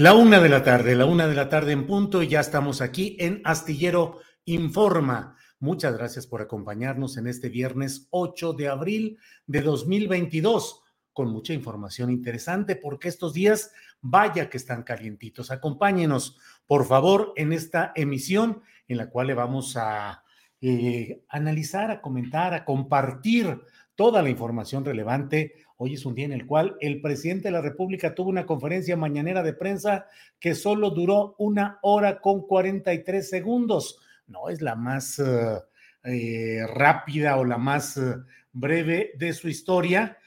[0.00, 2.80] La una de la tarde, la una de la tarde en punto y ya estamos
[2.80, 5.36] aquí en Astillero Informa.
[5.58, 10.80] Muchas gracias por acompañarnos en este viernes 8 de abril de 2022
[11.12, 15.50] con mucha información interesante porque estos días vaya que están calientitos.
[15.50, 20.24] Acompáñenos, por favor, en esta emisión en la cual le vamos a
[20.62, 23.60] eh, analizar, a comentar, a compartir
[23.94, 25.56] toda la información relevante.
[25.82, 28.98] Hoy es un día en el cual el presidente de la República tuvo una conferencia
[28.98, 30.04] mañanera de prensa
[30.38, 33.98] que solo duró una hora con 43 segundos.
[34.26, 35.58] No es la más eh,
[36.04, 38.16] eh, rápida o la más eh,
[38.52, 40.18] breve de su historia.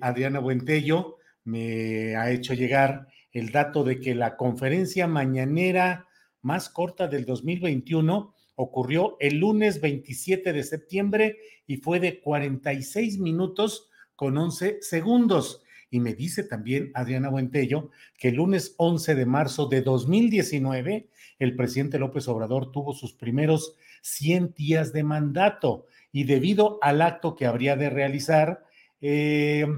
[0.00, 6.08] Adriana Buentello me ha hecho llegar el dato de que la conferencia mañanera
[6.42, 11.36] más corta del 2021 ocurrió el lunes 27 de septiembre
[11.68, 13.87] y fue de 46 minutos
[14.18, 15.62] con 11 segundos.
[15.92, 21.08] Y me dice también Adriana Buentello que el lunes 11 de marzo de 2019
[21.38, 27.36] el presidente López Obrador tuvo sus primeros 100 días de mandato y debido al acto
[27.36, 28.64] que habría de realizar
[29.00, 29.68] eh,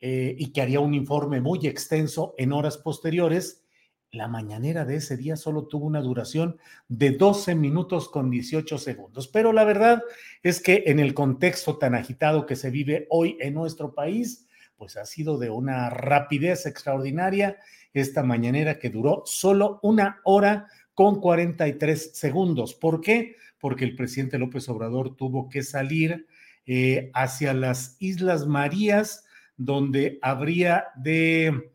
[0.00, 3.66] eh, y que haría un informe muy extenso en horas posteriores,
[4.10, 6.58] la mañanera de ese día solo tuvo una duración
[6.88, 9.28] de 12 minutos con 18 segundos.
[9.28, 10.02] Pero la verdad
[10.42, 14.96] es que en el contexto tan agitado que se vive hoy en nuestro país, pues
[14.96, 17.58] ha sido de una rapidez extraordinaria
[17.92, 22.74] esta mañanera que duró solo una hora con 43 segundos.
[22.74, 23.36] ¿Por qué?
[23.60, 26.26] Porque el presidente López Obrador tuvo que salir
[26.66, 29.24] eh, hacia las Islas Marías,
[29.56, 31.72] donde habría de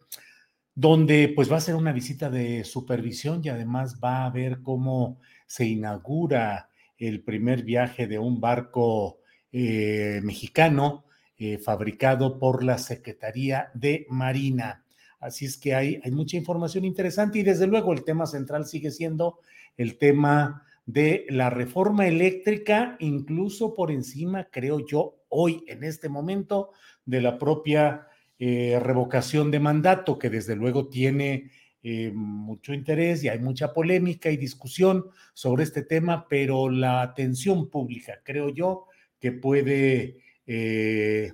[0.76, 5.20] donde pues va a ser una visita de supervisión y además va a ver cómo
[5.46, 9.20] se inaugura el primer viaje de un barco
[9.52, 11.06] eh, mexicano
[11.38, 14.84] eh, fabricado por la Secretaría de Marina.
[15.20, 18.92] Así es que hay, hay mucha información interesante y desde luego el tema central sigue
[18.92, 19.40] siendo
[19.78, 26.72] el tema de la reforma eléctrica, incluso por encima, creo yo, hoy en este momento,
[27.06, 28.08] de la propia
[28.46, 31.50] eh, revocación de mandato, que desde luego tiene
[31.82, 37.70] eh, mucho interés y hay mucha polémica y discusión sobre este tema, pero la atención
[37.70, 38.88] pública, creo yo,
[39.18, 41.32] que puede eh,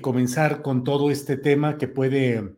[0.00, 2.54] comenzar con todo este tema, que puede,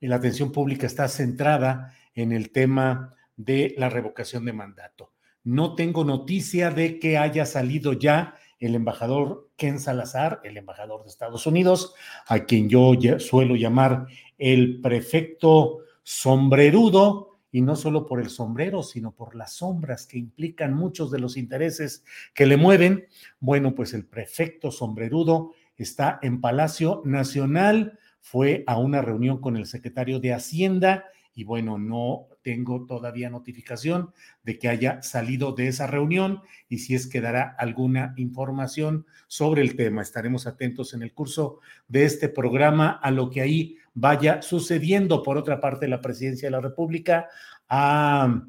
[0.00, 5.14] la atención pública está centrada en el tema de la revocación de mandato.
[5.42, 11.10] No tengo noticia de que haya salido ya el embajador Ken Salazar, el embajador de
[11.10, 11.94] Estados Unidos,
[12.26, 14.06] a quien yo suelo llamar
[14.38, 20.74] el prefecto sombrerudo, y no solo por el sombrero, sino por las sombras que implican
[20.74, 22.02] muchos de los intereses
[22.34, 23.06] que le mueven.
[23.38, 29.66] Bueno, pues el prefecto sombrerudo está en Palacio Nacional, fue a una reunión con el
[29.66, 34.12] secretario de Hacienda y bueno, no tengo todavía notificación
[34.44, 39.62] de que haya salido de esa reunión y si es que dará alguna información sobre
[39.62, 40.02] el tema.
[40.02, 41.58] Estaremos atentos en el curso
[41.88, 45.22] de este programa a lo que ahí vaya sucediendo.
[45.22, 47.28] Por otra parte, la presidencia de la República
[47.68, 48.44] ha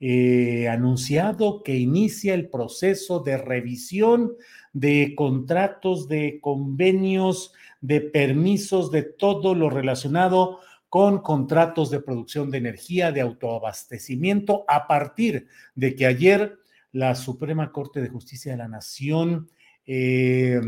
[0.00, 4.32] eh, anunciado que inicia el proceso de revisión
[4.72, 12.58] de contratos, de convenios, de permisos, de todo lo relacionado con contratos de producción de
[12.58, 16.58] energía, de autoabastecimiento, a partir de que ayer
[16.92, 19.50] la Suprema Corte de Justicia de la Nación
[19.84, 20.60] eh,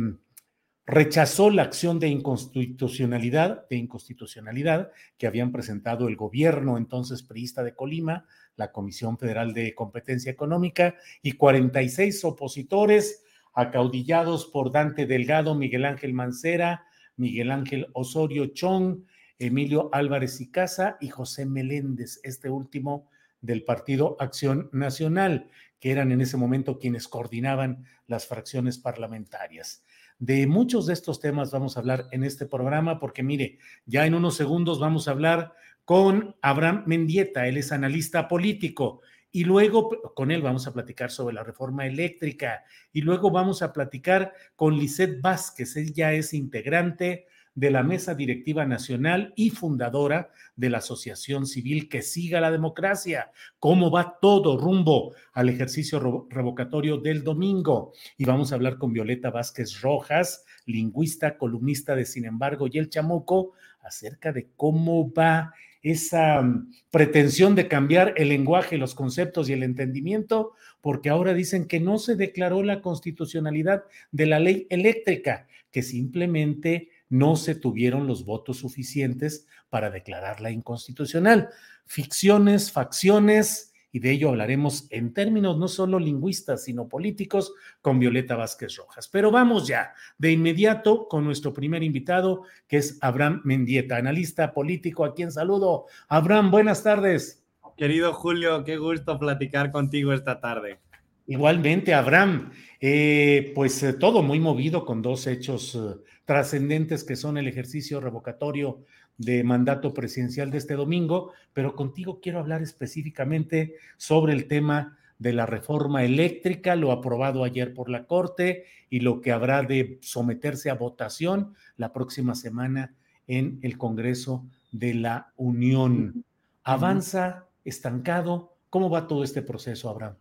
[0.89, 7.75] rechazó la acción de inconstitucionalidad, de inconstitucionalidad que habían presentado el gobierno entonces priista de
[7.75, 8.25] Colima,
[8.57, 13.23] la Comisión Federal de Competencia Económica y 46 opositores
[13.53, 16.87] acaudillados por Dante Delgado, Miguel Ángel Mancera,
[17.17, 19.01] Miguel Ángel Osorio Chong,
[19.39, 23.09] Emilio Álvarez y Casa y José Meléndez, este último
[23.41, 25.49] del Partido Acción Nacional,
[25.81, 29.85] que eran en ese momento quienes coordinaban las fracciones parlamentarias.
[30.19, 34.15] De muchos de estos temas vamos a hablar en este programa porque mire, ya en
[34.15, 35.53] unos segundos vamos a hablar
[35.85, 39.01] con Abraham Mendieta, él es analista político.
[39.31, 42.65] Y luego con él vamos a platicar sobre la reforma eléctrica.
[42.93, 45.77] Y luego vamos a platicar con Lisette Vázquez.
[45.77, 47.27] Ella es integrante
[47.59, 53.33] de la Mesa Directiva Nacional y fundadora de la Asociación Civil Que Siga la Democracia.
[53.59, 57.93] ¿Cómo va todo rumbo al ejercicio revocatorio del domingo?
[58.17, 62.91] Y vamos a hablar con Violeta Vázquez Rojas, lingüista, columnista de Sin embargo y El
[62.91, 65.53] Chamuco, acerca de cómo va
[65.83, 71.67] esa mm, pretensión de cambiar el lenguaje, los conceptos y el entendimiento, porque ahora dicen
[71.67, 73.83] que no se declaró la constitucionalidad
[74.13, 81.49] de la ley eléctrica, que simplemente no se tuvieron los votos suficientes para declararla inconstitucional.
[81.87, 88.37] Ficciones, facciones, y de ello hablaremos en términos no solo lingüistas, sino políticos con Violeta
[88.37, 89.09] Vázquez Rojas.
[89.09, 95.05] Pero vamos ya de inmediato con nuestro primer invitado, que es Abraham Mendieta, analista político,
[95.05, 95.87] a quien saludo.
[96.09, 97.45] Abraham, buenas tardes.
[97.77, 100.81] Querido Julio, qué gusto platicar contigo esta tarde.
[101.29, 107.37] Igualmente, Abraham, eh, pues eh, todo muy movido con dos hechos eh, trascendentes que son
[107.37, 108.83] el ejercicio revocatorio
[109.19, 115.35] de mandato presidencial de este domingo, pero contigo quiero hablar específicamente sobre el tema de
[115.35, 120.71] la reforma eléctrica, lo aprobado ayer por la Corte y lo que habrá de someterse
[120.71, 122.95] a votación la próxima semana
[123.27, 126.25] en el Congreso de la Unión.
[126.65, 127.49] ¿Avanza?
[127.67, 128.55] ¿Estancado?
[128.71, 130.15] ¿Cómo va todo este proceso, Abraham?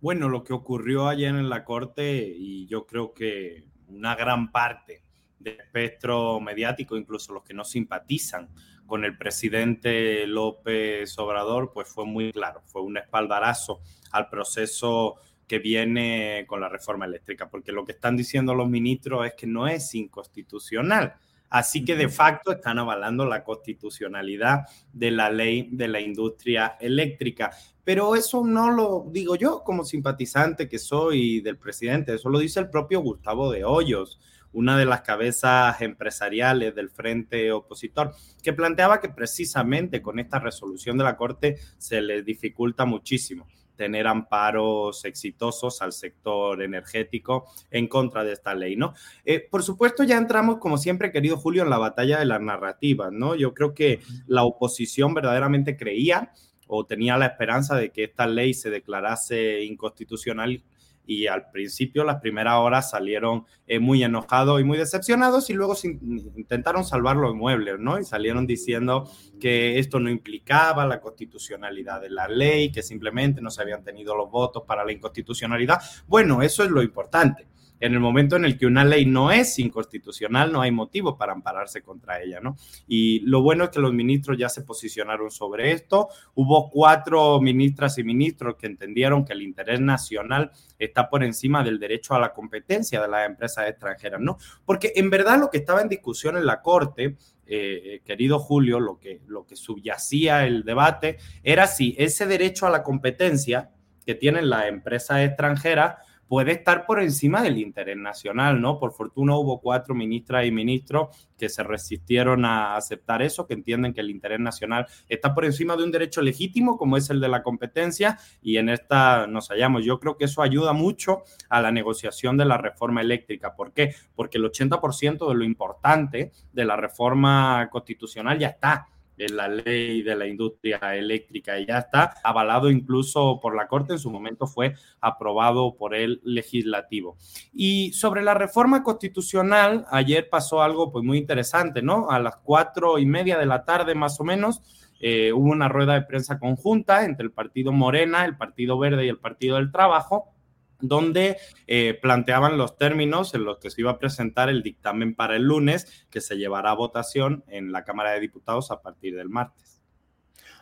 [0.00, 5.02] Bueno, lo que ocurrió ayer en la Corte y yo creo que una gran parte
[5.44, 8.48] espectro mediático, incluso los que no simpatizan
[8.86, 13.80] con el presidente López Obrador, pues fue muy claro, fue un espaldarazo
[14.12, 15.16] al proceso
[15.46, 19.46] que viene con la reforma eléctrica, porque lo que están diciendo los ministros es que
[19.46, 21.14] no es inconstitucional.
[21.48, 27.50] Así que de facto están avalando la constitucionalidad de la ley de la industria eléctrica.
[27.84, 32.60] Pero eso no lo digo yo como simpatizante que soy del presidente, eso lo dice
[32.60, 34.18] el propio Gustavo de Hoyos
[34.56, 40.96] una de las cabezas empresariales del frente opositor, que planteaba que precisamente con esta resolución
[40.96, 43.46] de la Corte se le dificulta muchísimo
[43.76, 48.94] tener amparos exitosos al sector energético en contra de esta ley, ¿no?
[49.24, 53.12] Eh, por supuesto, ya entramos, como siempre, querido Julio, en la batalla de las narrativas,
[53.12, 53.34] ¿no?
[53.34, 56.32] Yo creo que la oposición verdaderamente creía
[56.66, 60.62] o tenía la esperanza de que esta ley se declarase inconstitucional
[61.06, 65.74] y al principio las primeras horas salieron eh, muy enojados y muy decepcionados y luego
[65.82, 67.98] intentaron salvar los muebles, ¿no?
[67.98, 69.08] Y salieron diciendo
[69.40, 74.16] que esto no implicaba la constitucionalidad de la ley, que simplemente no se habían tenido
[74.16, 75.80] los votos para la inconstitucionalidad.
[76.06, 77.46] Bueno, eso es lo importante
[77.80, 81.32] en el momento en el que una ley no es inconstitucional, no hay motivo para
[81.32, 82.56] ampararse contra ella, ¿no?
[82.86, 86.08] Y lo bueno es que los ministros ya se posicionaron sobre esto.
[86.34, 91.78] Hubo cuatro ministras y ministros que entendieron que el interés nacional está por encima del
[91.78, 94.38] derecho a la competencia de las empresas extranjeras, ¿no?
[94.64, 97.16] Porque en verdad lo que estaba en discusión en la Corte
[97.48, 102.70] eh, querido Julio, lo que, lo que subyacía el debate era si ese derecho a
[102.70, 103.70] la competencia
[104.04, 105.96] que tienen las empresas extranjeras
[106.28, 108.78] puede estar por encima del interés nacional, ¿no?
[108.78, 113.92] Por fortuna hubo cuatro ministras y ministros que se resistieron a aceptar eso, que entienden
[113.92, 117.28] que el interés nacional está por encima de un derecho legítimo como es el de
[117.28, 119.84] la competencia y en esta nos hallamos.
[119.84, 123.54] Yo creo que eso ayuda mucho a la negociación de la reforma eléctrica.
[123.54, 123.94] ¿Por qué?
[124.14, 130.02] Porque el 80% de lo importante de la reforma constitucional ya está en la ley
[130.02, 134.46] de la industria eléctrica y ya está avalado incluso por la Corte, en su momento
[134.46, 137.16] fue aprobado por el legislativo.
[137.52, 142.10] Y sobre la reforma constitucional, ayer pasó algo pues muy interesante, ¿no?
[142.10, 144.62] A las cuatro y media de la tarde más o menos,
[145.00, 149.08] eh, hubo una rueda de prensa conjunta entre el Partido Morena, el Partido Verde y
[149.08, 150.32] el Partido del Trabajo,
[150.80, 155.36] donde eh, planteaban los términos en los que se iba a presentar el dictamen para
[155.36, 159.28] el lunes, que se llevará a votación en la Cámara de Diputados a partir del
[159.28, 159.80] martes.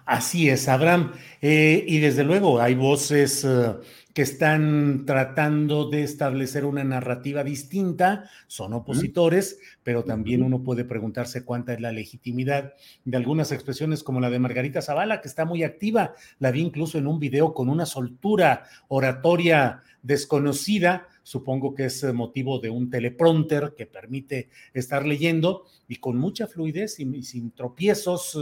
[0.06, 1.12] Así es, Abraham.
[1.40, 3.47] Eh, y desde luego hay voces
[4.14, 11.44] que están tratando de establecer una narrativa distinta, son opositores, pero también uno puede preguntarse
[11.44, 15.64] cuánta es la legitimidad de algunas expresiones como la de Margarita Zavala, que está muy
[15.64, 22.04] activa, la vi incluso en un video con una soltura oratoria desconocida, supongo que es
[22.12, 28.38] motivo de un teleprompter que permite estar leyendo y con mucha fluidez y, sin tropiezos.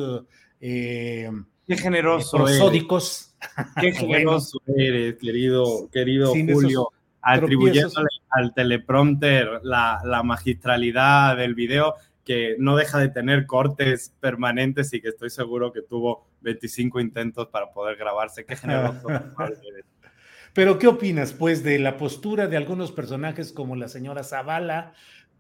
[0.61, 1.31] Eh,
[1.67, 2.37] Qué generoso.
[2.37, 3.35] Prosódicos.
[3.81, 6.89] Qué generoso eres, querido, querido Julio,
[7.21, 14.93] atribuyéndole al teleprompter la, la magistralidad del video que no deja de tener cortes permanentes
[14.95, 18.45] y que estoy seguro que tuvo 25 intentos para poder grabarse.
[18.45, 19.07] Qué generoso.
[20.55, 24.93] Pero, ¿qué opinas, pues, de la postura de algunos personajes como la señora Zavala,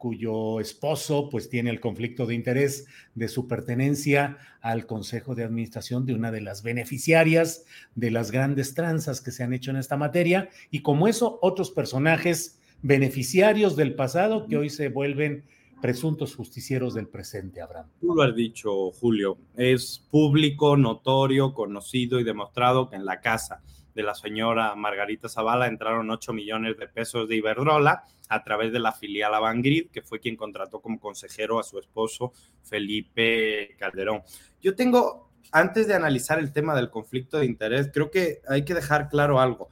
[0.03, 6.07] cuyo esposo pues tiene el conflicto de interés de su pertenencia al consejo de administración
[6.07, 9.97] de una de las beneficiarias de las grandes tranzas que se han hecho en esta
[9.97, 15.45] materia y como eso otros personajes beneficiarios del pasado que hoy se vuelven
[15.81, 17.87] presuntos justicieros del presente, Abraham.
[18.01, 23.63] Tú lo has dicho, Julio, es público, notorio, conocido y demostrado que en la casa
[23.95, 28.79] de la señora Margarita Zavala entraron 8 millones de pesos de Iberdrola a través de
[28.79, 32.33] la filial Avangrid, que fue quien contrató como consejero a su esposo
[32.63, 34.23] Felipe Calderón.
[34.61, 38.75] Yo tengo, antes de analizar el tema del conflicto de interés, creo que hay que
[38.75, 39.69] dejar claro algo.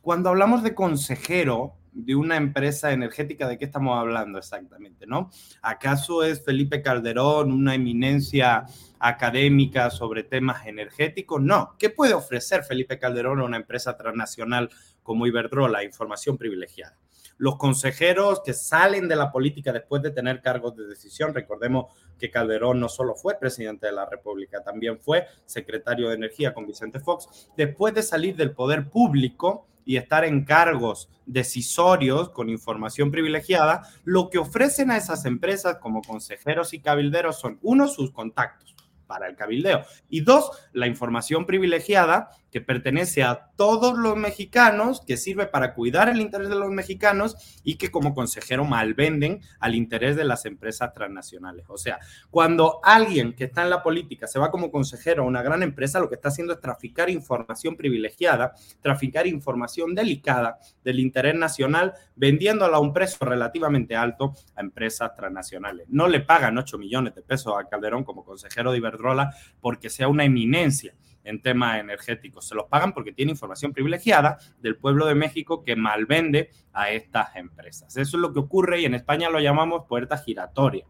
[0.00, 5.06] Cuando hablamos de consejero, de una empresa energética, ¿de qué estamos hablando exactamente?
[5.06, 5.30] ¿No?
[5.60, 8.64] ¿Acaso es Felipe Calderón una eminencia
[9.02, 11.42] académica sobre temas energéticos?
[11.42, 11.76] No.
[11.78, 14.70] ¿Qué puede ofrecer Felipe Calderón a una empresa transnacional
[15.02, 15.84] como Iberdrola?
[15.84, 16.96] Información privilegiada.
[17.38, 22.30] Los consejeros que salen de la política después de tener cargos de decisión, recordemos que
[22.30, 27.00] Calderón no solo fue presidente de la República, también fue secretario de Energía con Vicente
[27.00, 33.82] Fox, después de salir del poder público, y estar en cargos decisorios con información privilegiada,
[34.04, 38.71] lo que ofrecen a esas empresas como consejeros y cabilderos son, uno, sus contactos
[39.12, 39.84] para el cabildeo.
[40.08, 46.10] Y dos, la información privilegiada que pertenece a todos los mexicanos, que sirve para cuidar
[46.10, 50.92] el interés de los mexicanos y que como consejero malvenden al interés de las empresas
[50.92, 51.64] transnacionales.
[51.68, 51.98] O sea,
[52.30, 55.98] cuando alguien que está en la política se va como consejero a una gran empresa,
[55.98, 62.76] lo que está haciendo es traficar información privilegiada, traficar información delicada del interés nacional, vendiéndola
[62.76, 65.86] a un precio relativamente alto a empresas transnacionales.
[65.88, 70.08] No le pagan 8 millones de pesos a Calderón como consejero de Iberdrola porque sea
[70.08, 72.46] una eminencia en temas energéticos.
[72.46, 77.36] Se los pagan porque tiene información privilegiada del pueblo de México que malvende a estas
[77.36, 77.96] empresas.
[77.96, 80.84] Eso es lo que ocurre y en España lo llamamos puerta giratoria.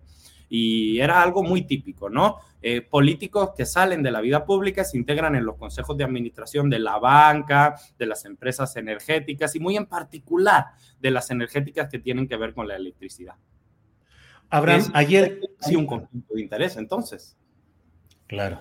[0.49, 2.39] Y era algo muy típico, ¿no?
[2.61, 6.69] Eh, políticos que salen de la vida pública se integran en los consejos de administración
[6.69, 10.67] de la banca, de las empresas energéticas y muy en particular
[11.01, 13.35] de las energéticas que tienen que ver con la electricidad.
[14.51, 15.41] Abraham, ayer...
[15.61, 17.37] Sí, un conflicto de interés, entonces.
[18.27, 18.61] Claro.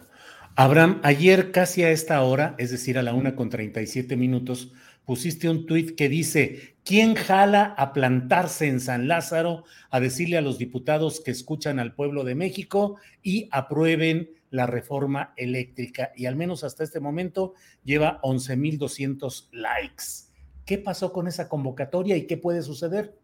[0.56, 4.74] Abraham, ayer casi a esta hora, es decir, a la una con 37 minutos,
[5.06, 10.42] pusiste un tuit que dice, ¿quién jala a plantarse en San Lázaro a decirle a
[10.42, 16.12] los diputados que escuchan al pueblo de México y aprueben la reforma eléctrica?
[16.18, 17.54] Y al menos hasta este momento
[17.86, 20.04] lleva 11.200 likes.
[20.66, 23.18] ¿Qué pasó con esa convocatoria y qué puede suceder?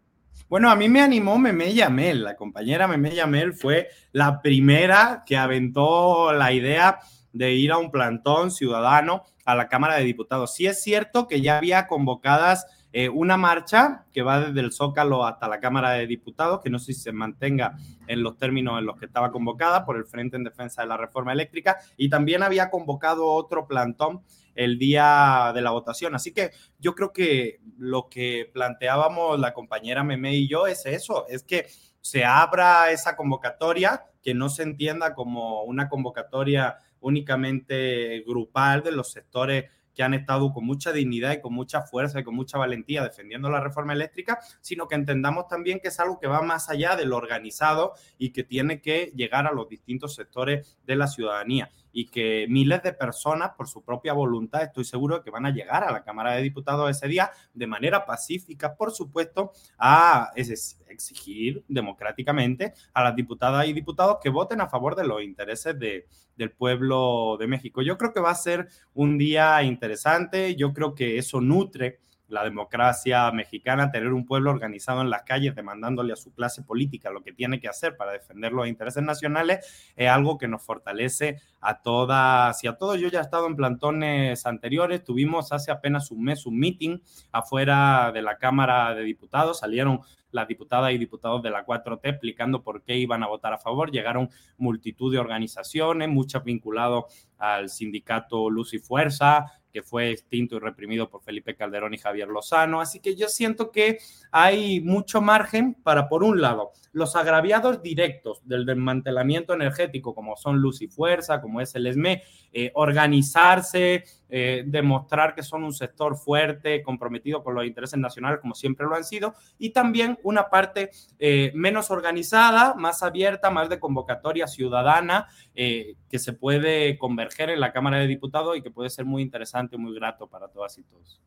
[0.50, 5.36] Bueno, a mí me animó Meme Yamel, la compañera Meme Yamel fue la primera que
[5.36, 7.00] aventó la idea
[7.34, 10.54] de ir a un plantón ciudadano a la Cámara de Diputados.
[10.54, 15.26] Sí es cierto que ya había convocadas eh, una marcha que va desde el Zócalo
[15.26, 18.86] hasta la Cámara de Diputados, que no sé si se mantenga en los términos en
[18.86, 22.44] los que estaba convocada por el Frente en Defensa de la Reforma Eléctrica, y también
[22.44, 24.24] había convocado otro plantón
[24.56, 26.16] el día de la votación.
[26.16, 31.28] Así que yo creo que lo que planteábamos la compañera Meme y yo es eso,
[31.28, 31.68] es que
[32.02, 39.12] se abra esa convocatoria, que no se entienda como una convocatoria únicamente grupal de los
[39.12, 39.66] sectores
[39.98, 43.50] que han estado con mucha dignidad y con mucha fuerza y con mucha valentía defendiendo
[43.50, 47.06] la reforma eléctrica, sino que entendamos también que es algo que va más allá de
[47.06, 52.06] lo organizado y que tiene que llegar a los distintos sectores de la ciudadanía y
[52.06, 55.84] que miles de personas, por su propia voluntad, estoy seguro de que van a llegar
[55.84, 62.76] a la Cámara de Diputados ese día de manera pacífica, por supuesto, a exigir democráticamente
[62.94, 67.36] a las diputadas y diputados que voten a favor de los intereses de, del pueblo
[67.40, 67.82] de México.
[67.82, 71.98] Yo creo que va a ser un día interesante, yo creo que eso nutre
[72.28, 77.10] la democracia mexicana, tener un pueblo organizado en las calles demandándole a su clase política
[77.10, 81.40] lo que tiene que hacer para defender los intereses nacionales, es algo que nos fortalece
[81.62, 83.00] a todas y a todos.
[83.00, 87.00] Yo ya he estado en plantones anteriores, tuvimos hace apenas un mes un meeting
[87.32, 92.62] afuera de la Cámara de Diputados, salieron las diputadas y diputados de la 4T explicando
[92.62, 93.92] por qué iban a votar a favor.
[93.92, 97.06] Llegaron multitud de organizaciones, muchas vinculadas
[97.38, 99.46] al sindicato Luz y Fuerza,
[99.78, 102.82] que fue extinto y reprimido por Felipe Calderón y Javier Lozano.
[102.82, 104.00] Así que yo siento que
[104.32, 110.58] hay mucho margen para, por un lado, los agraviados directos del desmantelamiento energético, como son
[110.58, 116.16] Luz y Fuerza, como es el ESME, eh, organizarse, eh, demostrar que son un sector
[116.18, 120.92] fuerte, comprometido con los intereses nacionales, como siempre lo han sido, y también una parte
[121.20, 127.72] eh, menos organizada, más abierta, más de convocatoria ciudadana, que se puede converger en la
[127.72, 131.20] Cámara de Diputados y que puede ser muy interesante, muy grato para todas y todos.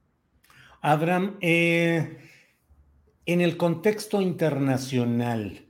[0.81, 2.21] Abraham, en
[3.27, 5.67] el contexto internacional,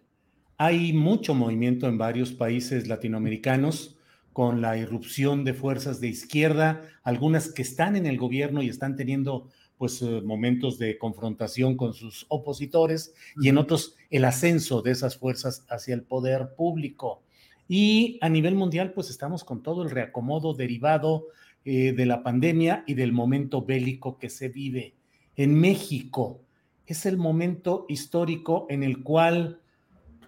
[0.62, 3.96] hay mucho movimiento en varios países latinoamericanos
[4.32, 8.96] con la irrupción de fuerzas de izquierda, algunas que están en el gobierno y están
[8.96, 14.90] teniendo pues eh, momentos de confrontación con sus opositores y en otros el ascenso de
[14.92, 17.22] esas fuerzas hacia el poder público.
[17.66, 21.28] Y a nivel mundial pues estamos con todo el reacomodo derivado
[21.64, 24.94] eh, de la pandemia y del momento bélico que se vive.
[25.36, 26.40] En México
[26.86, 29.60] es el momento histórico en el cual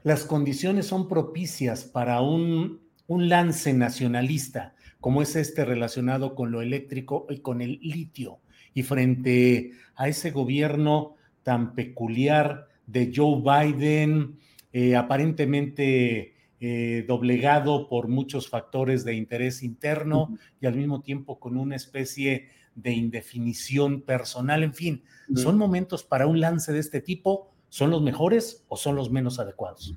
[0.04, 2.81] las condiciones son propicias para un
[3.12, 8.40] un lance nacionalista, como es este relacionado con lo eléctrico y con el litio.
[8.74, 14.38] Y frente a ese gobierno tan peculiar de Joe Biden,
[14.72, 21.56] eh, aparentemente eh, doblegado por muchos factores de interés interno y al mismo tiempo con
[21.56, 24.62] una especie de indefinición personal.
[24.62, 25.02] En fin,
[25.34, 29.38] son momentos para un lance de este tipo ¿Son los mejores o son los menos
[29.38, 29.94] adecuados?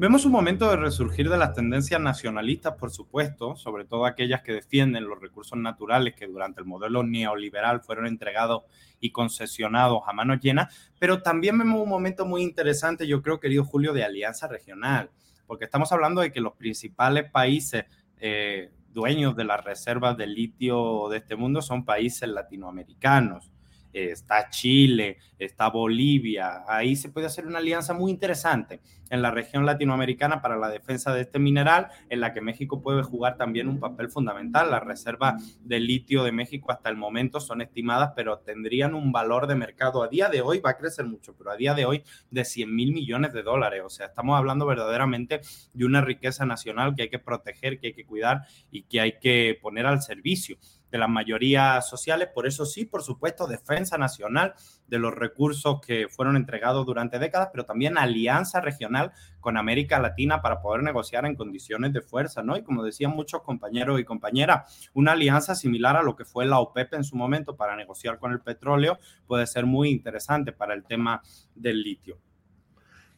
[0.00, 4.54] Vemos un momento de resurgir de las tendencias nacionalistas, por supuesto, sobre todo aquellas que
[4.54, 8.64] defienden los recursos naturales que durante el modelo neoliberal fueron entregados
[8.98, 13.64] y concesionados a manos llenas, pero también vemos un momento muy interesante, yo creo, querido
[13.64, 15.08] Julio, de alianza regional,
[15.46, 17.84] porque estamos hablando de que los principales países
[18.18, 23.53] eh, dueños de las reservas de litio de este mundo son países latinoamericanos
[23.94, 26.64] está Chile, está Bolivia.
[26.66, 28.80] Ahí se puede hacer una alianza muy interesante
[29.10, 33.02] en la región latinoamericana para la defensa de este mineral, en la que México puede
[33.02, 34.70] jugar también un papel fundamental.
[34.70, 39.46] Las reservas de litio de México hasta el momento son estimadas, pero tendrían un valor
[39.46, 42.02] de mercado a día de hoy, va a crecer mucho, pero a día de hoy
[42.30, 43.82] de 100 mil millones de dólares.
[43.84, 45.40] O sea, estamos hablando verdaderamente
[45.72, 49.18] de una riqueza nacional que hay que proteger, que hay que cuidar y que hay
[49.20, 50.56] que poner al servicio
[50.94, 52.28] de las mayorías sociales.
[52.32, 54.54] Por eso sí, por supuesto, defensa nacional
[54.86, 60.40] de los recursos que fueron entregados durante décadas, pero también alianza regional con América Latina
[60.40, 62.56] para poder negociar en condiciones de fuerza, ¿no?
[62.56, 66.60] Y como decían muchos compañeros y compañeras, una alianza similar a lo que fue la
[66.60, 70.84] OPEP en su momento para negociar con el petróleo puede ser muy interesante para el
[70.84, 71.22] tema
[71.56, 72.20] del litio.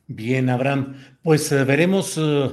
[0.07, 2.51] Bien, Abraham, pues eh, veremos eh,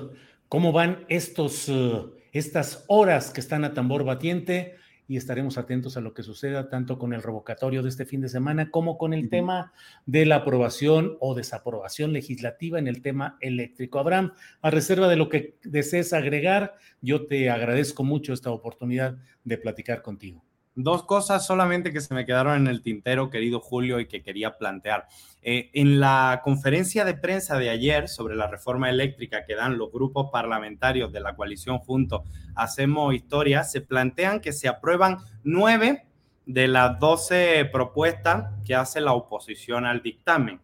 [0.49, 2.01] cómo van estos, eh,
[2.33, 6.97] estas horas que están a tambor batiente y estaremos atentos a lo que suceda tanto
[6.97, 9.73] con el revocatorio de este fin de semana como con el tema
[10.05, 13.99] de la aprobación o desaprobación legislativa en el tema eléctrico.
[13.99, 19.57] Abraham, a reserva de lo que desees agregar, yo te agradezco mucho esta oportunidad de
[19.57, 20.43] platicar contigo.
[20.75, 24.57] Dos cosas solamente que se me quedaron en el tintero, querido Julio, y que quería
[24.57, 25.07] plantear.
[25.43, 29.91] Eh, en la conferencia de prensa de ayer sobre la reforma eléctrica que dan los
[29.91, 32.21] grupos parlamentarios de la coalición Juntos
[32.55, 36.07] Hacemos Historia, se plantean que se aprueban nueve
[36.47, 40.59] de las doce propuestas que hace la oposición al dictamen.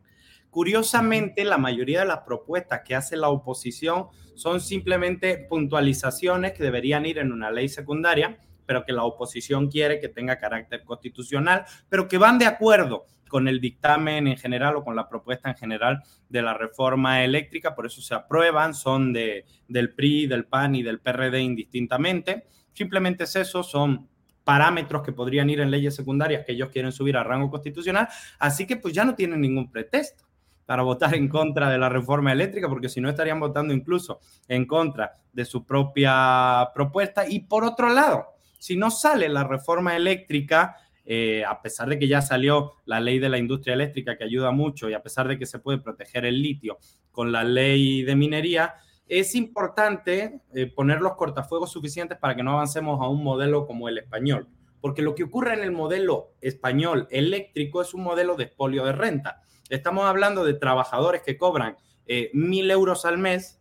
[0.50, 7.06] Curiosamente, la mayoría de las propuestas que hace la oposición son simplemente puntualizaciones que deberían
[7.06, 12.08] ir en una ley secundaria pero que la oposición quiere que tenga carácter constitucional, pero
[12.08, 16.04] que van de acuerdo con el dictamen en general o con la propuesta en general
[16.30, 20.84] de la reforma eléctrica, por eso se aprueban, son de, del PRI, del PAN y
[20.84, 22.46] del PRD indistintamente.
[22.72, 24.08] Simplemente es eso, son
[24.44, 28.68] parámetros que podrían ir en leyes secundarias que ellos quieren subir a rango constitucional, así
[28.68, 30.26] que pues ya no tienen ningún pretexto
[30.68, 34.68] para votar en contra de la reforma eléctrica, porque si no estarían votando incluso en
[34.68, 37.28] contra de su propia propuesta.
[37.28, 42.08] Y por otro lado, si no sale la reforma eléctrica, eh, a pesar de que
[42.08, 45.40] ya salió la ley de la industria eléctrica que ayuda mucho y a pesar de
[45.40, 46.78] que se puede proteger el litio
[47.12, 48.76] con la ley de minería,
[49.08, 53.90] es importante eh, poner los cortafuegos suficientes para que no avancemos a un modelo como
[53.90, 54.48] el español.
[54.82, 58.92] Porque lo que ocurre en el modelo español eléctrico es un modelo de expolio de
[58.92, 59.42] renta.
[59.70, 63.59] Estamos hablando de trabajadores que cobran eh, mil euros al mes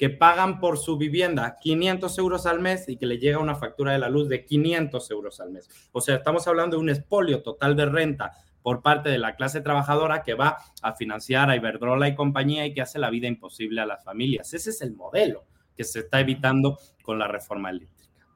[0.00, 3.92] que pagan por su vivienda 500 euros al mes y que le llega una factura
[3.92, 5.68] de la luz de 500 euros al mes.
[5.92, 8.32] O sea, estamos hablando de un expolio total de renta
[8.62, 12.72] por parte de la clase trabajadora que va a financiar a Iberdrola y compañía y
[12.72, 14.54] que hace la vida imposible a las familias.
[14.54, 15.44] Ese es el modelo
[15.76, 18.26] que se está evitando con la reforma eléctrica.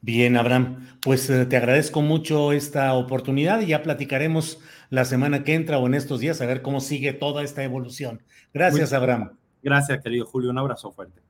[0.00, 4.58] Bien, Abraham, pues eh, te agradezco mucho esta oportunidad y ya platicaremos
[4.90, 8.24] la semana que entra o en estos días a ver cómo sigue toda esta evolución.
[8.52, 9.30] Gracias, Abraham.
[9.66, 10.50] Gracias, querido Julio.
[10.50, 11.22] Un abrazo fuerte.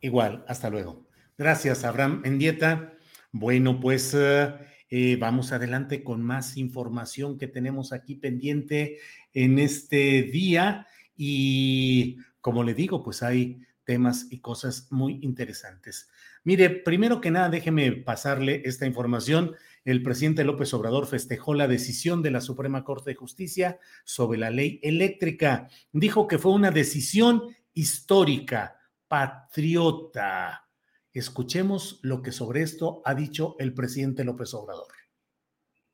[0.00, 1.08] Igual, hasta luego.
[1.36, 2.92] Gracias, Abraham Mendieta.
[3.32, 4.54] Bueno, pues eh,
[4.90, 8.98] eh, vamos adelante con más información que tenemos aquí pendiente
[9.34, 10.86] en este día.
[11.16, 16.08] Y como le digo, pues hay temas y cosas muy interesantes.
[16.44, 19.56] Mire, primero que nada, déjeme pasarle esta información.
[19.84, 24.50] El presidente López Obrador festejó la decisión de la Suprema Corte de Justicia sobre la
[24.50, 25.68] ley eléctrica.
[25.92, 27.42] Dijo que fue una decisión
[27.74, 28.76] histórica,
[29.08, 30.66] patriota.
[31.12, 34.86] Escuchemos lo que sobre esto ha dicho el presidente López Obrador.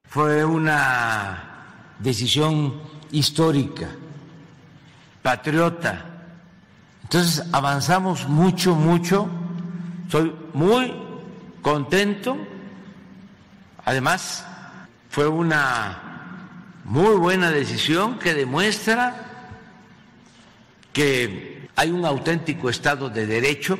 [0.04, 3.88] Fue una decisión histórica,
[5.22, 6.12] patriota.
[7.02, 9.28] Entonces avanzamos mucho, mucho.
[10.08, 10.94] Soy muy
[11.62, 12.36] contento.
[13.84, 14.46] Además,
[15.08, 16.02] fue una
[16.84, 19.26] muy buena decisión que demuestra
[20.92, 23.78] que hay un auténtico Estado de Derecho,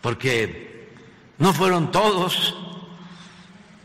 [0.00, 0.90] porque
[1.38, 2.56] no fueron todos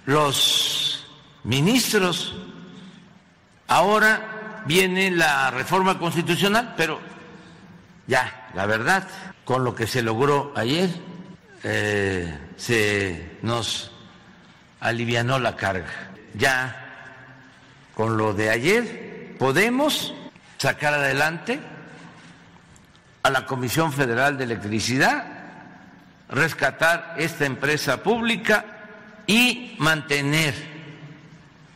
[0.06, 1.06] los
[1.44, 2.36] ministros.
[3.68, 7.00] Ahora viene la reforma constitucional, pero
[8.08, 9.08] ya, la verdad,
[9.46, 10.90] con lo que se logró ayer,
[11.64, 13.92] eh, se nos
[14.80, 16.10] alivianó la carga.
[16.34, 16.80] Ya
[17.94, 20.16] con lo de ayer podemos
[20.58, 21.60] sacar adelante
[23.24, 25.26] a la Comisión Federal de Electricidad,
[26.30, 28.66] rescatar esta empresa pública
[29.26, 30.54] y mantener,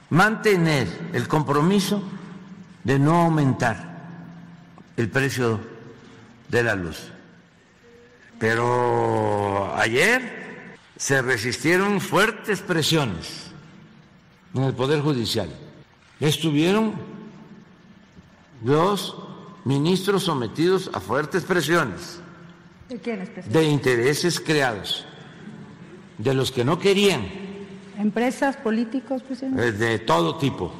[0.10, 2.04] mantener el compromiso
[2.84, 3.98] de no aumentar
[4.98, 5.62] el precio
[6.50, 7.12] de la luz.
[8.40, 13.52] Pero ayer se resistieron fuertes presiones
[14.54, 15.50] en el Poder Judicial.
[16.20, 16.94] Estuvieron
[18.64, 19.16] los
[19.68, 22.22] ministros sometidos a fuertes presiones.
[22.88, 25.06] ¿De quiénes, De intereses creados,
[26.18, 27.28] de los que no querían.
[27.98, 29.68] ¿Empresas, políticos, presidente?
[29.68, 30.72] Eh, de todo tipo,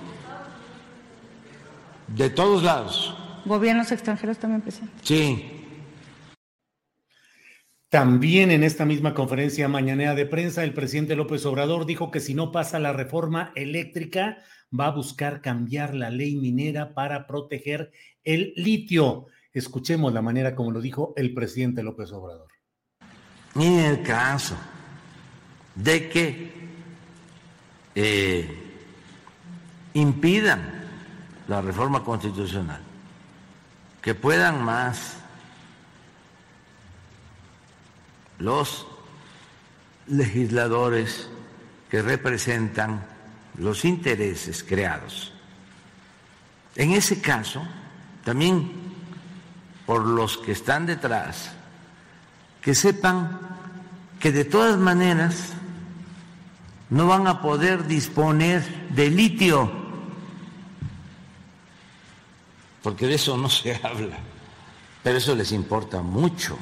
[2.08, 3.14] de todos lados.
[3.44, 4.96] ¿Gobiernos extranjeros también, presidente?
[5.04, 5.52] Sí.
[7.90, 12.34] También en esta misma conferencia mañanera de prensa, el presidente López Obrador dijo que si
[12.34, 14.38] no pasa la reforma eléctrica,
[14.72, 17.92] va a buscar cambiar la ley minera para proteger
[18.24, 19.28] el litio.
[19.54, 22.48] Escuchemos la manera como lo dijo el presidente López Obrador.
[23.56, 24.56] en el caso
[25.76, 26.52] de que
[27.96, 28.48] eh,
[29.94, 30.86] impidan
[31.48, 32.82] la reforma constitucional,
[34.02, 35.18] que puedan más
[38.38, 38.86] los
[40.08, 41.30] legisladores
[41.90, 43.17] que representan
[43.58, 45.32] los intereses creados.
[46.76, 47.68] En ese caso,
[48.24, 48.72] también
[49.86, 51.52] por los que están detrás,
[52.62, 53.40] que sepan
[54.20, 55.54] que de todas maneras
[56.90, 59.72] no van a poder disponer de litio,
[62.84, 64.18] porque de eso no se habla,
[65.04, 66.58] pero eso les importa mucho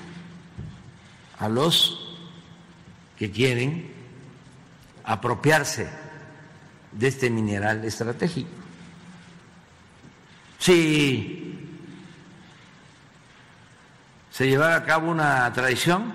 [1.40, 2.16] a los
[3.18, 3.94] que quieren
[5.04, 6.05] apropiarse
[6.98, 8.50] de este mineral estratégico.
[10.58, 11.60] Si
[14.32, 16.14] se llevara a cabo una tradición,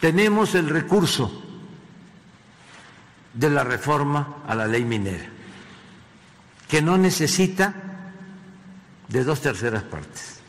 [0.00, 1.42] tenemos el recurso
[3.32, 5.26] de la reforma a la ley minera,
[6.68, 7.74] que no necesita
[9.08, 10.40] de dos terceras partes,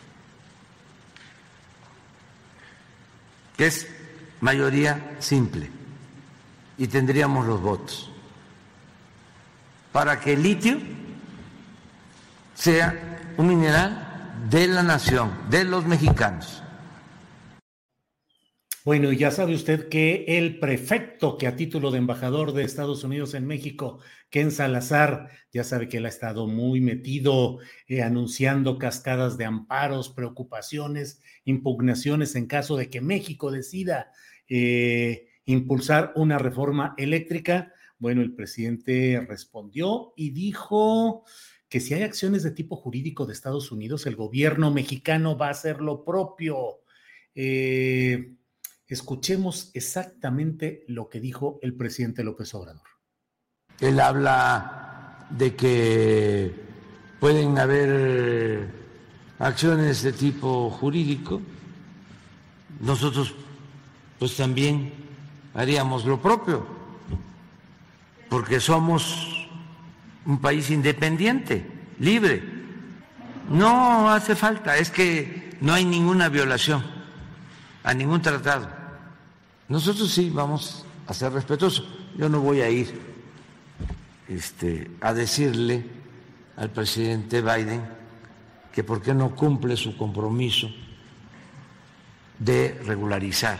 [3.55, 3.87] que es
[4.41, 5.69] mayoría simple,
[6.77, 8.11] y tendríamos los votos
[9.97, 10.77] para que el litio
[12.53, 16.61] sea un mineral de la nación, de los mexicanos.
[18.85, 23.33] Bueno, ya sabe usted que el prefecto que a título de embajador de Estados Unidos
[23.33, 23.97] en México,
[24.29, 27.57] Ken Salazar, ya sabe que él ha estado muy metido
[27.87, 34.11] eh, anunciando cascadas de amparos, preocupaciones, impugnaciones en caso de que México decida
[34.47, 37.73] eh, impulsar una reforma eléctrica.
[37.99, 41.23] Bueno, el presidente respondió y dijo
[41.69, 45.51] que si hay acciones de tipo jurídico de Estados Unidos, el gobierno mexicano va a
[45.51, 46.81] hacer lo propio.
[47.35, 48.35] Eh,
[48.87, 52.87] escuchemos exactamente lo que dijo el presidente López Obrador.
[53.79, 56.51] Él habla de que
[57.19, 58.69] pueden haber
[59.39, 61.41] acciones de tipo jurídico.
[62.79, 63.35] Nosotros
[64.19, 64.93] pues también
[65.53, 66.65] haríamos lo propio,
[68.29, 69.47] porque somos
[70.25, 71.65] un país independiente,
[71.99, 72.43] libre.
[73.49, 76.83] No hace falta, es que no hay ninguna violación
[77.83, 78.67] a ningún tratado.
[79.69, 81.87] Nosotros sí vamos a ser respetuosos.
[82.17, 82.99] Yo no voy a ir
[84.27, 85.85] este, a decirle
[86.57, 87.81] al presidente Biden
[88.71, 90.69] que por qué no cumple su compromiso
[92.39, 93.57] de regularizar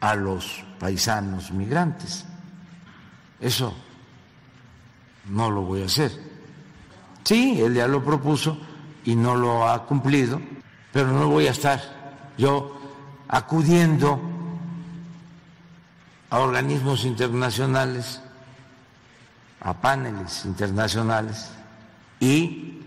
[0.00, 2.26] a los paisanos migrantes.
[3.40, 3.74] Eso
[5.26, 6.12] no lo voy a hacer.
[7.24, 8.58] Sí, él ya lo propuso
[9.04, 10.40] y no lo ha cumplido,
[10.92, 11.80] pero no voy a estar
[12.36, 12.76] yo
[13.28, 14.20] acudiendo
[16.30, 18.20] a organismos internacionales,
[19.60, 21.50] a paneles internacionales
[22.18, 22.80] y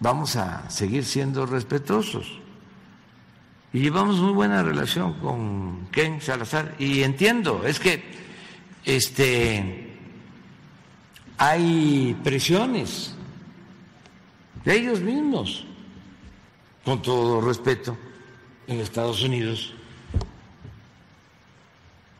[0.00, 2.40] vamos a seguir siendo respetuosos.
[3.72, 8.02] Y llevamos muy buena relación con Ken Salazar y entiendo, es que
[8.84, 9.88] este
[11.38, 13.14] hay presiones
[14.64, 15.64] de ellos mismos,
[16.84, 17.96] con todo respeto,
[18.66, 19.74] en Estados Unidos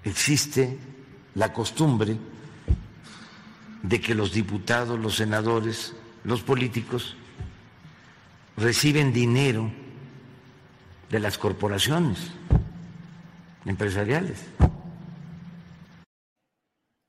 [0.04, 0.78] existe
[1.34, 2.16] la costumbre
[3.82, 5.94] de que los diputados, los senadores,
[6.24, 7.16] los políticos
[8.56, 9.70] reciben dinero
[11.10, 12.18] de las corporaciones
[13.64, 14.38] empresariales.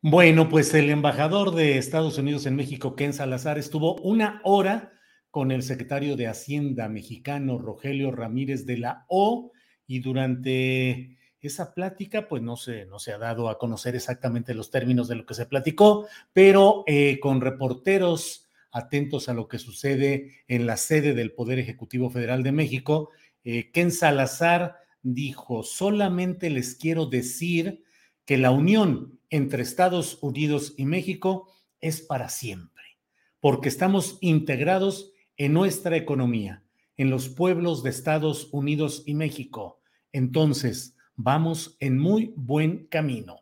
[0.05, 4.91] Bueno, pues el embajador de Estados Unidos en México, Ken Salazar, estuvo una hora
[5.31, 9.53] con el secretario de Hacienda mexicano, Rogelio Ramírez de la O,
[9.87, 14.71] y durante esa plática, pues no se, no se ha dado a conocer exactamente los
[14.71, 20.43] términos de lo que se platicó, pero eh, con reporteros atentos a lo que sucede
[20.49, 23.11] en la sede del Poder Ejecutivo Federal de México,
[23.45, 27.85] eh, Ken Salazar dijo, solamente les quiero decir
[28.25, 32.83] que la unión entre Estados Unidos y México es para siempre,
[33.39, 36.63] porque estamos integrados en nuestra economía,
[36.97, 39.81] en los pueblos de Estados Unidos y México.
[40.11, 43.37] Entonces, vamos en muy buen camino.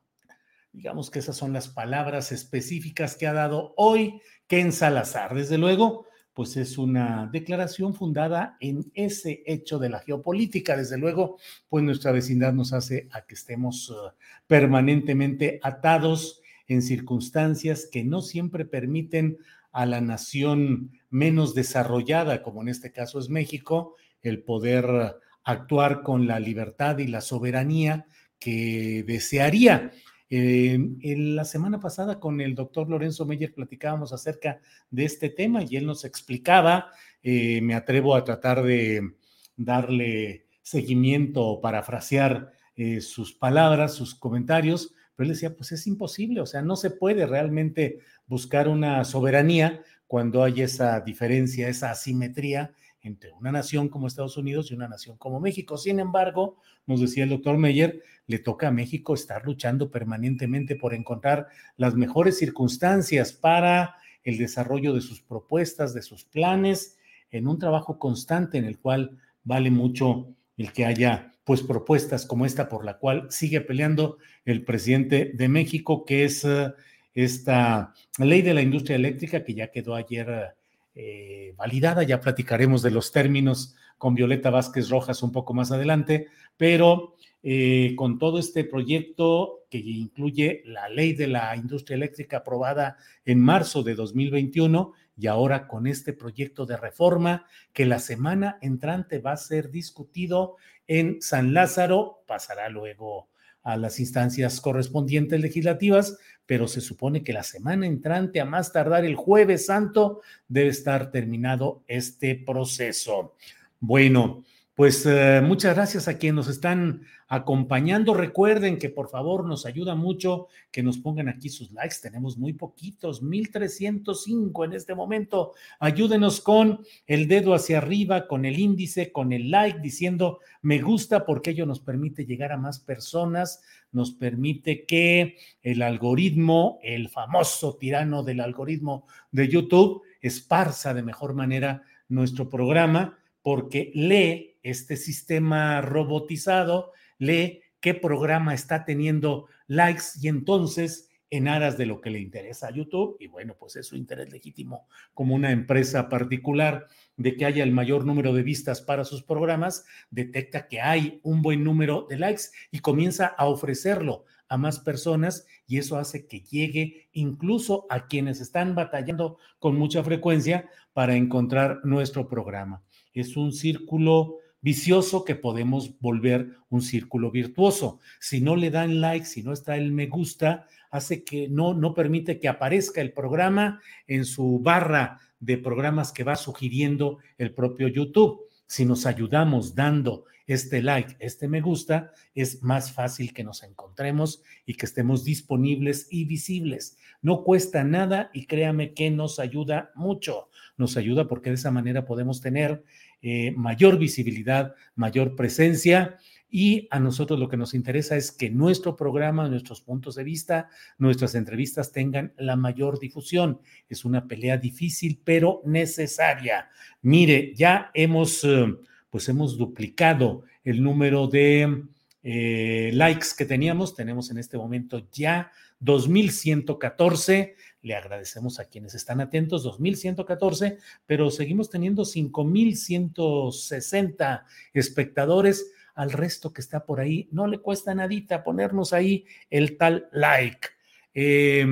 [0.71, 5.35] Digamos que esas son las palabras específicas que ha dado hoy Ken Salazar.
[5.35, 10.77] Desde luego, pues es una declaración fundada en ese hecho de la geopolítica.
[10.77, 14.11] Desde luego, pues nuestra vecindad nos hace a que estemos uh,
[14.47, 19.37] permanentemente atados en circunstancias que no siempre permiten
[19.71, 26.27] a la nación menos desarrollada, como en este caso es México, el poder actuar con
[26.27, 28.05] la libertad y la soberanía
[28.39, 29.91] que desearía.
[30.33, 35.61] Eh, en la semana pasada con el doctor Lorenzo Meyer platicábamos acerca de este tema
[35.61, 36.89] y él nos explicaba,
[37.21, 39.11] eh, me atrevo a tratar de
[39.57, 46.39] darle seguimiento o parafrasear eh, sus palabras, sus comentarios, pero él decía, pues es imposible,
[46.39, 52.71] o sea, no se puede realmente buscar una soberanía cuando hay esa diferencia, esa asimetría
[53.01, 55.77] entre una nación como Estados Unidos y una nación como México.
[55.77, 60.93] Sin embargo, nos decía el doctor Meyer, le toca a México estar luchando permanentemente por
[60.93, 66.97] encontrar las mejores circunstancias para el desarrollo de sus propuestas, de sus planes,
[67.31, 72.45] en un trabajo constante en el cual vale mucho el que haya pues propuestas como
[72.45, 76.71] esta por la cual sigue peleando el presidente de México, que es eh,
[77.13, 80.55] esta ley de la industria eléctrica que ya quedó ayer
[80.95, 82.03] eh, validada.
[82.03, 86.27] Ya platicaremos de los términos con Violeta Vázquez Rojas un poco más adelante,
[86.57, 92.97] pero eh, con todo este proyecto que incluye la ley de la industria eléctrica aprobada
[93.25, 99.19] en marzo de 2021 y ahora con este proyecto de reforma que la semana entrante
[99.19, 103.30] va a ser discutido en San Lázaro, pasará luego
[103.63, 109.05] a las instancias correspondientes legislativas, pero se supone que la semana entrante, a más tardar
[109.05, 113.35] el jueves santo, debe estar terminado este proceso.
[113.79, 114.43] Bueno,
[114.81, 118.15] Pues eh, muchas gracias a quienes nos están acompañando.
[118.15, 121.97] Recuerden que por favor nos ayuda mucho que nos pongan aquí sus likes.
[122.01, 125.53] Tenemos muy poquitos, 1305 en este momento.
[125.79, 131.27] Ayúdenos con el dedo hacia arriba, con el índice, con el like, diciendo me gusta
[131.27, 137.75] porque ello nos permite llegar a más personas, nos permite que el algoritmo, el famoso
[137.75, 145.81] tirano del algoritmo de YouTube, esparza de mejor manera nuestro programa porque lee este sistema
[145.81, 152.19] robotizado, lee qué programa está teniendo likes y entonces en aras de lo que le
[152.19, 157.37] interesa a YouTube, y bueno, pues es su interés legítimo como una empresa particular de
[157.37, 161.63] que haya el mayor número de vistas para sus programas, detecta que hay un buen
[161.63, 167.07] número de likes y comienza a ofrecerlo a más personas y eso hace que llegue
[167.13, 172.83] incluso a quienes están batallando con mucha frecuencia para encontrar nuestro programa.
[173.13, 177.99] Es un círculo vicioso que podemos volver un círculo virtuoso.
[178.19, 181.93] Si no le dan like, si no está el me gusta, hace que no, no
[181.93, 187.87] permite que aparezca el programa en su barra de programas que va sugiriendo el propio
[187.87, 188.41] YouTube.
[188.67, 194.43] Si nos ayudamos dando este like, este me gusta, es más fácil que nos encontremos
[194.65, 196.97] y que estemos disponibles y visibles.
[197.21, 200.49] No cuesta nada y créame que nos ayuda mucho.
[200.77, 202.83] Nos ayuda porque de esa manera podemos tener
[203.21, 206.17] eh, mayor visibilidad, mayor presencia.
[206.49, 210.67] Y a nosotros lo que nos interesa es que nuestro programa, nuestros puntos de vista,
[210.97, 213.61] nuestras entrevistas tengan la mayor difusión.
[213.87, 216.69] Es una pelea difícil, pero necesaria.
[217.01, 218.75] Mire, ya hemos, eh,
[219.09, 221.83] pues hemos duplicado el número de
[222.23, 223.95] eh, likes que teníamos.
[223.95, 227.55] Tenemos en este momento ya 2114.
[227.81, 235.71] Le agradecemos a quienes están atentos, 2114, pero seguimos teniendo 5160 espectadores.
[235.93, 240.69] Al resto que está por ahí, no le cuesta nadita ponernos ahí el tal like.
[241.13, 241.65] Eh,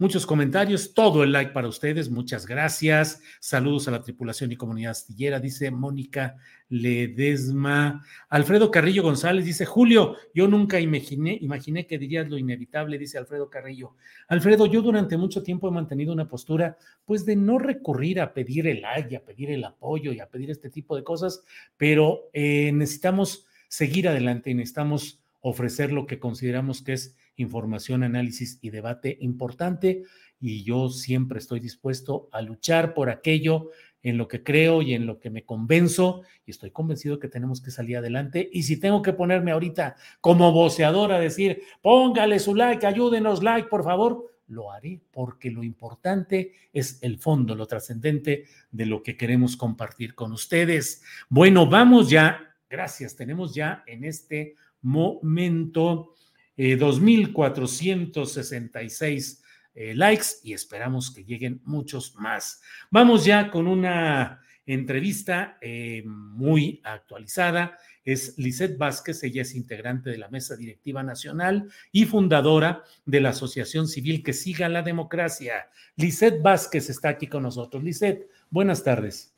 [0.00, 3.20] Muchos comentarios, todo el like para ustedes, muchas gracias.
[3.38, 6.38] Saludos a la tripulación y comunidad astillera, dice Mónica
[6.70, 8.02] Ledesma.
[8.30, 13.50] Alfredo Carrillo González dice, Julio, yo nunca imaginé, imaginé que dirías lo inevitable, dice Alfredo
[13.50, 13.94] Carrillo.
[14.28, 18.68] Alfredo, yo durante mucho tiempo he mantenido una postura, pues de no recurrir a pedir
[18.68, 21.44] el like, a pedir el apoyo y a pedir este tipo de cosas,
[21.76, 28.58] pero eh, necesitamos seguir adelante y necesitamos ofrecer lo que consideramos que es información, análisis
[28.60, 30.02] y debate importante
[30.40, 33.70] y yo siempre estoy dispuesto a luchar por aquello
[34.02, 37.60] en lo que creo y en lo que me convenzo y estoy convencido que tenemos
[37.60, 42.54] que salir adelante y si tengo que ponerme ahorita como voceador a decir, póngale su
[42.54, 48.44] like, ayúdenos like, por favor, lo haré porque lo importante es el fondo, lo trascendente
[48.70, 51.02] de lo que queremos compartir con ustedes.
[51.28, 56.14] Bueno, vamos ya, gracias, tenemos ya en este momento
[56.60, 59.40] 2.466
[59.74, 62.60] eh, likes y esperamos que lleguen muchos más.
[62.90, 67.78] Vamos ya con una entrevista eh, muy actualizada.
[68.04, 73.30] Es Lisette Vázquez, ella es integrante de la Mesa Directiva Nacional y fundadora de la
[73.30, 75.68] Asociación Civil Que Siga la Democracia.
[75.96, 77.82] Lisette Vázquez está aquí con nosotros.
[77.82, 79.34] Lisette, buenas tardes.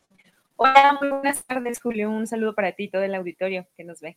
[0.57, 2.11] Hola, buenas tardes, Julio.
[2.11, 4.17] Un saludo para ti, todo el auditorio que nos ve.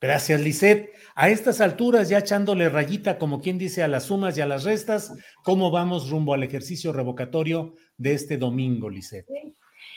[0.00, 0.92] Gracias, Lisette.
[1.14, 4.64] A estas alturas, ya echándole rayita, como quien dice, a las sumas y a las
[4.64, 9.26] restas, ¿cómo vamos rumbo al ejercicio revocatorio de este domingo, Lisette?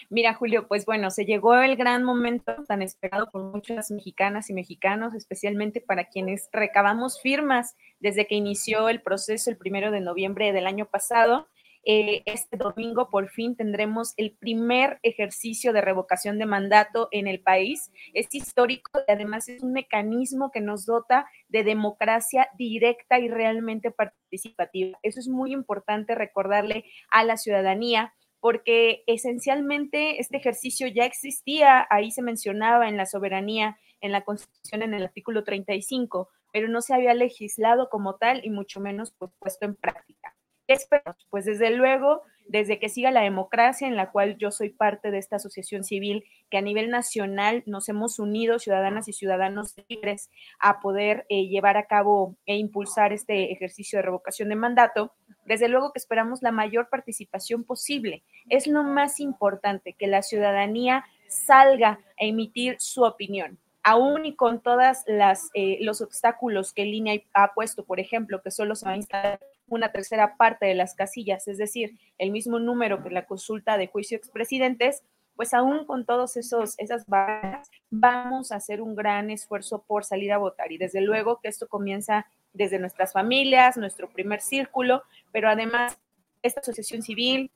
[0.10, 4.54] Mira, Julio, pues bueno, se llegó el gran momento tan esperado por muchas mexicanas y
[4.54, 10.54] mexicanos, especialmente para quienes recabamos firmas desde que inició el proceso el primero de noviembre
[10.54, 11.48] del año pasado
[11.84, 17.42] eh, este domingo por fin tendremos el primer ejercicio de revocación de mandato en el
[17.42, 17.92] país.
[18.14, 23.92] Es histórico y además es un mecanismo que nos dota de democracia directa y realmente
[23.92, 25.00] participativa.
[25.04, 32.12] Eso es muy importante recordarle a la ciudadanía porque esencialmente este ejercicio ya existía, ahí
[32.12, 36.94] se mencionaba en la soberanía, en la Constitución, en el artículo 35, pero no se
[36.94, 40.36] había legislado como tal y mucho menos pues, puesto en práctica.
[40.70, 41.26] ¿Qué esperamos?
[41.32, 45.18] Pues desde luego, desde que siga la democracia, en la cual yo soy parte de
[45.18, 50.30] esta asociación civil, que a nivel nacional nos hemos unido, ciudadanas y ciudadanos libres,
[50.60, 55.12] a poder eh, llevar a cabo e impulsar este ejercicio de revocación de mandato,
[55.44, 58.22] desde luego que esperamos la mayor participación posible.
[58.48, 64.62] Es lo más importante, que la ciudadanía salga a emitir su opinión aún y con
[64.62, 68.92] todas las eh, los obstáculos que línea ha puesto, por ejemplo, que solo se va
[68.92, 69.40] a instalar
[69.70, 73.88] una tercera parte de las casillas, es decir, el mismo número que la consulta de
[73.88, 75.04] juicio expresidentes,
[75.36, 80.34] pues aún con todos esos esas barreras vamos a hacer un gran esfuerzo por salir
[80.34, 85.50] a votar y desde luego que esto comienza desde nuestras familias, nuestro primer círculo, pero
[85.50, 85.98] además
[86.42, 87.52] esta asociación civil,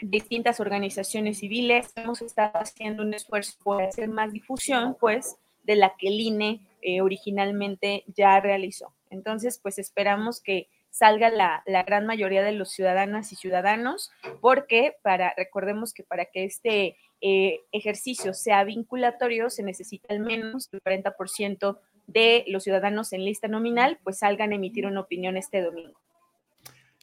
[0.00, 5.94] distintas organizaciones civiles, hemos estado haciendo un esfuerzo por hacer más difusión, pues, de la
[5.96, 8.92] que el INE eh, originalmente ya realizó.
[9.10, 15.34] Entonces, pues esperamos que salga la, gran mayoría de los ciudadanas y ciudadanos, porque para,
[15.36, 21.78] recordemos que para que este eh, ejercicio sea vinculatorio se necesita al menos el 40%
[22.06, 25.98] de los ciudadanos en lista nominal, pues salgan a emitir una opinión este domingo.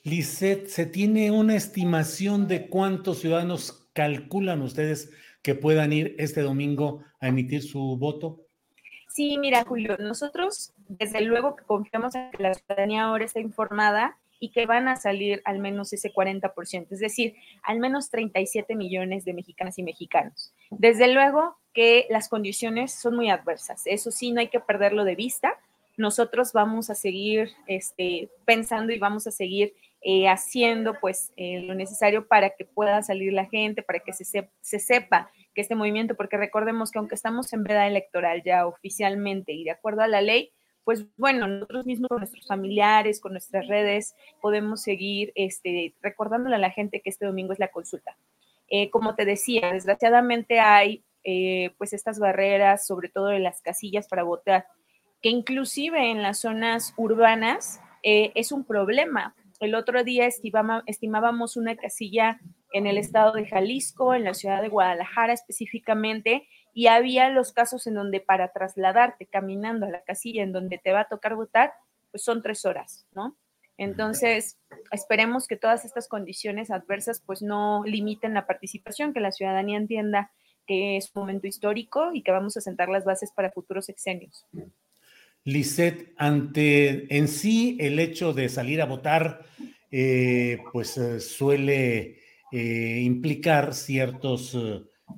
[0.03, 5.11] Lisset, ¿se tiene una estimación de cuántos ciudadanos calculan ustedes
[5.41, 8.45] que puedan ir este domingo a emitir su voto?
[9.09, 14.17] Sí, mira, Julio, nosotros desde luego que confiamos en que la ciudadanía ahora está informada
[14.39, 19.23] y que van a salir al menos ese 40%, es decir, al menos 37 millones
[19.23, 20.53] de mexicanas y mexicanos.
[20.71, 25.15] Desde luego que las condiciones son muy adversas, eso sí, no hay que perderlo de
[25.15, 25.53] vista.
[25.95, 31.75] Nosotros vamos a seguir este, pensando y vamos a seguir eh, haciendo pues eh, lo
[31.75, 36.15] necesario para que pueda salir la gente, para que se, se sepa que este movimiento,
[36.15, 40.21] porque recordemos que aunque estamos en veda electoral ya oficialmente y de acuerdo a la
[40.21, 40.51] ley,
[40.83, 46.59] pues bueno, nosotros mismos con nuestros familiares, con nuestras redes, podemos seguir este, recordándole a
[46.59, 48.17] la gente que este domingo es la consulta.
[48.69, 54.07] Eh, como te decía, desgraciadamente hay eh, pues estas barreras, sobre todo en las casillas
[54.07, 54.65] para votar,
[55.21, 59.35] que inclusive en las zonas urbanas eh, es un problema.
[59.59, 62.39] El otro día estimábamos una casilla
[62.73, 67.87] en el estado de Jalisco, en la ciudad de Guadalajara específicamente, y había los casos
[67.87, 71.73] en donde para trasladarte caminando a la casilla en donde te va a tocar votar,
[72.11, 73.35] pues son tres horas, ¿no?
[73.77, 74.59] Entonces,
[74.91, 80.31] esperemos que todas estas condiciones adversas pues no limiten la participación, que la ciudadanía entienda
[80.67, 84.45] que es un momento histórico y que vamos a sentar las bases para futuros exenios.
[85.43, 89.41] Lisette, ante en sí el hecho de salir a votar,
[89.89, 92.19] eh, pues eh, suele
[92.51, 94.55] eh, implicar ciertos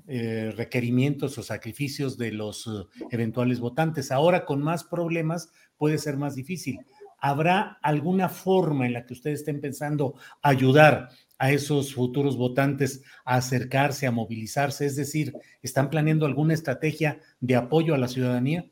[0.07, 2.69] eh, eh, requerimientos o sacrificios de los
[3.11, 4.11] eventuales votantes.
[4.11, 6.79] Ahora con más problemas puede ser más difícil.
[7.19, 13.35] ¿Habrá alguna forma en la que ustedes estén pensando ayudar a esos futuros votantes a
[13.35, 14.85] acercarse, a movilizarse?
[14.85, 18.65] Es decir, ¿están planeando alguna estrategia de apoyo a la ciudadanía?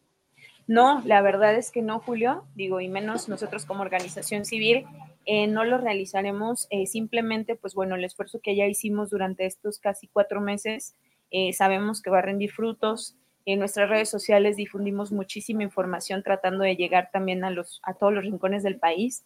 [0.67, 4.85] No, la verdad es que no, Julio, digo, y menos nosotros como organización civil,
[5.25, 9.79] eh, no lo realizaremos eh, simplemente, pues bueno, el esfuerzo que ya hicimos durante estos
[9.79, 10.95] casi cuatro meses,
[11.31, 13.15] eh, sabemos que va a rendir frutos.
[13.45, 17.53] En nuestras redes sociales difundimos muchísima información tratando de llegar también a,
[17.83, 19.23] a todos los rincones del país,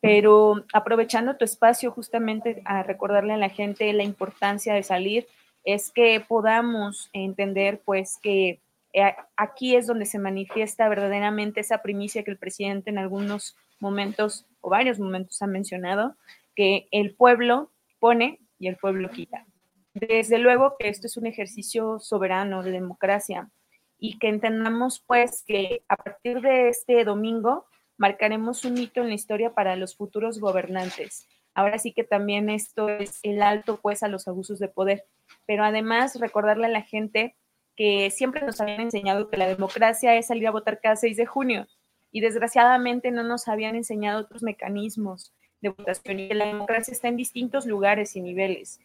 [0.00, 5.26] pero aprovechando tu espacio justamente a recordarle a la gente la importancia de salir,
[5.64, 8.60] es que podamos entender pues que
[9.36, 14.70] aquí es donde se manifiesta verdaderamente esa primicia que el presidente en algunos momentos o
[14.70, 16.16] varios momentos ha mencionado,
[16.54, 19.44] que el pueblo pone y el pueblo quita.
[20.00, 23.50] Desde luego que esto es un ejercicio soberano de democracia
[23.98, 29.14] y que entendamos pues que a partir de este domingo marcaremos un hito en la
[29.14, 31.26] historia para los futuros gobernantes.
[31.52, 35.04] Ahora sí que también esto es el alto pues a los abusos de poder,
[35.46, 37.34] pero además recordarle a la gente
[37.74, 41.26] que siempre nos habían enseñado que la democracia es salir a votar cada 6 de
[41.26, 41.66] junio
[42.12, 47.08] y desgraciadamente no nos habían enseñado otros mecanismos de votación y que la democracia está
[47.08, 48.80] en distintos lugares y niveles.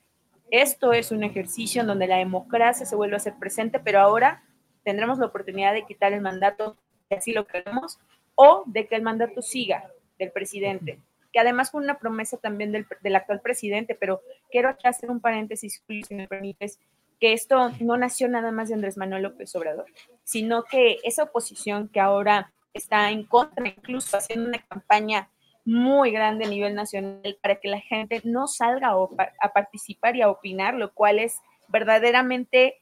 [0.54, 4.43] Esto es un ejercicio en donde la democracia se vuelve a ser presente, pero ahora
[4.84, 6.78] tendremos la oportunidad de quitar el mandato,
[7.10, 7.97] si así lo queremos,
[8.36, 9.89] o de que el mandato siga
[10.20, 10.99] del presidente,
[11.32, 15.82] que además fue una promesa también del, del actual presidente, pero quiero hacer un paréntesis,
[15.88, 16.78] si me permites,
[17.20, 19.88] que esto no nació nada más de Andrés Manuel López Obrador,
[20.24, 25.30] sino que esa oposición que ahora está en contra, incluso haciendo una campaña
[25.66, 28.93] muy grande a nivel nacional para que la gente no salga
[29.41, 31.39] a, participar y a opinar, lo cual es
[31.70, 32.82] verdaderamente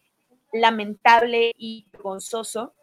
[0.52, 2.74] lamentable y vergonzoso.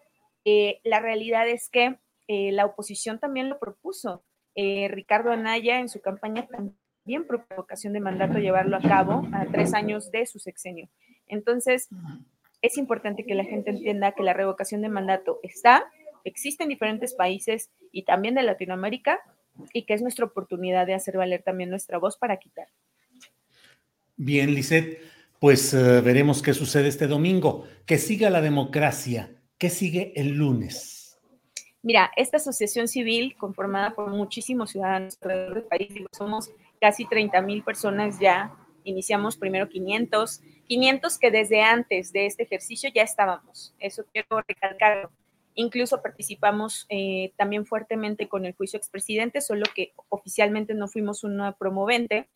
[0.44, 4.22] Eh, la realidad es que eh, la oposición también lo propuso.
[4.54, 9.46] Eh, Ricardo Anaya en su campaña también propuso ocasión de mandato llevarlo a cabo a
[9.46, 10.88] tres años de su sexenio.
[11.26, 11.88] Entonces,
[12.62, 15.84] es importante que la gente entienda que la revocación de mandato está,
[16.24, 19.20] existe en diferentes países y también de Latinoamérica
[19.72, 22.68] y que es nuestra oportunidad de hacer valer también nuestra voz para quitar.
[24.16, 25.00] Bien, Lisette,
[25.38, 27.64] pues eh, veremos qué sucede este domingo.
[27.86, 29.34] Que siga la democracia.
[29.58, 31.18] ¿Qué sigue el lunes?
[31.82, 36.50] Mira, esta asociación civil conformada por muchísimos ciudadanos alrededor del país, somos
[36.80, 38.52] casi 30 mil personas ya
[38.88, 45.10] iniciamos primero 500, 500 que desde antes de este ejercicio ya estábamos, eso quiero recalcarlo.
[45.60, 51.50] Incluso participamos eh, también fuertemente con el juicio expresidente, solo que oficialmente no fuimos una
[51.50, 52.28] promovente.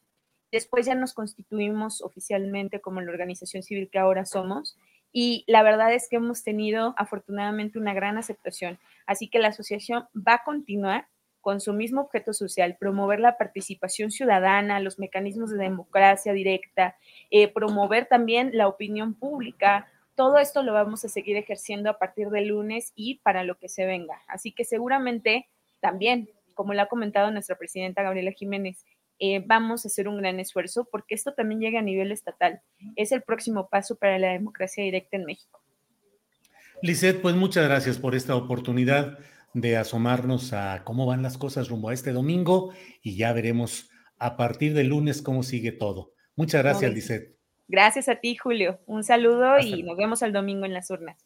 [0.51, 4.77] Después ya nos constituimos oficialmente como la organización civil que ahora somos
[5.13, 8.81] y la verdad es que hemos tenido afortunadamente una gran aceptación.
[9.07, 11.07] Así que la asociación va a continuar
[11.41, 16.97] con su mismo objeto social, promover la participación ciudadana, los mecanismos de democracia directa,
[17.31, 19.87] eh, promover también la opinión pública.
[20.23, 23.69] Todo esto lo vamos a seguir ejerciendo a partir del lunes y para lo que
[23.69, 24.23] se venga.
[24.29, 25.49] Así que seguramente
[25.81, 28.85] también, como lo ha comentado nuestra presidenta Gabriela Jiménez,
[29.19, 32.63] eh, vamos a hacer un gran esfuerzo porque esto también llega a nivel estatal.
[32.95, 35.61] Es el próximo paso para la democracia directa en México.
[36.83, 39.19] Lisette, pues muchas gracias por esta oportunidad
[39.55, 44.37] de asomarnos a cómo van las cosas rumbo a este domingo y ya veremos a
[44.37, 46.13] partir del lunes cómo sigue todo.
[46.37, 47.42] Muchas gracias, Lisette.
[47.69, 48.81] Gracias a ti, Julio.
[48.87, 51.17] Un saludo y nos vemos el domingo en las urnas.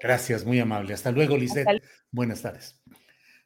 [0.00, 0.94] Gracias, muy amable.
[0.94, 1.82] Hasta luego, Lisette.
[2.10, 2.80] Buenas tardes.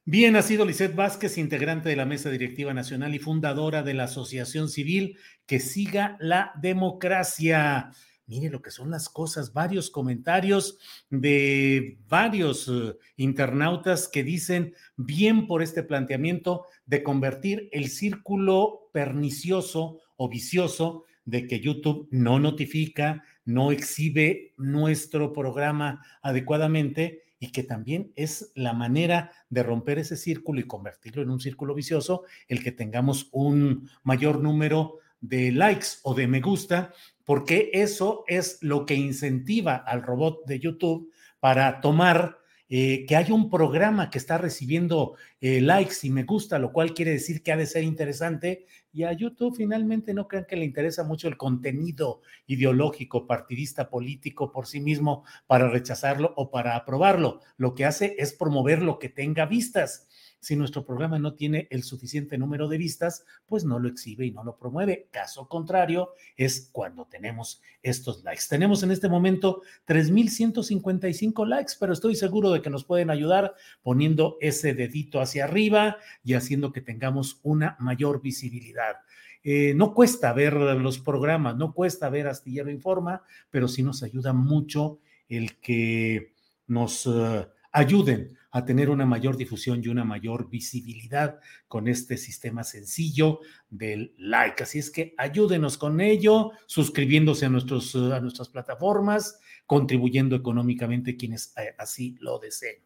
[0.06, 4.04] Bien, ha sido Lisette Vázquez, integrante de la Mesa Directiva Nacional y fundadora de la
[4.04, 7.90] Asociación Civil Que Siga la Democracia.
[8.26, 10.78] Mire lo que son las cosas, varios comentarios
[11.10, 20.00] de varios eh, internautas que dicen bien por este planteamiento de convertir el círculo pernicioso
[20.16, 28.12] o vicioso de que YouTube no notifica, no exhibe nuestro programa adecuadamente y que también
[28.16, 32.72] es la manera de romper ese círculo y convertirlo en un círculo vicioso, el que
[32.72, 36.92] tengamos un mayor número de likes o de me gusta
[37.24, 41.10] porque eso es lo que incentiva al robot de YouTube
[41.40, 42.38] para tomar
[42.68, 46.94] eh, que hay un programa que está recibiendo eh, likes y me gusta, lo cual
[46.94, 48.66] quiere decir que ha de ser interesante.
[48.92, 54.50] Y a YouTube finalmente no crean que le interesa mucho el contenido ideológico, partidista, político
[54.52, 57.40] por sí mismo para rechazarlo o para aprobarlo.
[57.56, 60.08] Lo que hace es promover lo que tenga vistas.
[60.44, 64.30] Si nuestro programa no tiene el suficiente número de vistas, pues no lo exhibe y
[64.30, 65.08] no lo promueve.
[65.10, 68.42] Caso contrario es cuando tenemos estos likes.
[68.46, 74.36] Tenemos en este momento 3.155 likes, pero estoy seguro de que nos pueden ayudar poniendo
[74.42, 78.96] ese dedito hacia arriba y haciendo que tengamos una mayor visibilidad.
[79.42, 84.34] Eh, no cuesta ver los programas, no cuesta ver Astillero Informa, pero sí nos ayuda
[84.34, 86.34] mucho el que
[86.66, 92.62] nos uh, ayuden a tener una mayor difusión y una mayor visibilidad con este sistema
[92.62, 94.62] sencillo del like.
[94.62, 101.52] Así es que ayúdenos con ello, suscribiéndose a, nuestros, a nuestras plataformas, contribuyendo económicamente quienes
[101.56, 102.76] eh, así lo deseen.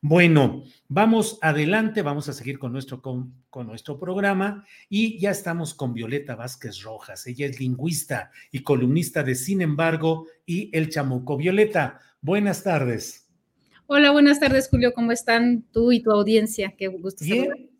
[0.00, 5.72] Bueno, vamos adelante, vamos a seguir con nuestro, con, con nuestro programa y ya estamos
[5.72, 7.28] con Violeta Vázquez Rojas.
[7.28, 11.36] Ella es lingüista y columnista de Sin embargo y El Chamuco.
[11.36, 13.31] Violeta, buenas tardes.
[13.86, 14.94] Hola, buenas tardes, Julio.
[14.94, 16.74] ¿Cómo están tú y tu audiencia?
[16.76, 17.70] Qué gusto Bien.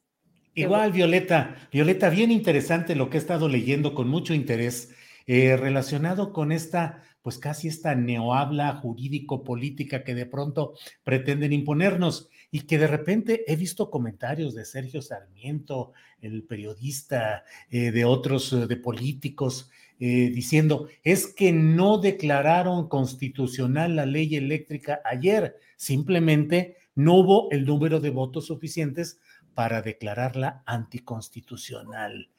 [0.55, 1.57] Igual, Violeta.
[1.73, 4.91] Violeta, bien interesante lo que he estado leyendo con mucho interés
[5.27, 10.75] eh, relacionado con esta, pues casi esta neohabla jurídico-política que de pronto
[11.05, 17.91] pretenden imponernos y que de repente he visto comentarios de Sergio Sarmiento, el periodista, eh,
[17.93, 19.71] de otros, eh, de políticos,
[20.07, 27.99] diciendo, es que no declararon constitucional la ley eléctrica ayer Simplemente no hubo el número
[27.99, 29.19] de votos suficientes
[29.53, 32.31] para declararla anticonstitucional.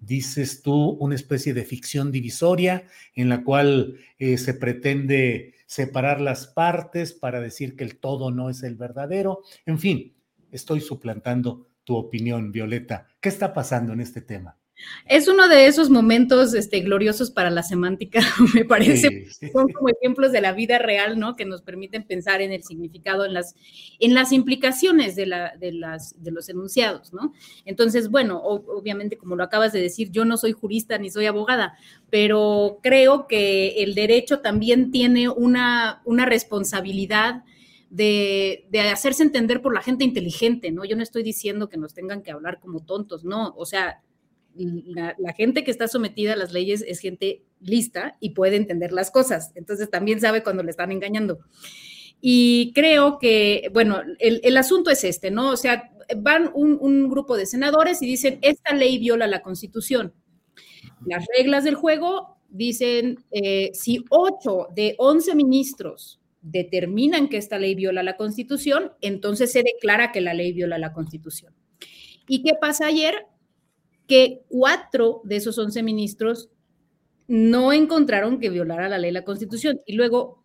[0.00, 2.84] Dices tú una especie de ficción divisoria
[3.16, 8.50] en la cual eh, se pretende separar las partes para decir que el todo no
[8.50, 9.40] es el verdadero.
[9.66, 10.14] En fin,
[10.52, 13.08] estoy suplantando tu opinión, Violeta.
[13.20, 14.56] ¿Qué está pasando en este tema?
[15.06, 18.20] Es uno de esos momentos este, gloriosos para la semántica,
[18.54, 19.26] me parece.
[19.52, 21.36] Son como ejemplos de la vida real, ¿no?
[21.36, 23.54] Que nos permiten pensar en el significado, en las,
[23.98, 27.32] en las implicaciones de, la, de, las, de los enunciados, ¿no?
[27.64, 31.76] Entonces, bueno, obviamente, como lo acabas de decir, yo no soy jurista ni soy abogada,
[32.10, 37.44] pero creo que el derecho también tiene una, una responsabilidad.
[37.94, 40.86] De, de, hacerse entender por la gente inteligente, ¿no?
[40.86, 44.00] Yo no estoy diciendo que nos tengan que hablar como tontos, no, o sea,
[44.54, 49.10] la, gente que está sometida a las leyes es gente lista y puede entender las
[49.10, 49.52] cosas.
[49.54, 51.40] Entonces también sabe cuando le están engañando.
[52.20, 55.50] Y creo que, bueno, el, asunto es este, ¿no?
[55.50, 60.12] O sea, van un, grupo de senadores y dicen, esta ley viola la constitución.
[61.04, 67.74] Las reglas del juego dicen, eh, si ocho de once ministros determinan que esta ley
[67.74, 71.54] viola la constitución, entonces se declara que la ley viola la constitución.
[72.28, 73.26] ¿Y qué pasa ayer?
[74.12, 76.50] Que cuatro de esos once ministros
[77.28, 79.80] no encontraron que violara la ley la constitución.
[79.86, 80.44] Y luego,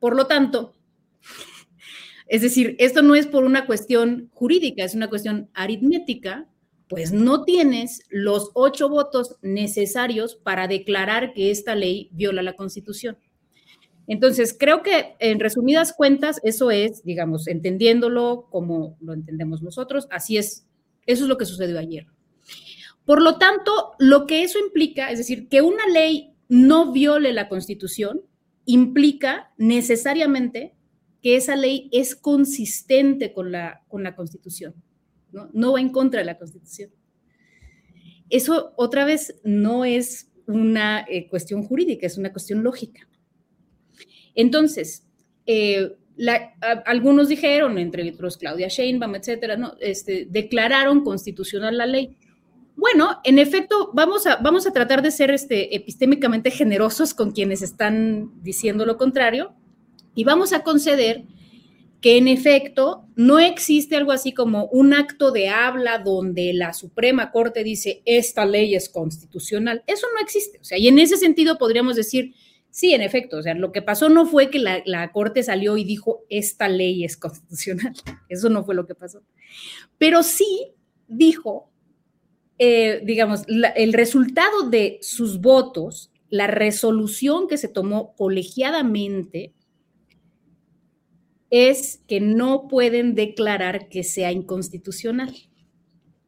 [0.00, 0.74] por lo tanto,
[2.26, 6.48] es decir, esto no es por una cuestión jurídica, es una cuestión aritmética,
[6.88, 13.16] pues no tienes los ocho votos necesarios para declarar que esta ley viola la constitución.
[14.08, 20.36] Entonces, creo que en resumidas cuentas, eso es, digamos, entendiéndolo como lo entendemos nosotros, así
[20.36, 20.66] es,
[21.06, 22.08] eso es lo que sucedió ayer.
[23.08, 27.48] Por lo tanto, lo que eso implica, es decir, que una ley no viole la
[27.48, 28.20] Constitución,
[28.66, 30.74] implica necesariamente
[31.22, 34.74] que esa ley es consistente con la, con la Constitución,
[35.32, 35.48] ¿no?
[35.54, 36.90] no va en contra de la Constitución.
[38.28, 43.08] Eso, otra vez, no es una eh, cuestión jurídica, es una cuestión lógica.
[44.34, 45.08] Entonces,
[45.46, 45.96] eh,
[46.84, 49.76] algunos dijeron, entre otros Claudia Sheinbaum, etcétera, ¿no?
[49.80, 52.18] este, declararon constitucional la ley.
[52.78, 57.60] Bueno, en efecto, vamos a, vamos a tratar de ser este, epistémicamente generosos con quienes
[57.60, 59.52] están diciendo lo contrario
[60.14, 61.24] y vamos a conceder
[62.00, 67.32] que en efecto no existe algo así como un acto de habla donde la Suprema
[67.32, 69.82] Corte dice esta ley es constitucional.
[69.88, 70.60] Eso no existe.
[70.60, 72.32] O sea, y en ese sentido podríamos decir,
[72.70, 75.84] Sí, en efecto, o sea, lo que pasó no fue que la, Corte salió y
[75.84, 77.94] dijo, esta ley es constitucional,
[78.28, 79.22] eso no fue lo que pasó,
[79.96, 80.74] pero sí
[81.08, 81.67] dijo,
[82.58, 89.54] eh, digamos, el resultado de sus votos, la resolución que se tomó colegiadamente,
[91.50, 95.34] es que no pueden declarar que sea inconstitucional.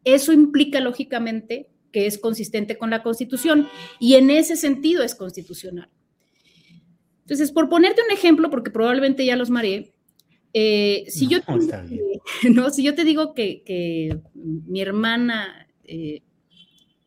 [0.05, 3.69] Eso implica, lógicamente, que es consistente con la Constitución
[3.99, 5.91] y en ese sentido es constitucional.
[7.23, 9.93] Entonces, por ponerte un ejemplo, porque probablemente ya los mareé,
[10.53, 11.53] eh, si, yo te,
[12.51, 16.23] no, si yo te digo que, mi hermana eh,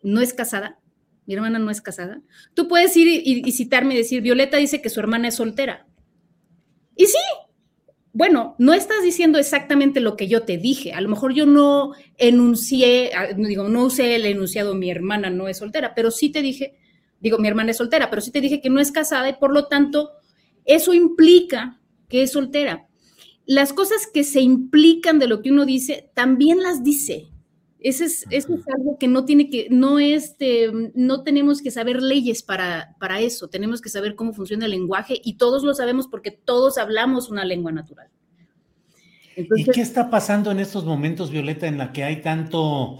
[0.01, 0.79] no es casada,
[1.25, 2.21] mi hermana no es casada,
[2.53, 5.87] tú puedes ir y, citarme y decir, Violeta dice que su hermana es soltera.
[6.95, 7.17] Y sí,
[8.11, 10.93] bueno, no estás diciendo exactamente lo que yo te dije.
[10.93, 15.57] A lo mejor yo no enuncié, digo, no usé el enunciado mi hermana no es
[15.57, 16.77] soltera, pero sí te dije
[17.23, 19.53] digo, mi hermana es soltera, pero sí te dije que no es casada y por
[19.53, 20.11] lo tanto
[20.65, 21.79] eso implica
[22.09, 22.89] que es soltera.
[23.45, 27.29] Las cosas que se implican de lo que uno dice, también las dice.
[27.83, 32.41] Eso es, es algo que no tiene que, no este, no tenemos que saber leyes
[32.41, 36.31] para, para eso, tenemos que saber cómo funciona el lenguaje y todos lo sabemos porque
[36.31, 38.07] todos hablamos una lengua natural.
[39.35, 42.99] ¿Y qué está pasando en estos momentos, Violeta, en la que hay tanto,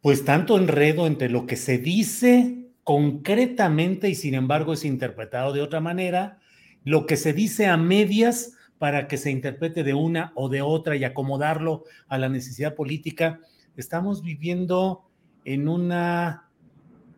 [0.00, 5.62] pues tanto enredo entre lo que se dice concretamente y sin embargo es interpretado de
[5.62, 6.38] otra manera,
[6.84, 10.94] lo que se dice a medias para que se interprete de una o de otra
[10.94, 13.40] y acomodarlo a la necesidad política.
[13.76, 15.04] Estamos viviendo
[15.44, 16.48] en una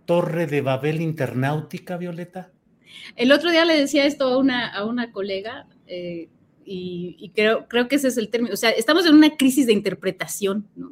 [0.07, 2.51] torre de Babel internautica, Violeta.
[3.15, 6.29] El otro día le decía esto a una, a una colega eh,
[6.65, 8.53] y, creo, creo que ese es el término.
[8.53, 10.91] O sea, estamos en una crisis de interpretación, ¿no?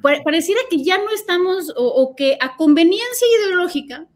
[0.00, 4.06] pareciera que ya no estamos, o, que a conveniencia ideológica,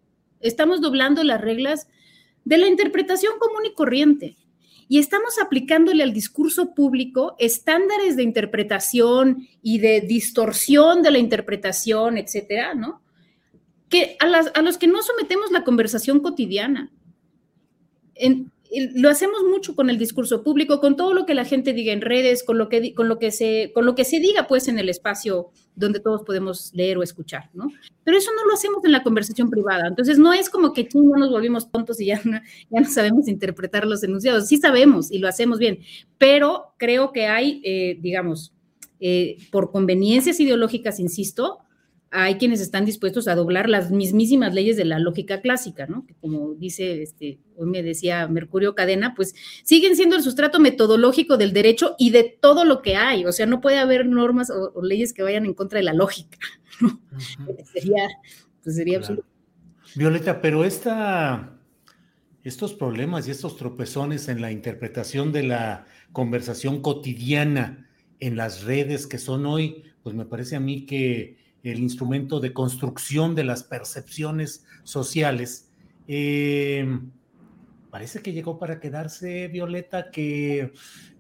[0.41, 1.89] estamos doblando las reglas
[2.45, 4.37] de la interpretación común y corriente.
[4.89, 12.19] Y estamos aplicándole al discurso público estándares de interpretación y de distorsión de la interpretación,
[12.19, 13.03] etcétera, ¿no?
[13.89, 16.93] Que a, a los que no sometemos la conversación cotidiana.
[18.15, 18.53] En,
[18.95, 22.01] lo hacemos mucho con el discurso público, con todo lo que la gente diga en
[22.01, 24.79] redes, con lo que, con lo que, se, con lo que se diga pues en
[24.79, 27.69] el espacio donde todos podemos leer o escuchar, ¿no?
[28.05, 29.89] Pero eso no lo hacemos en la conversación privada.
[29.89, 33.29] Entonces no es como que no nos volvimos tontos y ya no, ya no sabemos
[33.29, 34.47] interpretar los enunciados.
[34.47, 35.81] Sí sabemos y lo hacemos bien,
[36.19, 38.53] pero creo que hay, eh, digamos,
[39.01, 41.59] eh, por conveniencias ideológicas, insisto,
[42.17, 46.07] hay quienes están dispuestos a doblar las mismísimas leyes de la lógica clásica, ¿no?
[46.07, 49.35] Que como dice, este, hoy me decía Mercurio Cadena, pues
[49.65, 53.27] siguen siendo el sustrato metodológico del derecho y de todo lo que hay.
[53.27, 56.39] O sea, no puede haber normas o, leyes que vayan en contra de la lógica.
[57.73, 58.07] Sería,
[58.63, 59.25] pues sería absurdo.
[59.97, 61.59] Violeta, pero esta,
[62.45, 67.91] estos problemas y estos tropezones en la interpretación de la conversación cotidiana
[68.21, 72.53] en las redes que son hoy, pues me parece a mí que el instrumento de
[72.53, 75.71] construcción de las percepciones sociales.
[76.07, 77.11] Em,
[77.91, 80.73] parece que llegó para quedarse, Violeta, que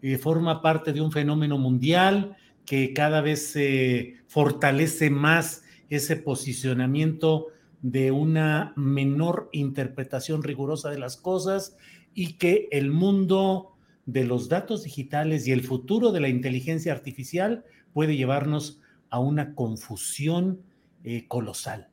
[0.02, 2.36] eh, forma parte de un fenómeno mundial,
[2.66, 7.48] que cada vez se fortalece más ese posicionamiento
[7.80, 11.76] de una menor interpretación rigurosa de las cosas
[12.14, 13.76] y que el mundo
[14.06, 18.80] de los datos digitales y el futuro de la inteligencia artificial puede llevarnos
[19.14, 20.60] a una confusión
[21.04, 21.86] eh, colosal.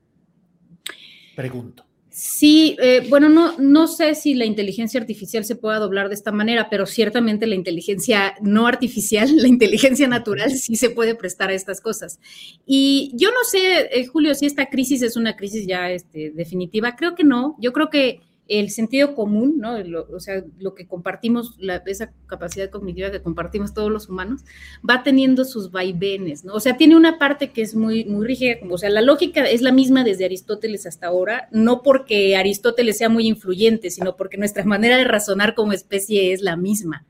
[1.36, 1.86] Pregunto.
[2.10, 6.32] Sí, eh, bueno, no, no sé si la inteligencia artificial se pueda doblar de esta
[6.32, 11.54] manera, pero ciertamente la inteligencia no artificial, la inteligencia natural, sí se puede prestar a
[11.54, 12.20] estas cosas.
[12.66, 16.96] Y yo no sé, eh, Julio, si esta crisis es una crisis ya este, definitiva.
[16.96, 17.56] Creo que no.
[17.60, 19.78] Yo creo que el sentido común, ¿no?
[20.14, 24.42] o sea, lo que compartimos, esa capacidad cognitiva que compartimos todos los humanos,
[24.88, 26.54] va teniendo sus vaivenes, ¿no?
[26.54, 29.46] O sea, tiene una parte que es muy, muy rígida, como, o sea, la lógica
[29.46, 34.38] es la misma desde Aristóteles hasta ahora, no porque Aristóteles sea muy influyente, sino porque
[34.38, 37.06] nuestra manera de razonar como especie es la misma.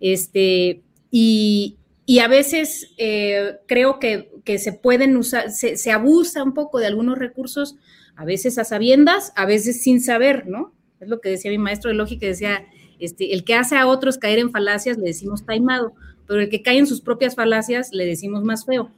[0.00, 1.76] Este, y,
[2.20, 7.18] a veces eh, creo que, se pueden usar, se, se abusa un poco de algunos
[7.18, 7.76] recursos
[8.20, 10.74] a veces a sabiendas, a veces sin saber, ¿no?
[11.00, 12.66] Es lo que decía mi maestro de lógica, decía,
[12.98, 15.94] este, el que hace a otros caer en falacias le decimos taimado,
[16.26, 18.90] pero el que cae en sus propias falacias le decimos más feo.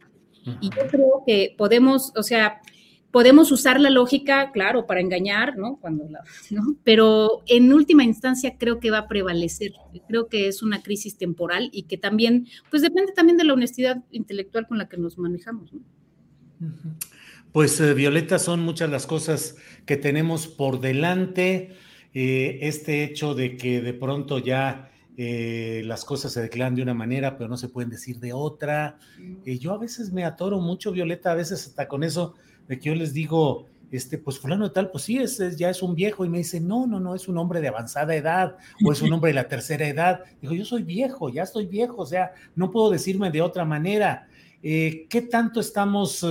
[0.61, 2.63] Y yo creo que podemos, o sea,
[3.13, 5.77] podemos usar la lógica, claro, para engañar, ¿no?
[5.77, 6.05] Cuando
[6.51, 6.77] ¿no?
[6.83, 9.71] Pero en última instancia creo que va a prevalecer.
[10.09, 14.03] Creo que es una crisis temporal y que también, pues depende también de la honestidad
[14.11, 15.81] intelectual con la que nos manejamos, ¿no?
[17.53, 21.77] Pues eh, Violeta, son muchas las cosas que tenemos por delante.
[22.15, 26.95] Eh, este hecho de que de pronto ya eh, las cosas se declaran de una
[26.95, 28.99] manera, pero no se pueden decir de otra.
[29.45, 32.35] yo a veces me atoro mucho, Violeta, a veces hasta con eso
[32.69, 35.83] de que yo les digo, este, pues fulano de tal, pues sí, es, ya es
[35.83, 38.93] un viejo y me dice, no, no, no, es un hombre de avanzada edad o
[38.93, 40.21] es un hombre de la tercera edad.
[40.41, 44.27] Digo, yo soy viejo, ya estoy viejo, o sea, no puedo decirme de otra manera.
[44.63, 46.25] ¿Qué tanto estamos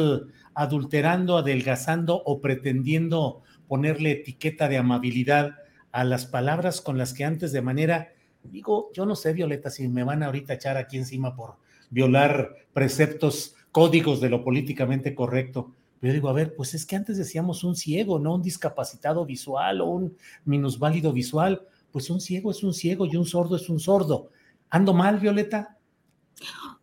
[0.54, 5.56] adulterando, adelgazando o pretendiendo ponerle etiqueta de amabilidad
[5.92, 9.88] a las palabras con las que antes de manera, digo, yo no sé, Violeta, si
[9.88, 11.56] me van ahorita a echar aquí encima por
[11.90, 15.72] violar preceptos, códigos de lo políticamente correcto.
[16.00, 19.82] Pero digo, a ver, pues es que antes decíamos un ciego, no un discapacitado visual
[19.82, 21.62] o un minusválido visual.
[21.92, 24.30] Pues un ciego es un ciego y un sordo es un sordo.
[24.70, 25.78] ¿Ando mal, Violeta?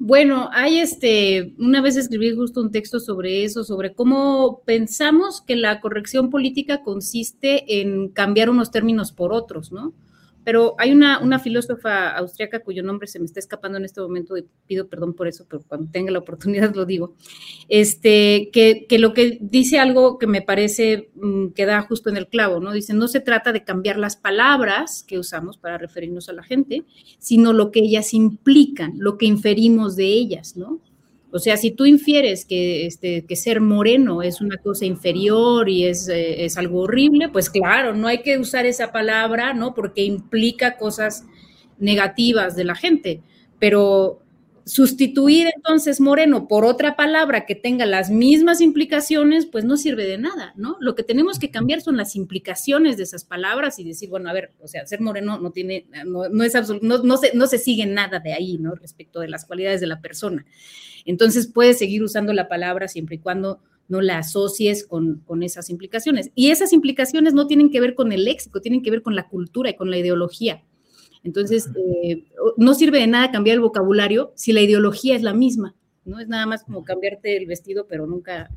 [0.00, 5.56] Bueno, hay este, una vez escribí justo un texto sobre eso, sobre cómo pensamos que
[5.56, 9.92] la corrección política consiste en cambiar unos términos por otros, ¿no?
[10.48, 14.34] Pero hay una, una filósofa austriaca cuyo nombre se me está escapando en este momento
[14.34, 17.12] y pido perdón por eso, pero cuando tenga la oportunidad lo digo,
[17.68, 22.16] este, que, que lo que dice algo que me parece mm, que da justo en
[22.16, 22.72] el clavo, ¿no?
[22.72, 26.86] Dice, no se trata de cambiar las palabras que usamos para referirnos a la gente,
[27.18, 30.80] sino lo que ellas implican, lo que inferimos de ellas, ¿no?
[31.30, 35.84] O sea, si tú infieres que, este, que ser moreno es una cosa inferior y
[35.84, 39.74] es, eh, es, algo horrible, pues claro, no hay que usar esa palabra, ¿no?
[39.74, 41.26] Porque implica cosas
[41.78, 43.22] negativas de la gente.
[43.58, 44.22] Pero
[44.68, 50.18] sustituir entonces moreno por otra palabra que tenga las mismas implicaciones, pues no sirve de
[50.18, 50.76] nada, ¿no?
[50.80, 54.34] Lo que tenemos que cambiar son las implicaciones de esas palabras y decir, bueno, a
[54.34, 57.46] ver, o sea, ser moreno no tiene, no, no es absoluto, no, no, se, no
[57.46, 58.74] se sigue nada de ahí, ¿no?
[58.74, 60.44] Respecto de las cualidades de la persona.
[61.08, 65.70] Entonces puedes seguir usando la palabra siempre y cuando no la asocies con, con, esas
[65.70, 66.30] implicaciones.
[66.34, 69.26] Y esas implicaciones no tienen que ver con el léxico, tienen que ver con la
[69.26, 70.62] cultura y con la ideología.
[71.24, 71.70] Entonces,
[72.02, 72.24] eh,
[72.58, 76.20] no sirve de nada cambiar el vocabulario si la ideología es la misma, ¿no?
[76.20, 78.50] Es nada más como cambiarte el vestido, pero nunca,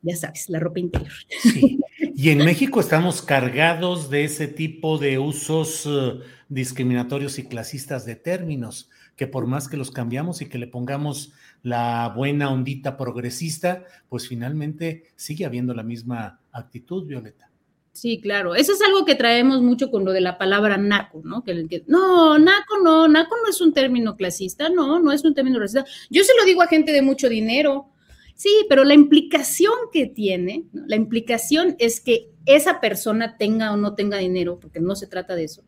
[0.00, 1.12] ya sabes, la ropa interior.
[2.16, 6.18] Y en México estamos cargados de ese tipo de usos eh,
[6.50, 11.32] discriminatorios y clasistas de términos, que por más que los cambiamos y que le pongamos
[11.62, 17.50] la buena ondita progresista, pues finalmente sigue habiendo la misma actitud, Violeta.
[17.92, 18.54] Sí, claro.
[18.54, 21.42] Eso es algo que traemos mucho con lo de la palabra naco, ¿no?
[21.42, 25.58] Que, no, naco no, naco no es un término clasista, no, no es un término
[25.58, 25.84] racista.
[26.08, 27.88] Yo se lo digo a gente de mucho dinero.
[28.34, 33.94] Sí, pero la implicación que tiene, la implicación es que esa persona tenga o no
[33.94, 35.62] tenga dinero, porque no se trata de eso,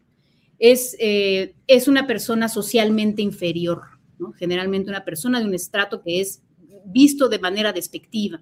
[0.58, 3.82] es, eh, es una persona socialmente inferior,
[4.22, 4.32] ¿no?
[4.32, 6.42] Generalmente una persona de un estrato que es
[6.86, 8.40] visto de manera despectiva.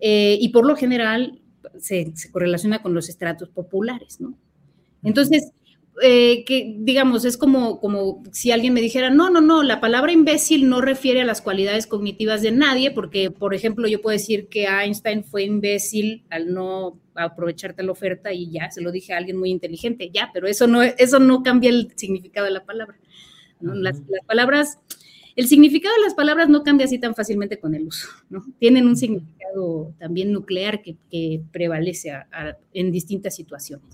[0.00, 1.40] Eh, y por lo general
[1.78, 4.36] se, correlaciona con los estratos populares, ¿no?
[5.02, 5.52] Entonces,
[6.02, 10.12] eh, que digamos, es como, como si alguien me dijera, no, no, no, la palabra
[10.12, 14.48] imbécil no refiere a las cualidades cognitivas de nadie, porque, por ejemplo, yo puedo decir
[14.48, 19.18] que Einstein fue imbécil al no aprovecharte la oferta y ya, se lo dije a
[19.18, 22.96] alguien muy inteligente, ya, pero eso no, eso no cambia el significado de la palabra.
[23.60, 24.78] Las, las, palabras
[25.36, 28.44] el significado de las palabras no cambia así tan fácilmente con el uso, ¿no?
[28.58, 32.12] Tienen un significado también nuclear que, prevalece
[32.72, 33.86] en distintas situaciones.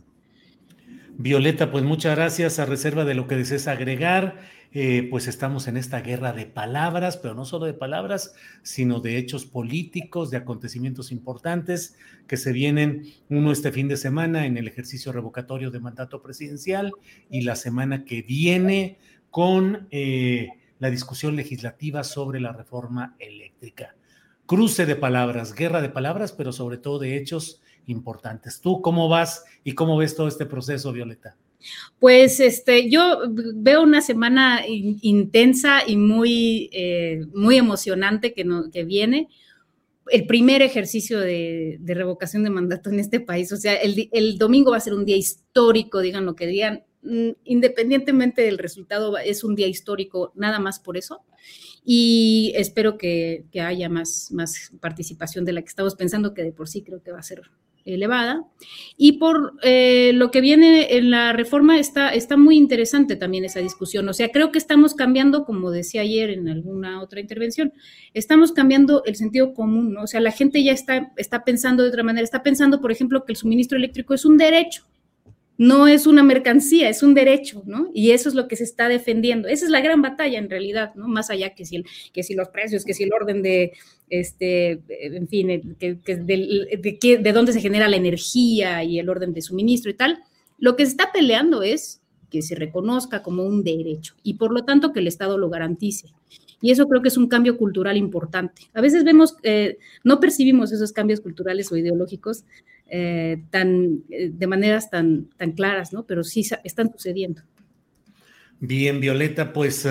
[1.19, 4.57] Violeta, pues muchas gracias a reserva de lo que desees agregar.
[4.73, 9.17] eh, pues estamos en esta guerra de palabras, pero no solo de palabras, sino de
[9.17, 11.97] hechos políticos, de acontecimientos importantes
[12.27, 16.93] que se vienen uno este fin de semana en el ejercicio revocatorio de mandato presidencial
[17.31, 18.99] y la semana que viene
[19.37, 23.95] con eh, la discusión legislativa sobre la reforma eléctrica.
[24.47, 28.63] Cruce de palabras, guerra de palabras, pero sobre todo de hechos importantes.
[28.63, 31.37] ¿Tú cómo vas y cómo ves todo este proceso, Violeta?
[31.99, 38.85] Pues este, yo veo una semana intensa y muy, eh, muy emocionante que, no, que
[38.85, 39.29] viene.
[40.11, 43.53] El primer ejercicio de, revocación de mandato en este país.
[43.53, 46.86] O sea, el, el, domingo va a ser un día histórico, digan lo que digan.
[47.03, 51.23] Mm, independientemente del resultado, es un día histórico, nada más por eso.
[51.85, 56.69] Y espero que, haya más, más participación de la que estamos pensando, que de por
[56.69, 57.43] sí creo que va a ser
[57.85, 58.45] elevada.
[58.97, 63.61] Y por eh, lo que viene en la reforma está, está muy interesante también esa
[63.61, 64.09] discusión.
[64.09, 67.73] O sea, creo que estamos cambiando, como decía ayer en alguna otra intervención,
[68.15, 70.03] estamos cambiando el sentido común, ¿no?
[70.03, 73.25] O sea, la gente ya está, está pensando de otra manera, está pensando, por ejemplo,
[73.25, 74.85] que el suministro eléctrico es un derecho
[75.59, 77.91] no es una mercancía, es un derecho, ¿no?
[77.95, 79.49] Y eso es lo que se está defendiendo.
[79.49, 81.09] Esa es la gran batalla en realidad, ¿no?
[81.09, 81.83] Más allá que si,
[82.13, 83.73] que si los precios, que si el orden de,
[84.11, 89.41] este, en fin, que, de, de, dónde se genera la energía y el orden de
[89.41, 90.19] suministro y tal,
[90.59, 94.65] lo que se está peleando es que se reconozca como un derecho y por lo
[94.65, 96.09] tanto que el Estado lo garantice.
[96.61, 98.63] Y eso creo que es un cambio cultural importante.
[98.73, 102.45] A veces vemos, eh, no percibimos esos cambios culturales o ideológicos
[102.89, 106.07] eh, tan, eh, de maneras tan, tan claras, ¿no?
[106.07, 107.43] Pero sí están sucediendo.
[108.61, 109.87] Bien, Violeta, pues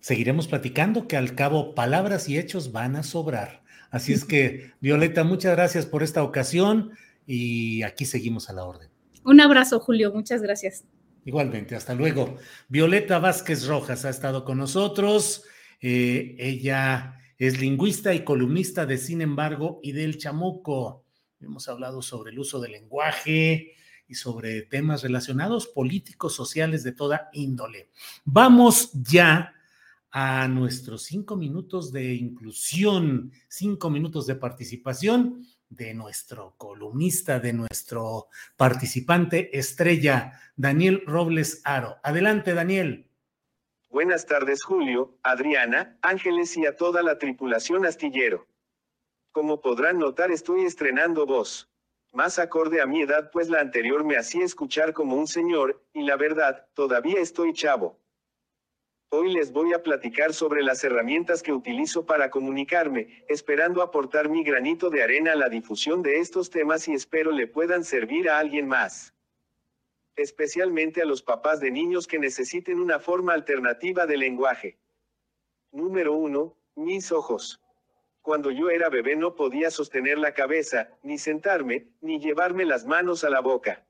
[0.00, 3.62] seguiremos platicando que al cabo palabras y hechos van a sobrar.
[3.90, 6.92] Así es que, Violeta, muchas gracias por esta ocasión
[7.26, 8.90] y aquí seguimos a la orden.
[9.24, 10.84] Un abrazo, Julio, muchas gracias.
[11.24, 12.36] Igualmente, hasta luego.
[12.68, 15.42] Violeta Vázquez Rojas ha estado con nosotros.
[15.80, 21.05] Eh, ella es lingüista y columnista de Sin embargo y del Chamuco.
[21.40, 23.74] Hemos hablado sobre el uso del lenguaje
[24.08, 27.90] y sobre temas relacionados políticos, sociales de toda índole.
[28.24, 29.52] Vamos ya
[30.10, 38.28] a nuestros cinco minutos de inclusión, cinco minutos de participación de nuestro columnista, de nuestro
[38.56, 41.96] participante estrella, Daniel Robles Aro.
[42.02, 43.10] Adelante, Daniel.
[43.90, 48.46] Buenas tardes Julio, Adriana, Ángeles y a toda la tripulación astillero.
[49.36, 51.68] Como podrán notar estoy estrenando voz.
[52.14, 56.04] Más acorde a mi edad pues la anterior me hacía escuchar como un señor, y
[56.04, 57.98] la verdad, todavía estoy chavo.
[59.10, 64.42] Hoy les voy a platicar sobre las herramientas que utilizo para comunicarme, esperando aportar mi
[64.42, 68.38] granito de arena a la difusión de estos temas y espero le puedan servir a
[68.38, 69.12] alguien más
[70.16, 74.78] especialmente a los papás de niños que necesiten una forma alternativa de lenguaje.
[75.72, 76.56] Número 1.
[76.76, 77.60] Mis ojos.
[78.26, 83.22] Cuando yo era bebé no podía sostener la cabeza, ni sentarme, ni llevarme las manos
[83.22, 83.86] a la boca.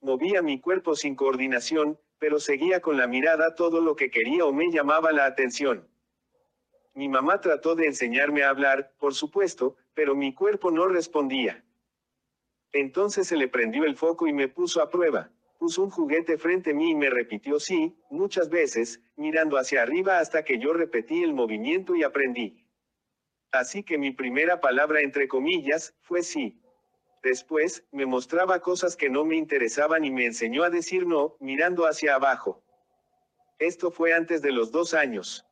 [0.00, 4.52] Movía mi cuerpo sin coordinación, pero seguía con la mirada todo lo que quería o
[4.52, 5.88] me llamaba la atención.
[6.94, 11.64] Mi mamá trató de enseñarme a hablar, por supuesto, pero mi cuerpo no respondía.
[12.70, 15.32] Entonces se le prendió el foco y me puso a prueba.
[15.58, 20.20] Puso un juguete frente a mí y me repitió sí, muchas veces, mirando hacia arriba
[20.20, 22.61] hasta que yo repetí el movimiento y aprendí.
[23.52, 26.58] Así que mi primera palabra entre comillas, fue sí.
[27.22, 31.86] Después, me mostraba cosas que no me interesaban y me enseñó a decir no, mirando
[31.86, 32.62] hacia abajo.
[33.58, 35.46] Esto fue antes de los dos años.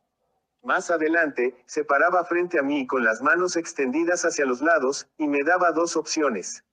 [0.63, 5.27] Más adelante, se paraba frente a mí con las manos extendidas hacia los lados, y
[5.27, 6.65] me daba dos opciones.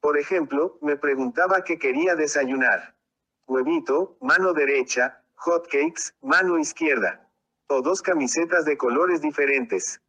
[0.00, 2.96] Por ejemplo, me preguntaba qué quería desayunar.
[3.46, 7.28] Huevito, mano derecha, hotcakes, mano izquierda.
[7.68, 10.00] O dos camisetas de colores diferentes.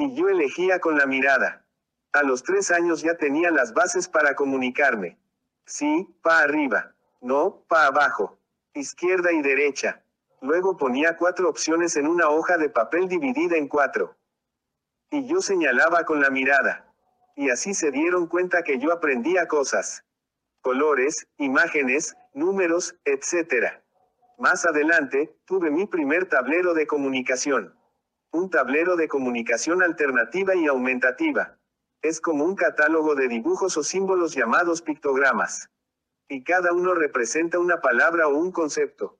[0.00, 1.66] Y yo elegía con la mirada.
[2.12, 5.18] A los tres años ya tenía las bases para comunicarme.
[5.66, 6.94] Sí, pa arriba.
[7.20, 8.38] No, pa abajo.
[8.72, 10.02] Izquierda y derecha.
[10.40, 14.16] Luego ponía cuatro opciones en una hoja de papel dividida en cuatro.
[15.10, 16.86] Y yo señalaba con la mirada
[17.36, 20.02] y así se dieron cuenta que yo aprendía cosas.
[20.62, 23.82] Colores, imágenes, números, etc.
[24.38, 27.74] Más adelante, tuve mi primer tablero de comunicación.
[28.32, 31.58] Un tablero de comunicación alternativa y aumentativa.
[32.02, 35.70] Es como un catálogo de dibujos o símbolos llamados pictogramas.
[36.28, 39.18] Y cada uno representa una palabra o un concepto.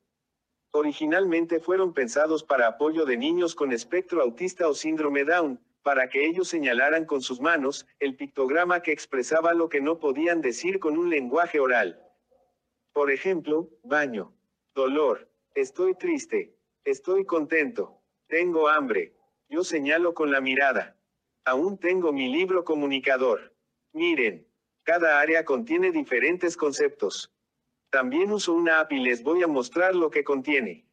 [0.73, 6.27] Originalmente fueron pensados para apoyo de niños con espectro autista o síndrome Down, para que
[6.27, 10.97] ellos señalaran con sus manos, el pictograma que expresaba lo que no podían decir con
[10.97, 12.01] un lenguaje oral.
[12.93, 14.33] Por ejemplo, baño,
[14.75, 16.57] dolor, Estoy triste.
[16.85, 18.00] Estoy contento.
[18.31, 19.13] Tengo hambre.
[19.49, 20.97] Yo señalo con la mirada.
[21.45, 23.53] Aún tengo mi libro comunicador.
[23.93, 24.47] Miren.
[24.85, 27.33] Cada área contiene diferentes conceptos.
[27.91, 30.87] También uso una app y les voy a mostrar lo que contiene.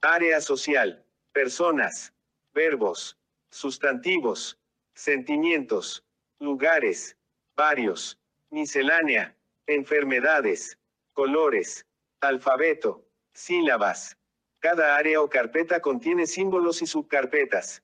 [0.00, 1.04] Área social.
[1.32, 2.14] Personas.
[2.54, 3.18] Verbos.
[3.50, 4.56] Sustantivos.
[4.94, 6.04] Sentimientos.
[6.38, 7.16] Lugares.
[7.56, 8.20] Varios.
[8.50, 9.36] Miscelánea.
[9.66, 10.78] Enfermedades.
[11.12, 11.84] Colores.
[12.20, 13.04] Alfabeto.
[13.34, 14.16] Sílabas.
[14.62, 17.82] Cada área o carpeta contiene símbolos y subcarpetas.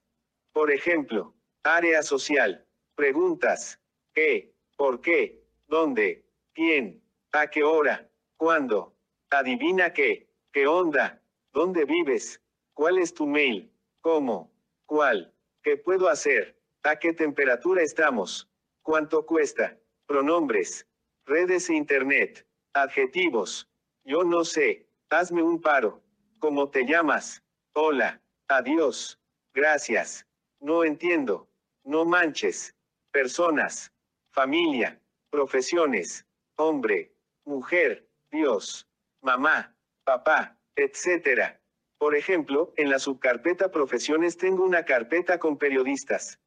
[0.52, 2.64] Por ejemplo, área social.
[2.94, 3.80] Preguntas.
[4.14, 4.54] ¿Qué?
[4.76, 5.42] ¿Por qué?
[5.66, 6.24] ¿Dónde?
[6.54, 7.02] ¿Quién?
[7.32, 8.08] ¿A qué hora?
[8.36, 8.94] ¿Cuándo?
[9.28, 10.28] Adivina qué.
[10.52, 11.20] ¿Qué onda?
[11.52, 12.40] ¿Dónde vives?
[12.74, 13.72] ¿Cuál es tu mail?
[14.00, 14.52] ¿Cómo?
[14.86, 15.34] ¿Cuál?
[15.64, 16.60] ¿Qué puedo hacer?
[16.84, 18.48] ¿A qué temperatura estamos?
[18.82, 19.76] ¿Cuánto cuesta?
[20.06, 20.86] Pronombres.
[21.26, 22.46] Redes e internet.
[22.72, 23.68] Adjetivos.
[24.04, 24.86] Yo no sé.
[25.10, 26.04] Hazme un paro.
[26.38, 27.42] ¿Cómo te llamas?
[27.74, 28.20] Hola.
[28.48, 29.18] Adiós.
[29.54, 30.26] Gracias.
[30.60, 31.48] No entiendo.
[31.84, 32.74] No manches.
[33.10, 33.92] Personas.
[34.32, 35.00] Familia.
[35.30, 36.26] Profesiones.
[36.56, 37.12] Hombre.
[37.44, 38.08] Mujer.
[38.30, 38.86] Dios.
[39.20, 39.74] Mamá.
[40.04, 40.56] Papá.
[40.76, 41.60] Etcétera.
[41.98, 46.38] Por ejemplo, en la subcarpeta Profesiones tengo una carpeta con periodistas.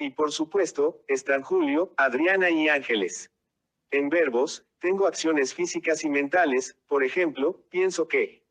[0.00, 3.30] Y por supuesto, están Julio, Adriana y Ángeles.
[3.92, 8.47] En verbos, tengo acciones físicas y mentales, por ejemplo, pienso que.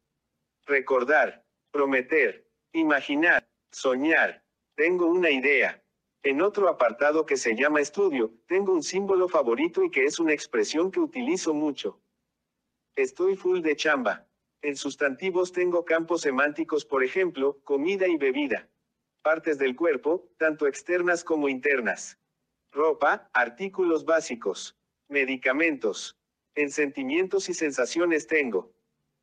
[0.67, 4.43] Recordar, prometer, imaginar, soñar.
[4.75, 5.81] Tengo una idea.
[6.23, 10.33] En otro apartado que se llama estudio, tengo un símbolo favorito y que es una
[10.33, 12.01] expresión que utilizo mucho.
[12.97, 14.27] Estoy full de chamba.
[14.61, 18.67] En sustantivos tengo campos semánticos, por ejemplo, comida y bebida.
[19.21, 22.19] Partes del cuerpo, tanto externas como internas.
[22.73, 24.77] Ropa, artículos básicos.
[25.07, 26.19] Medicamentos.
[26.55, 28.73] En sentimientos y sensaciones tengo.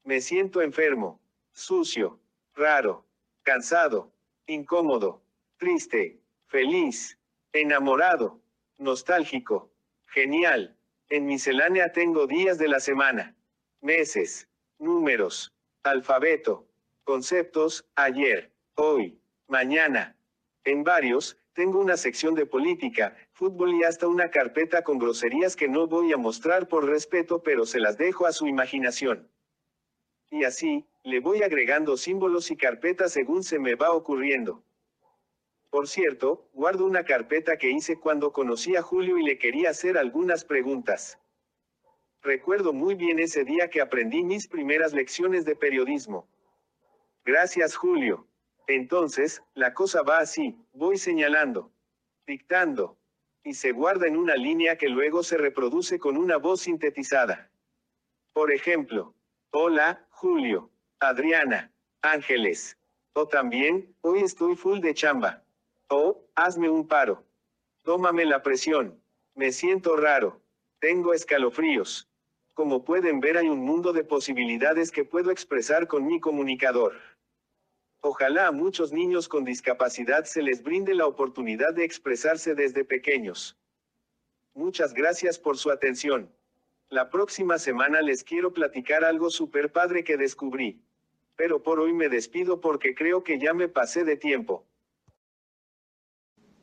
[0.05, 1.21] Me siento enfermo
[1.55, 2.21] sucio,
[2.55, 3.07] raro,
[3.43, 4.13] cansado,
[4.47, 5.23] incómodo,
[5.57, 7.19] triste, feliz,
[7.53, 8.41] enamorado,
[8.77, 9.71] nostálgico,
[10.09, 10.77] genial.
[11.09, 13.37] En miscelánea tengo días de la semana,
[13.81, 14.49] meses,
[14.79, 16.67] números, alfabeto,
[17.05, 20.17] conceptos, ayer, hoy, mañana.
[20.65, 25.69] En varios, tengo una sección de política, fútbol y hasta una carpeta con groserías que
[25.69, 29.29] no voy a mostrar por respeto pero se las dejo a su imaginación.
[30.31, 34.63] Y así, le voy agregando símbolos y carpetas según se me va ocurriendo.
[35.71, 39.99] Por cierto, guardo una carpeta que hice cuando conocí a Julio y le quería hacer
[39.99, 41.19] algunas preguntas.
[42.23, 46.29] Recuerdo muy bien ese día que aprendí mis primeras lecciones de periodismo.
[47.25, 48.27] Gracias Julio.
[48.67, 51.71] Entonces, la cosa va así, voy señalando,
[52.27, 52.97] dictando,
[53.43, 57.51] y se guarda en una línea que luego se reproduce con una voz sintetizada.
[58.33, 59.15] Por ejemplo,
[59.51, 60.71] hola, Julio.
[61.01, 62.79] Adriana, Ángeles.
[63.15, 65.45] O también, hoy estoy full de chamba.
[65.89, 67.25] O, hazme un paro.
[67.83, 69.03] Tómame la presión.
[69.35, 70.41] Me siento raro.
[70.79, 72.09] Tengo escalofríos.
[72.55, 76.95] Como pueden ver hay un mundo de posibilidades que puedo expresar con mi comunicador.
[78.01, 83.59] Ojalá a muchos niños con discapacidad se les brinde la oportunidad de expresarse desde pequeños.
[84.55, 86.31] Muchas gracias por su atención.
[86.95, 90.81] La próxima semana les quiero platicar algo super padre que descubrí
[91.37, 94.65] pero por hoy me despido porque creo que ya me pasé de tiempo.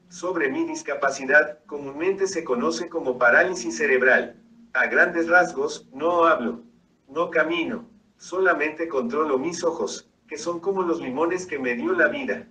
[0.10, 4.42] Sobre mi discapacidad, comúnmente se conoce como parálisis cerebral.
[4.74, 6.64] A grandes rasgos, no hablo,
[7.08, 12.08] no camino, solamente controlo mis ojos, que son como los limones que me dio la
[12.08, 12.48] vida.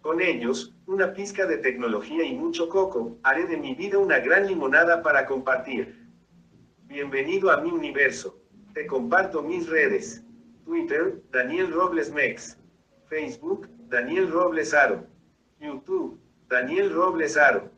[0.00, 4.46] Con ellos, una pizca de tecnología y mucho coco, haré de mi vida una gran
[4.46, 5.97] limonada para compartir.
[6.88, 8.40] Bienvenido a mi universo.
[8.72, 10.24] Te comparto mis redes.
[10.64, 12.56] Twitter, Daniel Robles Mex.
[13.10, 15.06] Facebook, Daniel Robles Aro.
[15.60, 16.18] YouTube,
[16.48, 17.70] Daniel Robles Aro.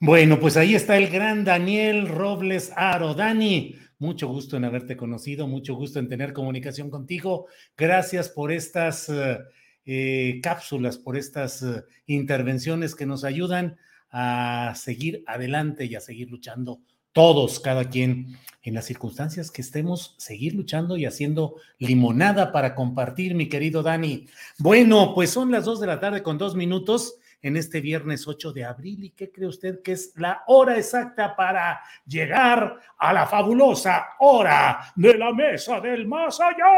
[0.00, 3.14] Bueno, pues ahí está el gran Daniel Robles Aro.
[3.14, 7.46] Dani, mucho gusto en haberte conocido, mucho gusto en tener comunicación contigo.
[7.76, 9.38] Gracias por estas eh,
[9.84, 13.78] eh, cápsulas, por estas eh, intervenciones que nos ayudan
[14.16, 16.78] a seguir adelante y a seguir luchando
[17.12, 23.34] todos, cada quien, en las circunstancias que estemos, seguir luchando y haciendo limonada para compartir,
[23.34, 24.26] mi querido Dani.
[24.58, 28.52] Bueno, pues son las dos de la tarde con dos minutos en este viernes 8
[28.52, 29.02] de abril.
[29.02, 34.92] ¿Y qué cree usted que es la hora exacta para llegar a la fabulosa hora
[34.94, 36.70] de la mesa del más allá?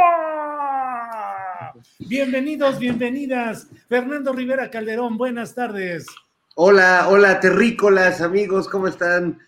[1.99, 3.69] Bienvenidos, bienvenidas.
[3.89, 6.07] Fernando Rivera Calderón, buenas tardes.
[6.59, 9.39] Hola, hola, terrícolas, amigos, ¿cómo están?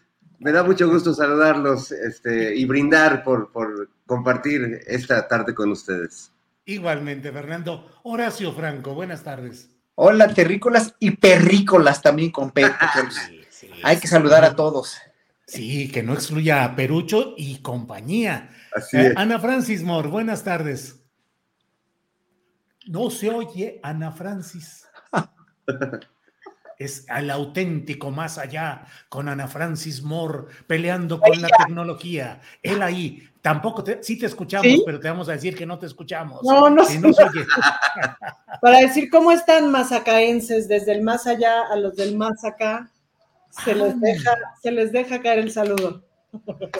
[0.40, 6.30] Me da mucho gusto saludarlos este, y brindar por, por compartir esta tarde con ustedes.
[6.66, 7.90] Igualmente, Fernando.
[8.02, 9.70] Horacio Franco, buenas tardes.
[9.94, 12.62] Hola, terrícolas y perrícolas también con P.
[13.84, 14.98] Hay que saludar a todos.
[15.46, 18.50] Sí, que no excluya a Perucho y compañía.
[18.76, 19.16] Así es.
[19.16, 21.02] Ana Francis Moore, buenas tardes.
[22.86, 24.86] No se oye Ana Francis.
[26.78, 32.40] es al auténtico más allá con Ana Francis Moore peleando con la tecnología.
[32.62, 34.82] Él ahí, tampoco te, sí te escuchamos, ¿Sí?
[34.86, 36.42] pero te vamos a decir que no te escuchamos.
[36.44, 37.00] No, no Que sé.
[37.00, 37.44] no se oye.
[38.62, 42.90] Para decir cómo están mazacaenses desde el más allá a los del más acá,
[43.64, 46.04] se les deja, se les deja caer el saludo.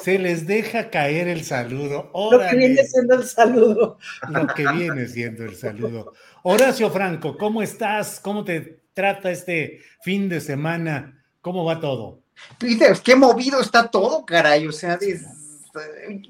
[0.03, 2.11] Se les deja caer el saludo.
[2.13, 2.59] Lo que Órale.
[2.59, 3.99] viene siendo el saludo.
[4.29, 6.13] Lo que viene siendo el saludo.
[6.43, 8.21] Horacio Franco, ¿cómo estás?
[8.21, 11.23] ¿Cómo te trata este fin de semana?
[11.41, 12.19] ¿Cómo va todo?
[12.59, 14.67] Viste, qué movido está todo, caray.
[14.67, 15.23] O sea, des-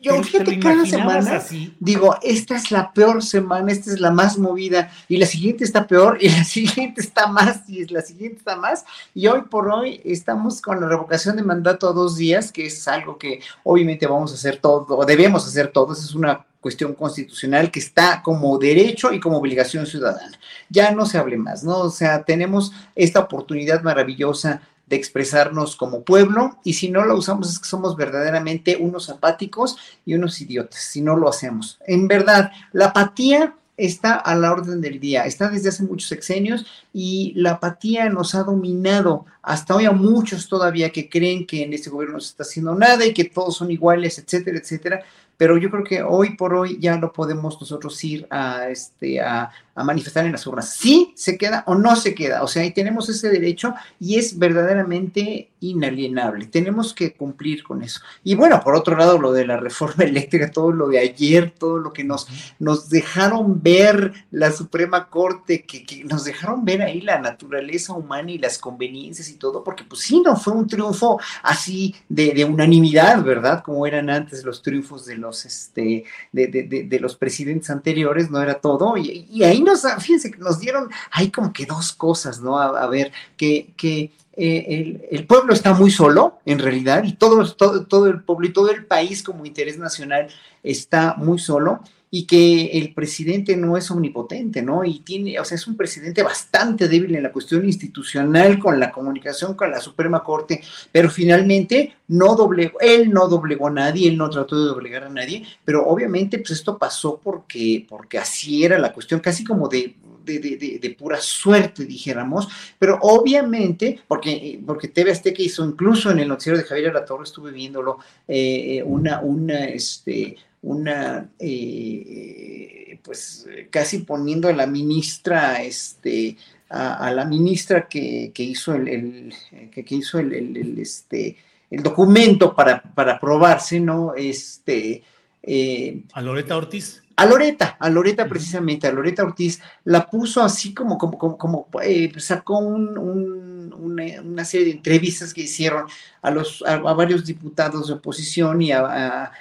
[0.02, 1.74] yo ¿Te- te fíjate cada semana así?
[1.80, 5.86] digo, esta es la peor semana, esta es la más movida, y la siguiente está
[5.86, 6.44] peor, y la
[6.84, 10.88] siguiente está más, y la siguiente está más, y hoy por hoy estamos con la
[10.88, 14.84] revocación de mandato a dos días, que es algo que obviamente vamos a hacer todo,
[14.90, 19.86] o debemos hacer todos, es una cuestión constitucional que está como derecho y como obligación
[19.86, 20.38] ciudadana.
[20.68, 21.78] Ya no se hable más, ¿no?
[21.78, 27.50] O sea, tenemos esta oportunidad maravillosa de expresarnos como pueblo y si no lo usamos
[27.50, 31.78] es que somos verdaderamente unos apáticos y unos idiotas, si no lo hacemos.
[31.86, 36.66] En verdad, la apatía está a la orden del día, está desde hace muchos sexenios
[36.92, 41.72] y la apatía nos ha dominado hasta hoy a muchos todavía que creen que en
[41.72, 45.04] este gobierno no se está haciendo nada y que todos son iguales, etcétera, etcétera.
[45.38, 49.50] Pero yo creo que hoy por hoy ya lo podemos nosotros ir a, este, a,
[49.76, 50.74] manifestar en las urnas.
[50.74, 52.42] Sí se queda o no se queda.
[52.42, 56.46] O sea, ahí tenemos ese derecho y es verdaderamente inalienable.
[56.46, 58.00] Tenemos que cumplir con eso.
[58.24, 61.78] Y bueno, por otro lado, lo de la reforma eléctrica, todo lo de ayer, todo
[61.78, 62.26] lo que nos,
[62.58, 68.32] nos dejaron ver la Suprema Corte, que, que nos dejaron ver ahí la naturaleza humana
[68.32, 72.44] y las conveniencias y todo, porque pues sí, no fue un triunfo así de, de
[72.44, 73.62] unanimidad, ¿verdad?
[73.62, 78.30] Como eran antes los triunfos de los, este, de, de, de, de los presidentes anteriores,
[78.30, 78.96] no era todo.
[78.96, 82.58] Y, ahí nos, fíjense, que nos dieron ahí como que dos cosas, ¿no?
[82.58, 87.12] A, a ver, que, que eh, el, el, pueblo está muy solo, en realidad, y
[87.12, 90.28] todo, todo, todo el pueblo y todo el país como interés nacional
[90.62, 94.84] está muy solo y que el presidente no es omnipotente, ¿no?
[94.84, 98.90] Y tiene, o sea, es un presidente bastante débil en la cuestión institucional, con la
[98.90, 104.16] comunicación con la Suprema Corte, pero finalmente no doblegó, él no doblegó a nadie, él
[104.16, 108.78] no trató de doblegar a nadie, pero obviamente pues esto pasó porque, porque así era
[108.78, 109.94] la cuestión, casi como de
[110.36, 112.48] de, de, de, pura suerte, dijéramos,
[112.78, 117.50] pero obviamente, porque, porque TV Azteca hizo, incluso en el noticiero de Javier Alatorre, estuve
[117.50, 126.36] viéndolo, eh, una, una, este, una, eh, pues casi poniendo a la ministra, este,
[126.68, 129.32] a, la ministra que, que hizo el,
[129.70, 131.36] que, hizo el, este,
[131.70, 134.14] el documento para, para aprobarse, ¿no?
[134.14, 135.02] Este,
[135.42, 137.02] eh, a Loreta Ortiz.
[137.18, 141.68] A Loreta, a Loreta precisamente, a Loreta Ortiz la puso así como, como, como, como
[141.82, 145.86] eh, sacó un, un, una, una, serie de entrevistas que hicieron
[146.22, 149.32] a, los, a, a varios diputados de oposición y a,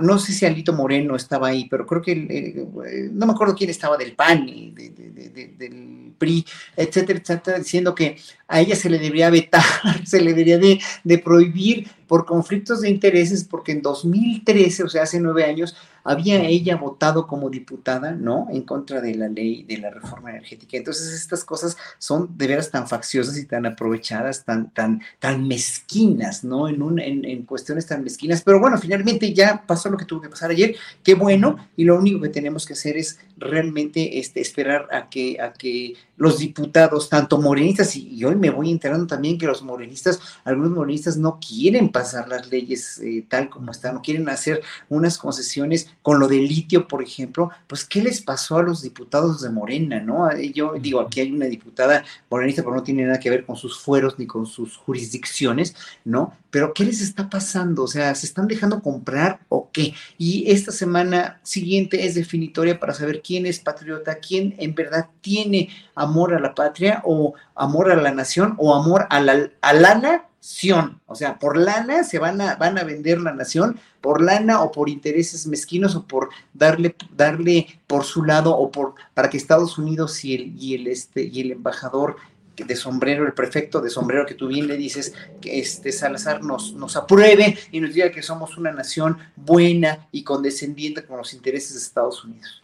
[0.00, 3.68] no sé si Alito Moreno estaba ahí, pero creo que, eh, no me acuerdo quién
[3.68, 8.16] estaba del PAN y de, de, de, del PRI, etcétera, etcétera, diciendo que
[8.48, 9.62] a ella se le debería vetar,
[10.06, 15.02] se le debería de, de prohibir por conflictos de intereses, porque en 2013, o sea,
[15.02, 15.76] hace nueve años,
[16.06, 18.48] había ella votado como diputada, ¿no?
[18.50, 20.76] En contra de la ley de la reforma energética.
[20.76, 26.44] Entonces, estas cosas son de veras tan facciosas y tan aprovechadas, tan, tan, tan mezquinas,
[26.44, 26.68] ¿no?
[26.68, 28.42] En, un, en, en cuestiones tan mezquinas.
[28.42, 30.76] Pero bueno, finalmente ya pasó lo que tuvo que pasar ayer.
[31.02, 31.56] Qué bueno.
[31.76, 35.94] Y lo único que tenemos que hacer es realmente este, esperar a que, a que
[36.16, 41.16] los diputados, tanto morenistas, y, hoy me voy enterando también que los morenistas, algunos morenistas
[41.16, 46.18] no quieren pasar las leyes eh, tal como están, no quieren hacer unas concesiones con
[46.18, 50.28] lo del litio, por ejemplo, pues ¿qué les pasó a los diputados de Morena, no?
[50.54, 53.78] Yo digo, aquí hay una diputada morenista, pero no tiene nada que ver con sus
[53.78, 55.74] fueros ni con sus jurisdicciones,
[56.04, 56.34] ¿no?
[56.50, 57.82] Pero ¿qué les está pasando?
[57.82, 59.94] O sea, ¿se están dejando comprar o qué?
[60.16, 65.68] Y esta semana siguiente es definitoria para saber quién es patriota, quién en verdad tiene
[66.06, 69.94] amor a la patria o amor a la nación o amor a la, a la
[69.94, 71.00] nación.
[71.06, 74.70] O sea, por lana se van a, van a vender la nación, por lana o
[74.70, 79.78] por intereses mezquinos o por darle, darle por su lado o por para que Estados
[79.78, 82.16] Unidos y el, y el, este, y el embajador
[82.64, 86.72] de sombrero, el prefecto de sombrero que tú bien le dices, que este Salazar nos,
[86.72, 91.74] nos apruebe y nos diga que somos una nación buena y condescendiente con los intereses
[91.74, 92.62] de Estados Unidos.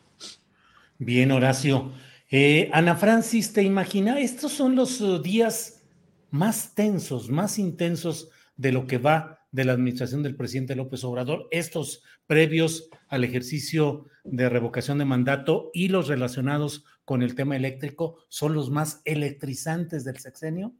[0.98, 1.92] Bien, Horacio.
[2.34, 4.16] Eh, Ana Francis, ¿te imaginas?
[4.16, 5.82] Estos son los uh, días
[6.30, 11.46] más tensos, más intensos de lo que va de la administración del presidente López Obrador,
[11.50, 18.16] estos previos al ejercicio de revocación de mandato y los relacionados con el tema eléctrico
[18.30, 20.72] son los más electrizantes del sexenio?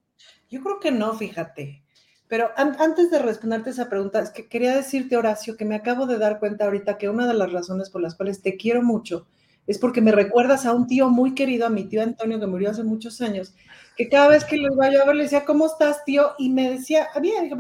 [0.49, 1.85] Yo creo que no, fíjate.
[2.29, 6.07] Pero an antes de responderte esa pregunta, es que quería decirte, Horacio, que me acabo
[6.07, 9.27] de dar cuenta ahorita que una de las razones por las cuales te quiero mucho
[9.67, 12.71] es porque me recuerdas a un tío muy querido, a mi tío Antonio, que murió
[12.71, 13.55] hace muchos años,
[13.97, 16.33] que cada vez que lo iba yo a ver le decía, ¿cómo estás, tío?
[16.39, 17.51] Y me decía, ah, bien,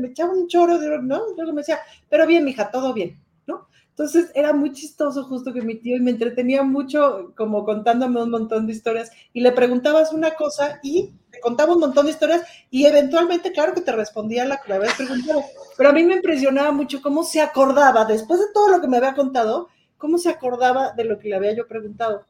[0.00, 1.22] me echaba un choro, de, ¿no?
[1.36, 3.68] Luego me decía, pero bien, mija, todo bien, ¿no?
[3.90, 8.30] Entonces era muy chistoso justo que mi tío y me entretenía mucho como contándome un
[8.30, 12.42] montón de historias y le preguntabas una cosa y te contaba un montón de historias
[12.70, 15.42] y eventualmente, claro que te respondía la que le habías preguntado,
[15.76, 18.98] pero a mí me impresionaba mucho cómo se acordaba, después de todo lo que me
[18.98, 19.68] había contado,
[19.98, 22.24] cómo se acordaba de lo que le había yo preguntado.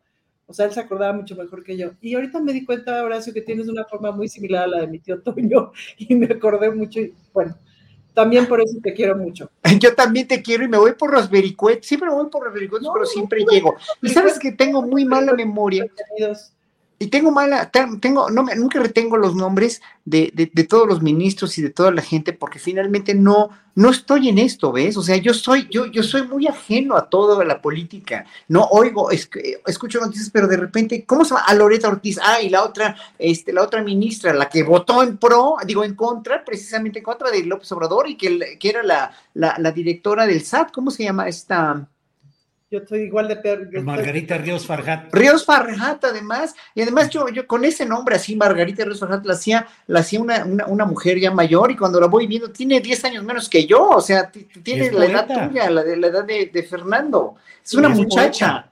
[0.47, 1.91] O sea, él se acordaba mucho mejor que yo.
[2.01, 4.87] Y ahorita me di cuenta, Horacio, que tienes una forma muy similar a la de
[4.87, 7.01] mi tío Toño y me acordé mucho.
[7.01, 7.57] Y bueno,
[8.15, 9.51] también por eso te quiero mucho.
[9.81, 11.87] Yo también te quiero y me voy por los vericuetos.
[11.87, 13.75] Siempre me voy por los vericuetos, pero siempre llego.
[14.01, 15.87] Y sabes que tengo muy mala memoria
[16.99, 21.63] y tengo mala, tengo, no, nunca retengo los nombres de, de, todos los ministros y
[21.63, 24.97] de toda la gente, porque finalmente no, no estoy en esto, ¿ves?
[24.97, 28.25] O sea, yo soy, yo, yo soy muy ajeno a toda la política.
[28.49, 29.29] No oigo, es,
[29.67, 31.45] escucho noticias, pero de repente, ¿cómo se llama?
[31.47, 35.19] A Loreta Ortiz, ah, y la otra, este, la otra ministra, la que votó en
[35.19, 39.13] pro, digo, en contra, precisamente en contra de López Obrador, y que, que era la,
[39.35, 41.87] la directora del SAT, ¿cómo se llama esta?
[42.69, 43.81] Yo estoy igual de peor.
[43.81, 45.15] Margarita Ríos Farjat.
[45.15, 46.53] Ríos Farjat, además.
[46.75, 50.21] Y además yo, yo con ese nombre así, Margarita Ríos Farjat, la hacía, la hacía
[50.21, 53.67] una, una, mujer ya mayor y cuando la voy viendo tiene 10 años menos que
[53.67, 53.91] yo.
[53.91, 54.33] O sea,
[54.65, 57.37] tiene la edad tuya, la, de, la edad de, Fernando.
[57.65, 58.69] Es una muchacha.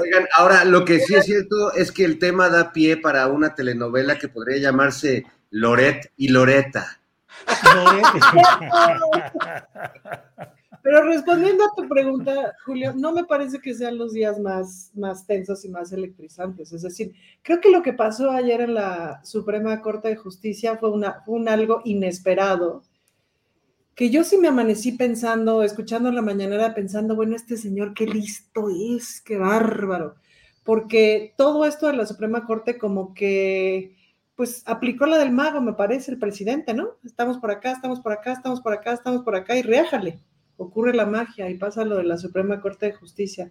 [0.00, 3.54] Oigan, ahora lo que sí es cierto es que el tema da pie para una
[3.54, 6.98] telenovela que podría llamarse Loret y Loreta.
[10.82, 15.24] Pero respondiendo a tu pregunta, Julio, no me parece que sean los días más, más
[15.26, 16.72] tensos y más electrizantes.
[16.72, 20.90] Es decir, creo que lo que pasó ayer en la Suprema Corte de Justicia fue,
[20.90, 22.82] una, un algo inesperado,
[23.94, 28.68] que yo sí me amanecí pensando, escuchando la mañanera, pensando, bueno, este señor qué listo
[28.68, 30.16] es, qué bárbaro.
[30.64, 33.96] Porque todo esto de la Suprema Corte como que
[34.34, 36.96] pues aplicó la del mago, me parece, el presidente, ¿no?
[37.04, 40.20] Estamos por acá, estamos por acá, estamos por acá, estamos por acá y réjale
[40.62, 43.50] ocurre la magia y pasa lo de la Suprema Corte de Justicia.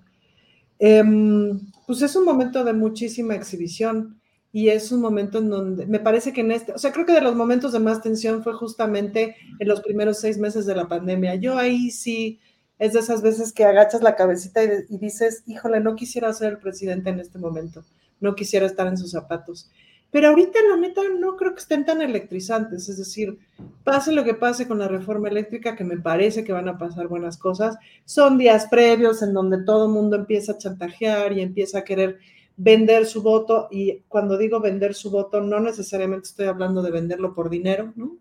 [0.79, 4.19] Em, pues es un momento de muchísima exhibición
[4.51, 7.13] y es un momento en donde me parece que en este, o sea, creo que
[7.13, 10.87] de los momentos de más tensión fue justamente en los primeros seis meses de la
[10.87, 11.35] pandemia.
[11.35, 12.39] Yo ahí sí
[12.79, 16.53] es de esas veces que agachas la cabecita y, y dices, híjole, no quisiera ser
[16.53, 17.85] el presidente en este momento,
[18.19, 19.69] no quisiera estar en sus zapatos.
[20.11, 22.89] Pero ahorita, la neta, no creo que estén tan electrizantes.
[22.89, 23.39] Es decir,
[23.83, 27.07] pase lo que pase con la reforma eléctrica, que me parece que van a pasar
[27.07, 31.79] buenas cosas, son días previos en donde todo el mundo empieza a chantajear y empieza
[31.79, 32.19] a querer
[32.57, 33.69] vender su voto.
[33.71, 38.17] Y cuando digo vender su voto, no necesariamente estoy hablando de venderlo por dinero, ¿no?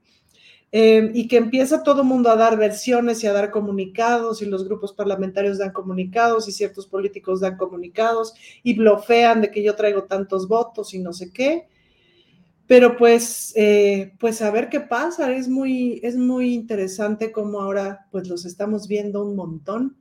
[0.73, 4.47] Eh, y que empieza todo el mundo a dar versiones y a dar comunicados y
[4.47, 9.75] los grupos parlamentarios dan comunicados y ciertos políticos dan comunicados y blofean de que yo
[9.75, 11.67] traigo tantos votos y no sé qué.
[12.71, 18.07] Pero pues, eh, pues a ver qué pasa, es muy, es muy interesante cómo ahora
[18.13, 19.97] pues los estamos viendo un montón,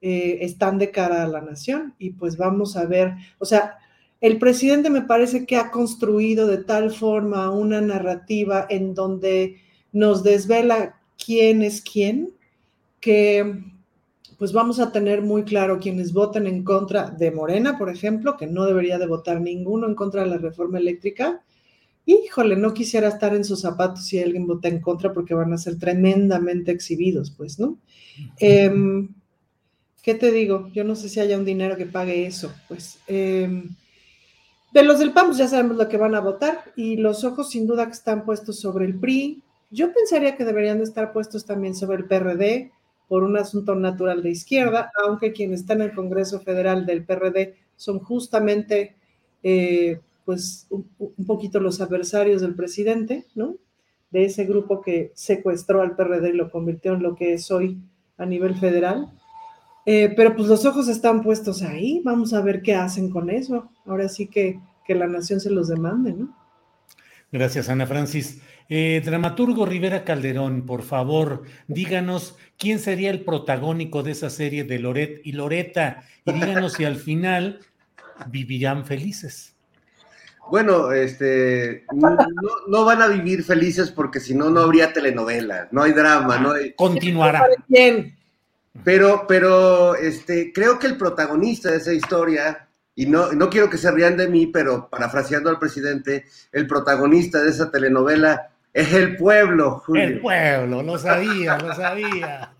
[0.00, 3.78] eh, están de cara a la nación y pues vamos a ver, o sea,
[4.20, 9.58] el presidente me parece que ha construido de tal forma una narrativa en donde
[9.92, 12.34] nos desvela quién es quién,
[12.98, 13.66] que
[14.36, 18.48] pues vamos a tener muy claro quienes voten en contra de Morena, por ejemplo, que
[18.48, 21.44] no debería de votar ninguno en contra de la reforma eléctrica,
[22.06, 25.58] híjole, no quisiera estar en sus zapatos si alguien vota en contra porque van a
[25.58, 27.78] ser tremendamente exhibidos, pues, ¿no?
[28.38, 29.08] Em,
[30.02, 30.68] ¿Qué te digo?
[30.72, 32.98] Yo no sé si haya un dinero que pague eso, pues.
[33.06, 33.68] Em,
[34.72, 37.50] de los del PAN, pues ya sabemos lo que van a votar y los ojos
[37.50, 39.42] sin duda que están puestos sobre el PRI.
[39.70, 42.72] Yo pensaría que deberían de estar puestos también sobre el PRD
[43.08, 47.56] por un asunto natural de izquierda, aunque quienes están en el Congreso Federal del PRD
[47.76, 48.94] son justamente
[49.42, 50.00] eh,
[50.30, 53.56] pues un, poquito los adversarios del presidente, ¿no?
[54.12, 57.80] De ese grupo que secuestró al PRD y lo convirtió en lo que es hoy
[58.16, 59.10] a nivel federal.
[59.86, 63.72] Eh, pero pues los ojos están puestos ahí, vamos a ver qué hacen con eso.
[63.84, 66.32] Ahora sí que, que la nación se los demande, ¿no?
[67.32, 68.40] Gracias, Ana Francis.
[68.68, 74.78] Eh, dramaturgo Rivera Calderón, por favor, díganos quién sería el protagónico de esa serie de
[74.78, 77.58] Loret y Loreta y díganos si al final
[78.28, 79.56] vivirán felices.
[80.50, 82.16] Bueno, este, no,
[82.68, 86.52] no, van a vivir felices porque si no, no habría telenovela, no hay drama, no
[86.52, 86.72] hay...
[86.72, 87.46] Continuará.
[88.84, 93.78] Pero, pero, este, creo que el protagonista de esa historia, y no, no quiero que
[93.78, 99.16] se rían de mí, pero parafraseando al presidente, el protagonista de esa telenovela es el
[99.16, 100.02] pueblo, Julio.
[100.04, 102.52] El pueblo, lo sabía, lo sabía.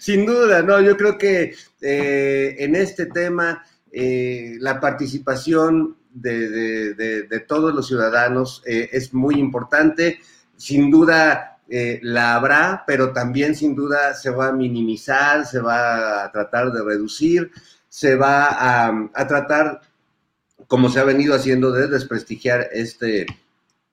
[0.00, 7.74] Sin duda, no, yo creo que eh, en este tema eh, la participación de, todos
[7.74, 10.20] los ciudadanos eh, es muy importante.
[10.56, 11.48] Sin duda
[12.02, 16.82] la habrá, pero también sin duda se va a minimizar, se va a tratar de
[16.82, 17.50] reducir,
[17.88, 19.80] se va a, a tratar,
[20.66, 23.24] como se ha venido haciendo, de desprestigiar este,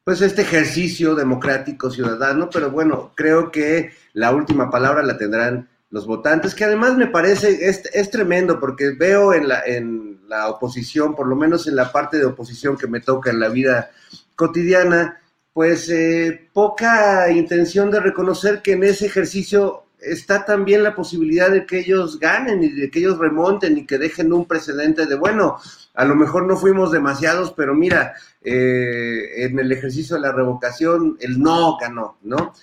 [0.10, 6.06] pues este ejercicio democrático ciudadano, pero bueno, creo que la última palabra la tendrán los
[6.06, 11.16] votantes, que además me parece, es, es tremendo, porque veo en la, en la oposición,
[11.16, 13.92] por lo menos en la parte de oposición que me toca en la vida
[14.36, 15.20] cotidiana,
[15.52, 21.66] pues eh, poca intención de reconocer que en ese ejercicio está también la posibilidad de
[21.66, 25.58] que ellos ganen y de que ellos remonten y que dejen un precedente de, bueno,
[25.94, 31.18] a lo mejor no fuimos demasiados, pero mira, eh, en el ejercicio de la revocación
[31.20, 32.54] el no ganó, ¿no?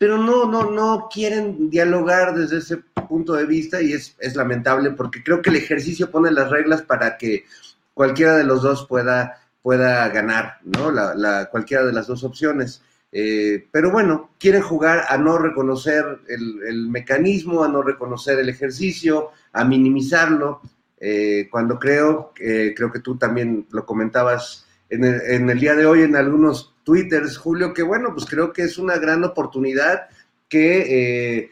[0.00, 4.92] Pero no, no, no quieren dialogar desde ese punto de vista y es, es lamentable
[4.92, 7.44] porque creo que el ejercicio pone las reglas para que
[7.92, 10.90] cualquiera de los dos pueda, pueda ganar, ¿no?
[10.90, 12.82] La, la, cualquiera de las dos opciones.
[13.12, 19.32] Eh, pero bueno, quieren jugar a no reconocer el, mecanismo, a no reconocer el ejercicio,
[19.52, 20.62] a minimizarlo,
[20.98, 25.04] eh, cuando creo, creo que tú también lo comentabas en
[25.50, 28.98] el, día de hoy en algunos twitters, Julio, que bueno, pues creo que es una
[28.98, 30.08] gran oportunidad
[30.48, 31.50] que, eh,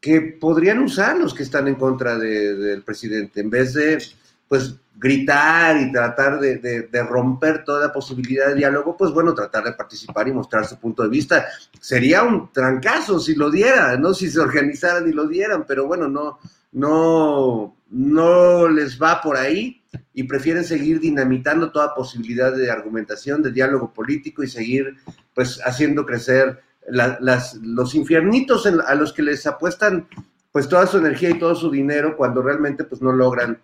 [0.00, 3.98] que podrían usar los que están en contra del presidente, en vez de
[4.46, 10.28] pues gritar y tratar de, romper toda posibilidad de diálogo, pues bueno, tratar de participar
[10.28, 11.46] y mostrar su punto de vista.
[11.80, 14.14] Sería un trancazo si lo diera, ¿no?
[14.14, 16.38] Si se organizaran y lo dieran, pero bueno, no,
[16.70, 19.82] no, no les va por ahí
[20.14, 24.96] y prefieren seguir dinamitando toda posibilidad de argumentación, de diálogo político y seguir
[25.34, 30.08] pues haciendo crecer los infiernitos a los que les apuestan
[30.52, 33.60] pues toda su energía y todo su dinero cuando realmente pues no logran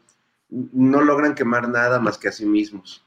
[0.51, 3.05] no logran quemar nada más que a sí mismos.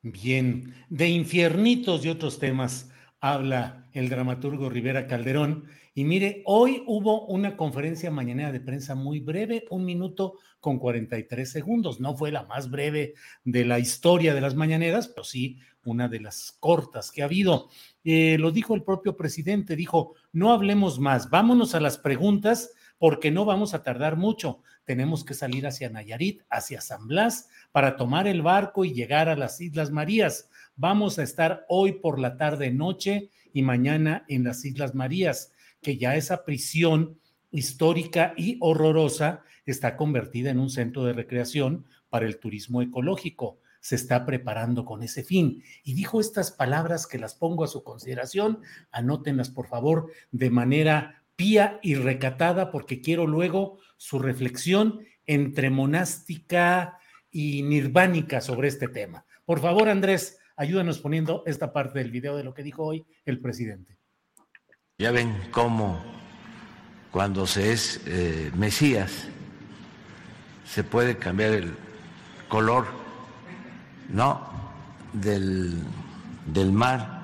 [0.00, 2.90] Bien, de infiernitos y otros temas
[3.20, 5.64] habla el dramaturgo Rivera Calderón.
[5.98, 11.50] Y mire, hoy hubo una conferencia mañanera de prensa muy breve, un minuto con 43
[11.50, 11.98] segundos.
[11.98, 13.14] No fue la más breve
[13.44, 17.68] de la historia de las mañaneras, pero sí una de las cortas que ha habido.
[18.04, 23.32] Eh, lo dijo el propio presidente, dijo, no hablemos más, vámonos a las preguntas porque
[23.32, 24.62] no vamos a tardar mucho.
[24.84, 29.34] Tenemos que salir hacia Nayarit, hacia San Blas, para tomar el barco y llegar a
[29.34, 30.48] las Islas Marías.
[30.76, 35.96] Vamos a estar hoy por la tarde, noche y mañana en las Islas Marías, que
[35.96, 37.18] ya esa prisión
[37.50, 43.58] histórica y horrorosa está convertida en un centro de recreación para el turismo ecológico.
[43.80, 45.62] Se está preparando con ese fin.
[45.84, 48.60] Y dijo estas palabras que las pongo a su consideración,
[48.90, 56.98] anótenlas por favor de manera pía y recatada porque quiero luego su reflexión entre monástica
[57.30, 59.24] y nirvánica sobre este tema.
[59.44, 63.40] Por favor, Andrés, ayúdanos poniendo esta parte del video de lo que dijo hoy el
[63.40, 63.97] presidente.
[65.00, 66.02] Ya ven cómo
[67.12, 69.28] cuando se es eh, Mesías
[70.66, 71.72] se puede cambiar el
[72.48, 72.88] color,
[74.08, 74.40] ¿no?
[75.12, 75.78] Del,
[76.46, 77.20] del mar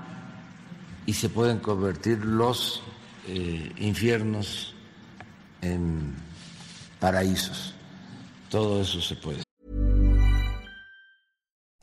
[1.05, 2.81] y se pueden convertir los
[3.27, 4.73] eh, infiernos
[5.61, 6.15] en
[7.01, 7.75] paraísos.
[8.51, 9.44] Todo eso se puede.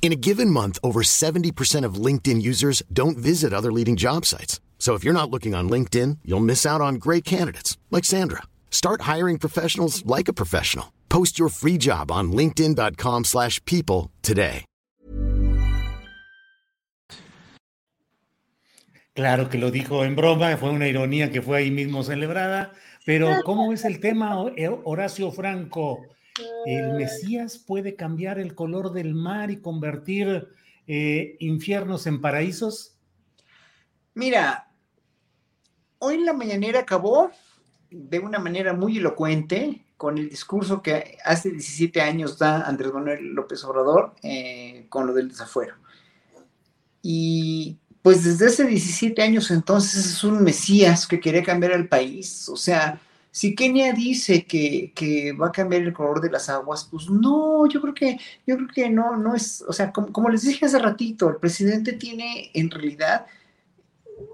[0.00, 4.60] In a given month, over 70% of LinkedIn users don't visit other leading job sites.
[4.78, 8.42] So if you're not looking on LinkedIn, you'll miss out on great candidates like Sandra.
[8.70, 10.92] Start hiring professionals like a professional.
[11.08, 14.64] Post your free job on linkedin.com/people today.
[19.16, 22.74] Claro que lo dijo en broma, fue una ironía que fue ahí mismo celebrada,
[23.06, 24.36] pero ¿cómo es el tema,
[24.84, 26.02] Horacio Franco?
[26.66, 30.48] ¿El Mesías puede cambiar el color del mar y convertir
[30.86, 32.96] eh, infiernos en paraísos?
[34.14, 34.70] Mira,
[35.98, 37.30] hoy la mañanera acabó
[37.90, 43.34] de una manera muy elocuente con el discurso que hace 17 años da Andrés Manuel
[43.34, 45.74] López Obrador eh, con lo del desafuero.
[47.02, 52.48] Y pues desde hace 17 años entonces es un Mesías que quiere cambiar el país.
[52.48, 53.00] O sea,
[53.36, 57.68] si Kenia dice que, que, va a cambiar el color de las aguas, pues no,
[57.68, 60.78] yo creo que, yo creo que no, no es, o sea, como, les dije hace
[60.78, 63.26] ratito, el presidente tiene en realidad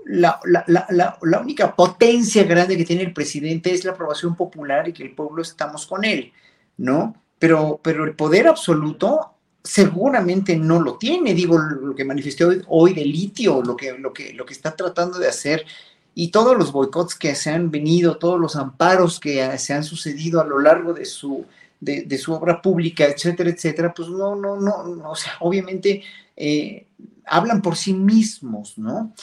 [0.05, 4.87] la, la, la, la, única potencia grande que tiene el presidente es la aprobación popular
[4.87, 6.33] y que el pueblo estamos con él,
[6.77, 7.21] ¿no?
[7.41, 9.33] Pero, pero el poder absoluto
[9.65, 14.13] seguramente no lo tiene, digo, lo que manifestó hoy, hoy de litio, lo que, lo,
[14.13, 15.67] que, lo que está tratando de hacer
[16.15, 20.41] y todos los boicots que se han venido, todos los amparos que se han sucedido
[20.41, 21.47] a lo largo de su,
[21.81, 26.03] de, de su obra pública, etcétera, etcétera, pues no, no, no, no o sea, obviamente
[26.37, 26.87] eh,
[27.27, 29.15] hablan por sí mismos, ¿no?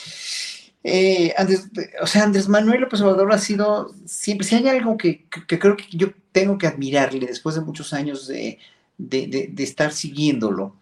[0.84, 1.70] Eh, Andrés,
[2.02, 5.76] o sea, Andrés Manuel López Obrador ha sido siempre, si hay algo que, que, creo
[5.76, 8.60] que yo tengo que admirarle después de muchos años de,
[8.98, 10.76] de, de, estar siguiéndolo,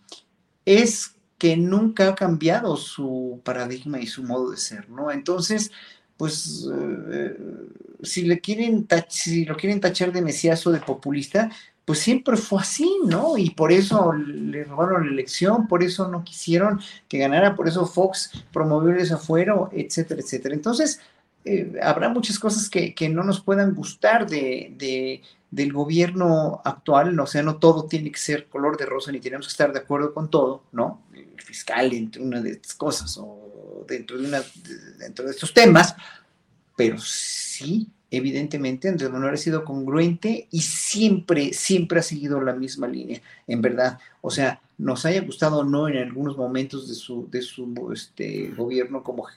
[0.65, 5.11] es que nunca ha cambiado su paradigma y su modo de ser, ¿no?
[5.11, 5.71] Entonces,
[6.17, 6.67] pues,
[7.11, 7.37] eh,
[8.03, 8.87] si, le quieren
[9.45, 11.49] lo quieren tachar de mesías o de populista,
[11.85, 13.37] pues siempre fue así, ¿no?
[13.37, 17.85] Y por eso le robaron la elección, por eso no quisieron que ganara, por eso
[17.85, 20.53] Fox promovió el desafuero, etcétera, etcétera.
[20.53, 20.99] Entonces,
[21.45, 27.17] eh, habrá muchas cosas que, que, no nos puedan gustar de, de, del gobierno actual,
[27.17, 29.79] o sea, no todo tiene que ser color de rosa, ni tenemos que estar de
[29.79, 31.01] acuerdo con todo, ¿no?
[31.43, 34.41] Fiscal, entre una de estas cosas, o dentro de, una,
[34.97, 35.95] dentro de estos temas,
[36.75, 42.87] pero sí evidentemente Andrés Manuel ha sido congruente y siempre, siempre ha seguido la misma
[42.87, 43.99] línea, en verdad.
[44.21, 48.49] O sea, nos haya gustado o no en algunos momentos de su, de su este,
[48.55, 49.27] gobierno, como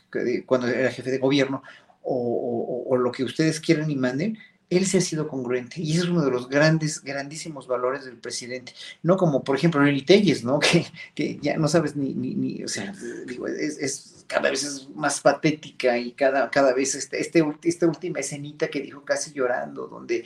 [0.47, 1.63] cuando era jefe de gobierno,
[2.03, 4.39] o, o, lo que ustedes quieran y manden,
[4.71, 8.73] él se ha sido congruente y es uno de los grandes, grandísimos valores del presidente.
[9.03, 10.61] No como, por ejemplo, Nelly Telles, ¿no?
[10.71, 12.95] Que, que ya no sabes ni, ni, ni o sea,
[13.27, 17.87] digo, es, es, cada vez es más patética y cada, cada vez este, este, esta
[17.87, 20.25] última escenita que dijo casi llorando, donde,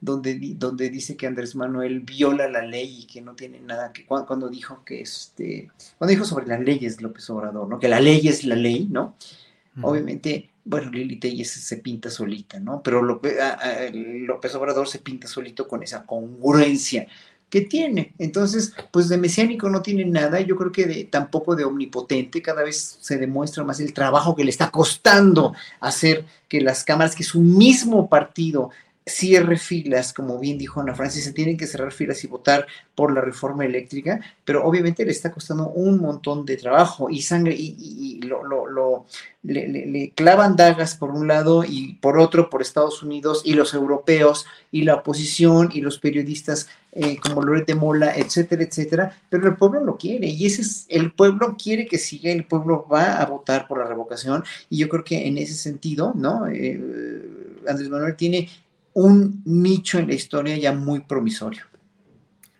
[0.00, 4.04] donde, donde dice que Andrés Manuel viola la ley y que no tiene nada que,
[4.04, 7.78] cuando, cuando dijo que este, cuando dijo sobre las leyes López Obrador, ¿no?
[7.78, 9.16] Que la ley es la ley, ¿no?
[9.82, 12.82] Obviamente bueno, Lili Telles se pinta solita, ¿no?
[12.82, 13.36] Pero López,
[13.92, 17.06] López Obrador se pinta solito con esa congruencia
[17.50, 18.14] que tiene.
[18.18, 22.98] Entonces, pues de mesiánico no tiene nada, yo creo que tampoco de omnipotente, cada vez
[23.00, 27.40] se demuestra más el trabajo que le está costando hacer que las cámaras, que su
[27.40, 28.70] mismo partido
[29.06, 33.12] cierre filas, como bien dijo Ana Francis, se tienen que cerrar filas y votar por
[33.12, 38.20] la reforma eléctrica, pero obviamente le está costando un montón de trabajo y sangre y,
[38.22, 39.04] lo,
[39.42, 44.46] le, clavan dagas por un lado y por otro por Estados Unidos y los europeos
[44.72, 49.56] y la oposición y los periodistas eh, como Loret de Mola, etcétera, etcétera, pero el
[49.56, 53.26] pueblo lo quiere y ese es, el pueblo quiere que siga, el pueblo va a
[53.26, 56.46] votar por la revocación y yo creo que en ese sentido, ¿no?
[56.46, 56.80] Eh,
[57.66, 58.48] Andrés Manuel tiene
[58.94, 61.62] un nicho en la historia ya muy promisorio.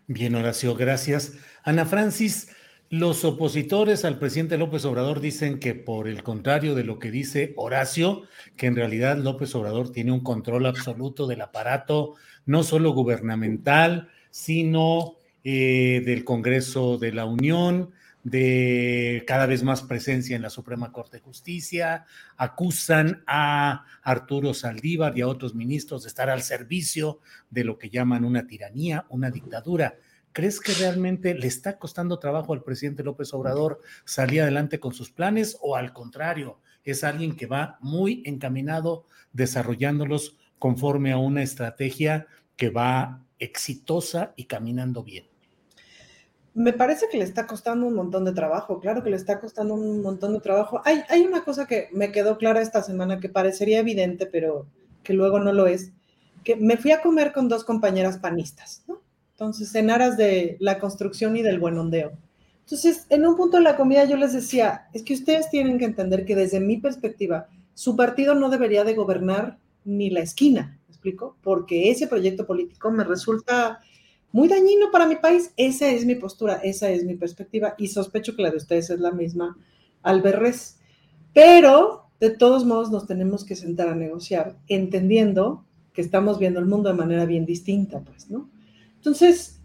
[0.07, 1.33] Bien, Horacio, gracias.
[1.63, 2.49] Ana Francis,
[2.89, 7.53] los opositores al presidente López Obrador dicen que por el contrario de lo que dice
[7.55, 8.23] Horacio,
[8.55, 12.13] que en realidad López Obrador tiene un control absoluto del aparato,
[12.45, 17.91] no solo gubernamental, sino eh, del Congreso de la Unión,
[18.25, 22.07] de cada vez más presencia en la Suprema Corte de Justicia,
[22.37, 27.19] acusan a Arturo Saldívar y a otros ministros de estar al servicio
[27.51, 29.99] de lo que llaman una tiranía, una dictadura.
[30.31, 35.11] ¿Crees que realmente le está costando trabajo al presidente López Obrador salir adelante con sus
[35.11, 42.25] planes o al contrario, es alguien que va muy encaminado desarrollándolos conforme a una estrategia
[42.55, 45.34] que va exitosa y caminando bien?
[46.55, 49.73] Me parece que le está costando un montón de trabajo, claro que le está costando
[49.73, 50.81] un montón de trabajo.
[50.85, 54.65] Hay, una cosa que me quedó clara esta semana que parecería evidente, pero
[55.03, 55.91] que luego no lo es,
[56.45, 59.01] que me fui a comer con dos compañeras panistas, ¿no?
[59.31, 62.13] Entonces, en aras de la construcción y del buen ondeo.
[62.61, 65.83] Entonces, en un punto de la comida yo les decía, es que ustedes tienen que
[65.83, 70.93] entender que desde mi perspectiva, su partido no debería de gobernar ni la esquina, ¿me
[70.93, 71.35] explico?
[71.43, 73.81] Porque ese proyecto político me resulta
[74.35, 75.53] muy dañino para mi país.
[75.55, 78.99] Esa es mi postura, esa es mi perspectiva y sospecho que la de ustedes es
[78.99, 79.57] la misma
[80.03, 80.77] al verres.
[81.33, 85.63] Pero, de todos modos, nos tenemos que sentar a negociar, entendiendo
[85.93, 88.49] que estamos viendo el mundo de manera bien distinta, pues, ¿no?
[88.97, 89.61] Entonces,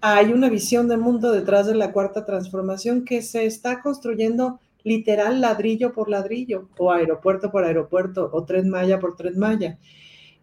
[0.00, 5.42] hay una visión de mundo detrás de la cuarta transformación que se está construyendo literal
[5.42, 9.78] ladrillo por ladrillo, o aeropuerto por aeropuerto, o tren malla por tren malla.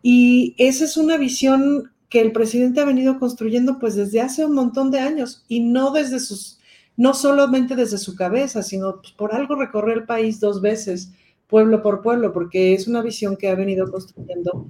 [0.04, 4.56] Y esa es una visión que el presidente ha venido construyendo pues desde hace un
[4.56, 6.62] montón de años y no desde sus,
[6.96, 11.12] no solamente desde su cabeza, sino pues, por algo recorrer el país dos veces,
[11.50, 14.66] pueblo por pueblo, porque es una visión que ha venido construyendo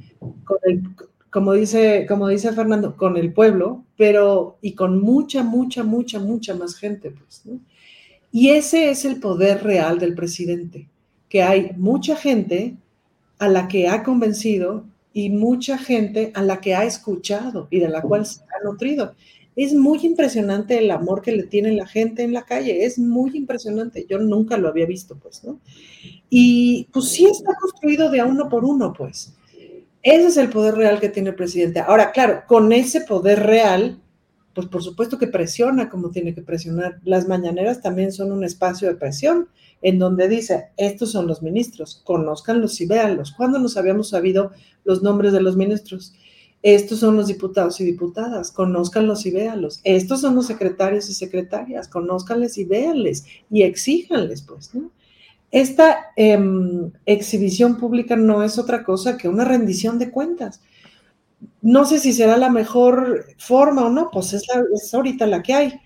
[1.29, 6.55] como dice, como dice Fernando, con el pueblo, pero y con mucha, mucha, mucha, mucha
[6.55, 7.43] más gente, pues,
[8.31, 10.89] Y ese es el poder real del presidente,
[11.29, 12.75] que hay mucha gente
[13.37, 14.85] a la que ha convencido
[15.15, 19.15] y mucha gente a la que ha escuchado y de la cual se ha nutrido.
[19.55, 23.31] Es muy impresionante el amor que le tiene la gente en la calle, es muy
[23.33, 24.05] impresionante.
[24.09, 25.61] Yo nunca lo había visto, pues, ¿no?
[26.29, 29.33] Y pues sí está construido de a uno por uno, pues.
[30.03, 31.79] Ese es el poder real que tiene el presidente.
[31.79, 34.01] Ahora, claro, con ese poder real,
[34.55, 36.99] pues por supuesto que presiona como tiene que presionar.
[37.03, 39.49] Las mañaneras también son un espacio de presión
[39.81, 43.33] en donde dice, estos son los ministros, conózcanlos y véanlos.
[43.33, 44.51] ¿Cuándo nos habíamos sabido
[44.85, 46.13] los nombres de los ministros?
[46.63, 49.81] Estos son los diputados y diputadas, conózcanlos y véanlos.
[49.83, 54.71] Estos son los secretarios y secretarias, conózcanles y véanles y exíjanles, pues.
[55.51, 60.61] Esta em, exhibición pública no es otra cosa que una rendición de cuentas.
[61.65, 64.43] No sé si será la mejor forma o no, pues es,
[64.73, 65.81] es ahorita la que hay,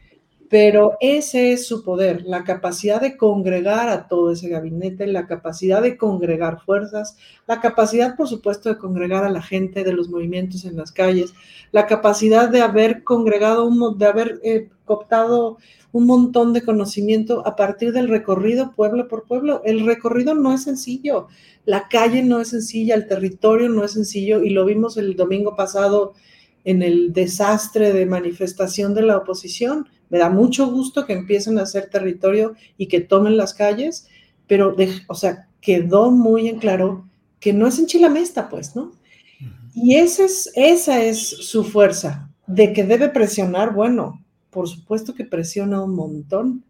[0.49, 5.79] pero ese es su poder, la capacidad de congregar a todo ese gabinete, la capacidad
[5.79, 10.65] de congregar fuerzas, la capacidad, por supuesto, de congregar a la gente de los movimientos
[10.65, 11.33] en las calles,
[11.71, 15.57] la capacidad de haber congregado, de haber eh, cooptado
[15.91, 19.61] un montón de conocimiento a partir del recorrido pueblo por pueblo.
[19.63, 21.27] El recorrido no es sencillo,
[21.65, 25.55] la calle no es sencilla, el territorio no es sencillo y lo vimos el domingo
[25.55, 26.13] pasado
[26.65, 29.87] en el desastre de manifestación de la oposición.
[30.09, 34.07] Me da mucho gusto que empiecen a hacer territorio y que tomen las calles,
[34.47, 34.75] pero,
[35.07, 37.07] o sea, quedó muy en claro
[37.39, 38.91] que no es en Chilamesta, pues, ¿no?
[39.73, 45.25] Y esa es, esa es su fuerza, de que debe presionar, bueno, por supuesto que
[45.25, 46.63] presiona un montón,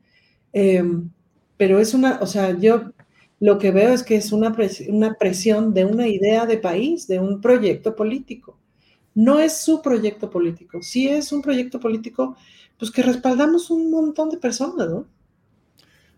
[0.53, 1.09] em,
[1.57, 2.91] pero es una, o sea, yo
[3.39, 4.55] lo que veo es que es una,
[4.89, 8.57] una presión de una idea de país, de un proyecto político.
[9.15, 12.35] No es su proyecto político, sí es un proyecto político,
[12.79, 15.05] pues que respaldamos un montón de personas, ¿no?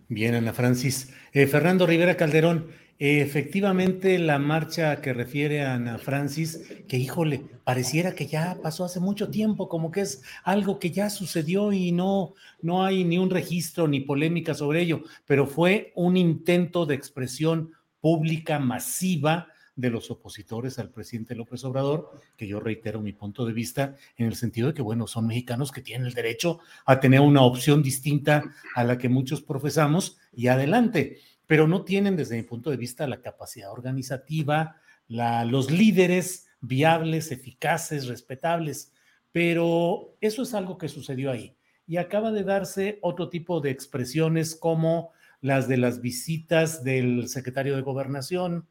[0.08, 1.10] Bien, Ana Francis.
[1.34, 2.68] Eh, Fernando Rivera Calderón,
[3.04, 9.00] Efectivamente, la marcha que refiere a Ana Francis, que híjole, pareciera que ya pasó hace
[9.00, 13.32] mucho tiempo, como que es algo que ya sucedió y no, no hay ni un
[13.32, 17.72] registro ni polémica sobre ello, pero fue un intento de expresión
[18.02, 23.54] pública masiva de los opositores al presidente López Obrador, que yo reitero mi punto de
[23.54, 27.22] vista en el sentido de que, bueno, son mexicanos que tienen el derecho a tener
[27.22, 31.20] una opción distinta a la que muchos profesamos y adelante
[31.52, 34.78] pero no tienen desde mi punto de vista la capacidad organizativa,
[35.10, 38.94] los líderes viables, eficaces, respetables.
[39.34, 41.58] Pero eso es algo que sucedió ahí.
[41.86, 45.12] Y acaba de darse otro tipo de expresiones como
[45.42, 48.66] las de las visitas del secretario de Gobernación,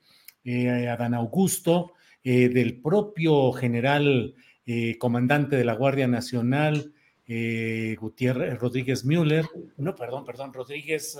[0.44, 1.92] eh, Adán Augusto,
[2.22, 4.34] eh, del propio general
[4.66, 6.92] eh, comandante de la Guardia Nacional,
[8.00, 9.46] Gutiérrez Rodríguez Müller,
[9.76, 11.16] no, perdón, perdón, Rodríguez,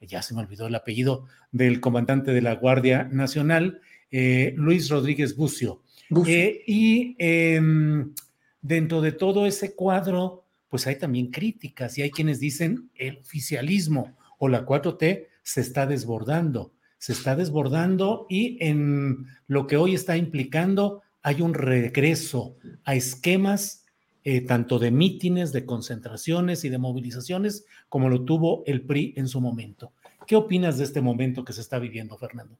[0.00, 5.82] ya se me olvidó el apellido del comandante de la Guardia Nacional, Luis Rodríguez Bucio.
[6.08, 8.14] Y em,
[8.62, 14.16] dentro de todo ese cuadro, pues hay también críticas y hay quienes dicen el oficialismo
[14.38, 16.72] o la 4T se está desbordando,
[17.06, 23.84] se está desbordando y en lo que hoy está implicando hay un regreso a esquemas
[24.24, 29.28] eh, tanto de mítines, de concentraciones y de movilizaciones, como lo tuvo el PRI en
[29.28, 29.92] su momento.
[30.26, 32.58] ¿Qué opinas de este momento que se está viviendo, Fernando?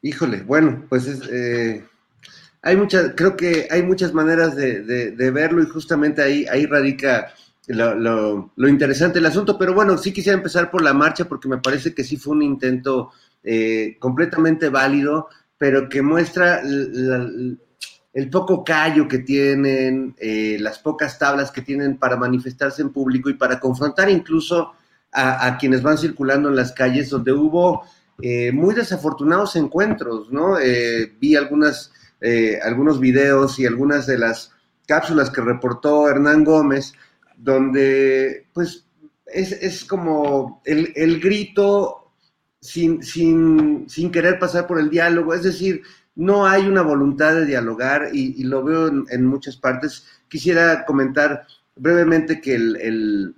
[0.00, 1.84] Híjole, bueno, pues eh,
[2.62, 7.34] hay muchas, creo que hay muchas maneras de, verlo y justamente ahí, ahí radica
[7.66, 11.94] lo, interesante del asunto, pero bueno, sí quisiera empezar por la marcha porque me parece
[11.94, 13.10] que sí fue un intento
[13.46, 21.50] eh, completamente válido, pero que muestra el poco callo que tienen, eh, las pocas tablas
[21.50, 24.72] que tienen para manifestarse en público y para confrontar incluso
[25.12, 27.84] a, quienes van circulando en las calles, donde hubo
[28.20, 30.56] eh, muy desafortunados encuentros, ¿no?
[31.20, 31.92] Vi algunas,
[32.64, 34.50] algunos videos y algunas de las
[34.88, 36.94] cápsulas que reportó Hernán Gómez,
[37.36, 38.86] donde pues
[39.26, 42.03] es, como el, el grito
[42.64, 45.82] sin, sin, sin, querer pasar por el diálogo, es decir,
[46.16, 50.06] no hay una voluntad de dialogar y, lo veo en, muchas partes.
[50.28, 51.46] Quisiera comentar
[51.76, 53.34] brevemente que el,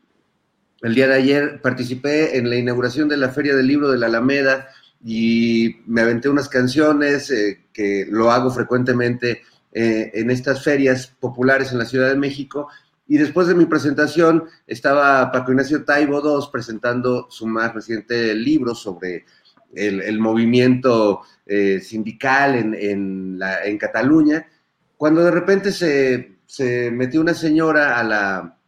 [0.81, 4.69] día de ayer participé en la inauguración de la Feria del Libro de la Alameda
[5.05, 9.43] y me aventé unas canciones eh, que lo hago frecuentemente
[9.73, 12.69] eh, en estas ferias populares en la Ciudad de México.
[13.09, 18.75] Y después de mi presentación estaba Paco Ignacio Taibo II presentando su más reciente libro
[18.75, 19.25] sobre
[19.75, 24.47] el, movimiento eh, sindical en, en, Cataluña,
[24.97, 28.59] cuando de repente se, metió una señora a la,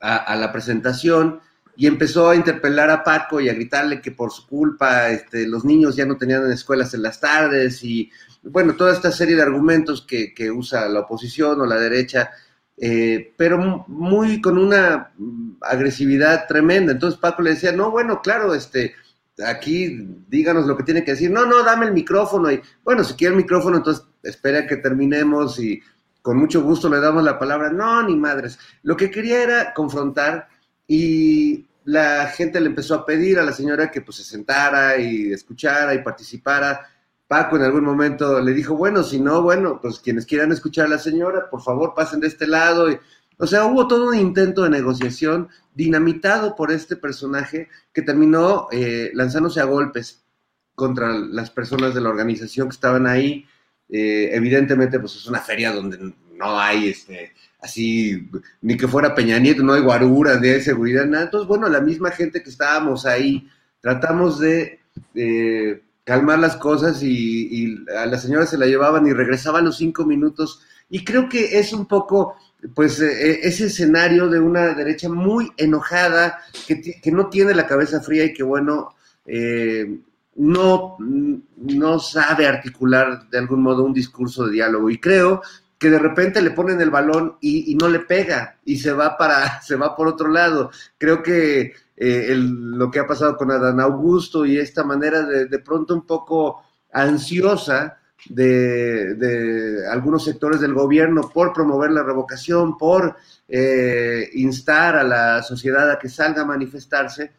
[0.00, 1.40] a, la presentación
[1.76, 5.64] y empezó a interpelar a Paco y a gritarle que por su culpa este, los
[5.64, 8.10] niños ya no tenían escuelas en las tardes y
[8.42, 12.30] bueno, toda esta serie de argumentos que, usa la oposición o la derecha,
[12.78, 15.12] eh, pero muy con una
[15.62, 16.92] agresividad tremenda.
[16.92, 18.94] Entonces Paco le decía, no, bueno, claro, este,
[19.44, 21.30] aquí díganos lo que tiene que decir.
[21.30, 22.50] No, no, dame el micrófono.
[22.50, 25.80] Y bueno, si quiere el micrófono, entonces espera que terminemos y
[26.22, 27.70] con mucho gusto le damos la palabra.
[27.70, 28.58] No, ni madres.
[28.82, 30.48] Lo que quería era confrontar
[30.86, 35.32] y la gente le empezó a pedir a la señora que pues se sentara y
[35.32, 36.80] escuchara y participara.
[37.28, 40.90] Paco en algún momento le dijo, bueno, si no, bueno, pues quienes quieran escuchar a
[40.90, 42.90] la señora, por favor pasen de este lado.
[42.90, 42.98] Y,
[43.38, 49.10] o sea, hubo todo un intento de negociación dinamitado por este personaje que terminó eh,
[49.14, 50.24] lanzándose a golpes
[50.74, 53.46] contra las personas de la organización que estaban ahí.
[53.88, 58.30] Eh, evidentemente, pues es una feria donde no hay este, así,
[58.62, 61.24] ni que fuera Peña Nieto, no hay guaruras, ni hay seguridad, nada.
[61.24, 63.48] Entonces, bueno, la misma gente que estábamos ahí,
[63.80, 64.80] tratamos de
[65.14, 69.76] eh, calmar las cosas y, a la señora se la llevaban y regresaba a los
[69.76, 70.60] cinco minutos.
[70.88, 72.36] Y creo que es un poco
[72.74, 78.00] pues eh, eh, ese escenario de una derecha muy enojada, que, no tiene la cabeza
[78.00, 78.94] fría y que bueno,
[79.26, 79.98] eh,
[80.36, 84.88] no, no sabe articular de algún modo un discurso de diálogo.
[84.88, 85.42] Y creo
[85.78, 89.60] que de repente le ponen el balón y, no le pega y se va para,
[89.62, 90.70] se va por otro lado.
[90.98, 95.94] Creo que lo que ha pasado con Adán Augusto y esta manera de, de pronto
[95.94, 96.62] un poco
[96.92, 97.98] ansiosa,
[98.28, 103.16] de, algunos sectores del gobierno por promover la revocación, por
[103.48, 107.32] eh, instar a la sociedad a que salga a manifestarse,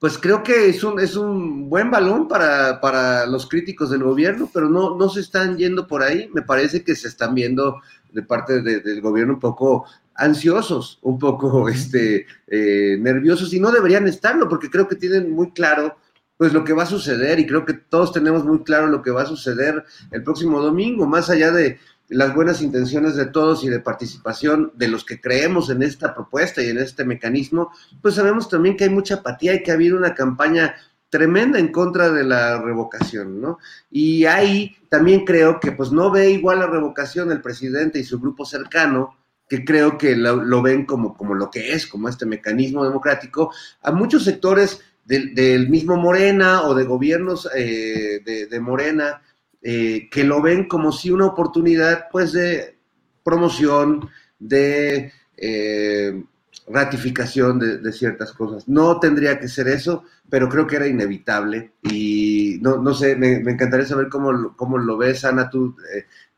[0.00, 4.70] pues creo que es un, es un buen balón para, los críticos del gobierno, pero
[4.70, 6.30] no, no se están yendo por ahí.
[6.32, 11.68] Me parece que se están viendo de parte del gobierno un poco ansiosos, un poco
[11.68, 15.96] este, eh, nerviosos, y no deberían estarlo, porque creo que tienen muy claro
[16.38, 19.10] pues lo que va a suceder y creo que todos tenemos muy claro lo que
[19.10, 21.78] va a suceder el próximo domingo, más allá de
[22.10, 26.62] las buenas intenciones de todos y de participación de los que creemos en esta propuesta
[26.62, 27.70] y en este mecanismo,
[28.02, 30.74] pues sabemos también que hay mucha apatía y que ha habido una campaña
[31.08, 33.58] tremenda en contra de la revocación, ¿no?
[33.90, 38.20] Y ahí también creo que pues no ve igual la revocación el presidente y su
[38.20, 39.16] grupo cercano,
[39.48, 43.90] que creo que lo, ven como, como lo que es, como este mecanismo democrático, a
[43.90, 49.20] muchos sectores del, mismo Morena o de gobiernos eh, de, Morena
[49.62, 52.78] eh, que lo ven como si una oportunidad pues de
[53.22, 54.08] promoción,
[54.38, 56.24] de eh,
[56.66, 58.68] ratificación de, ciertas cosas.
[58.68, 63.36] No tendría que ser eso, pero creo que era inevitable y no, no sé, me,
[63.36, 65.76] encantaría saber cómo, cómo lo ves, Ana, tú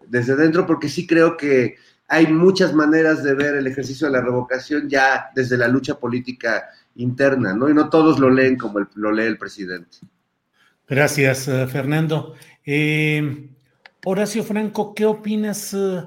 [0.08, 1.76] desde dentro, porque sí creo que
[2.08, 6.68] hay muchas maneras de ver el ejercicio de la revocación ya desde la lucha política
[6.96, 7.70] interna, ¿no?
[7.70, 9.98] Y no todos lo leen como lo lee el presidente.
[10.92, 12.34] Gracias, eh, Fernando.
[12.66, 13.48] Eh,
[14.04, 15.72] Horacio Franco, ¿qué opinas?
[15.72, 16.02] Eh?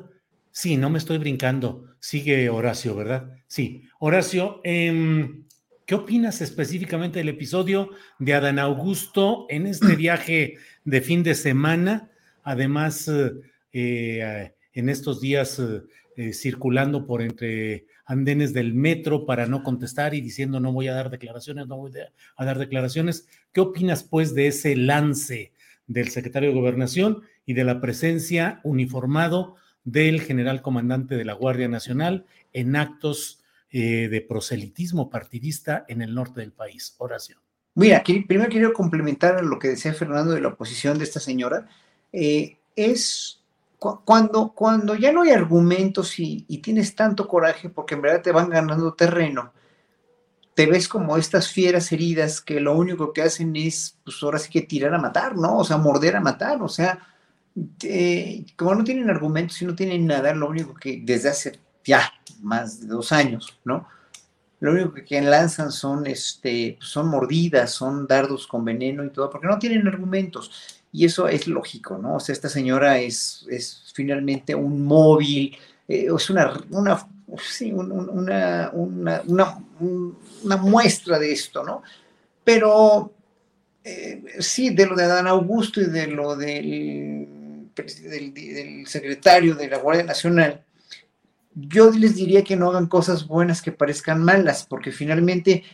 [0.51, 1.87] sí, no me estoy brincando.
[1.99, 3.33] Sigue Horacio, ¿verdad?
[3.47, 3.89] Sí.
[3.97, 5.43] Horacio, em,
[5.87, 7.89] ¿qué opinas específicamente del episodio
[8.19, 12.11] de Adán Augusto en este viaje de fin de semana?
[12.43, 13.09] Además,
[13.71, 14.53] en
[14.89, 15.59] estos días
[16.31, 21.09] circulando por entre andenes del metro para no contestar y diciendo no voy a dar
[21.09, 21.91] declaraciones, no voy
[22.35, 23.27] a dar declaraciones.
[23.51, 25.51] ¿Qué opinas pues de ese lance
[25.87, 31.67] del secretario de Gobernación y de la presencia uniformado del general comandante de la Guardia
[31.67, 36.95] Nacional en actos eh, de proselitismo partidista en el norte del país?
[36.97, 37.39] Oración.
[37.75, 41.67] Mira, primero quiero complementar lo que decía Fernando de la oposición de esta señora.
[42.13, 43.43] Eh, es
[43.77, 48.31] cuando, cuando ya no hay argumentos y, y, tienes tanto coraje porque en verdad te
[48.31, 49.53] van ganando terreno,
[50.55, 54.49] te ves como estas fieras heridas que lo único que hacen es, pues ahora sí
[54.49, 55.57] que tirar a matar, ¿no?
[55.57, 56.99] O sea, morder a matar, o sea,
[58.55, 62.11] como no tienen argumentos y no tienen nada, lo único que desde hace ya
[62.41, 63.87] más de dos años, ¿no?
[64.61, 69.47] Lo único que lanzan son, este, son mordidas, son dardos con veneno y todo, porque
[69.47, 70.83] no tienen argumentos.
[70.95, 72.15] Y eso es lógico, ¿no?
[72.15, 75.53] O sea, esta señora es, es finalmente un móvil,
[75.89, 77.05] eh, es una, una,
[80.41, 81.83] una, muestra de esto, ¿no?
[82.45, 83.11] Pero
[83.83, 87.27] eh, sí, de lo de Adán Augusto y de lo del,
[87.75, 90.63] del, del secretario de la Guardia Nacional,
[91.55, 95.65] yo les diría que no hagan cosas buenas que parezcan malas, porque finalmente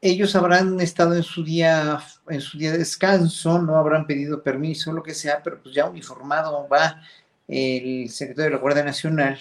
[0.00, 4.92] ellos habrán estado en su día, en su día de descanso, no habrán pedido permiso,
[4.92, 7.02] lo que sea, pero pues ya uniformado va
[7.48, 9.38] el secretario de la Guardia Nacional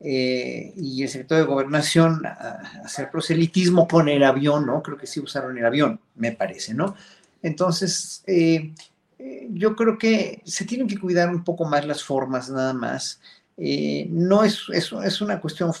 [0.00, 4.82] eh, y el secretario de Gobernación a, hacer proselitismo con el avión, ¿no?
[4.82, 6.94] Creo que sí usaron el avión, me parece, ¿no?
[7.42, 8.72] Entonces, eh,
[9.18, 13.20] eh, yo creo que se tienen que cuidar un poco más las formas, nada más.
[13.56, 15.72] No es, es, es, una cuestión,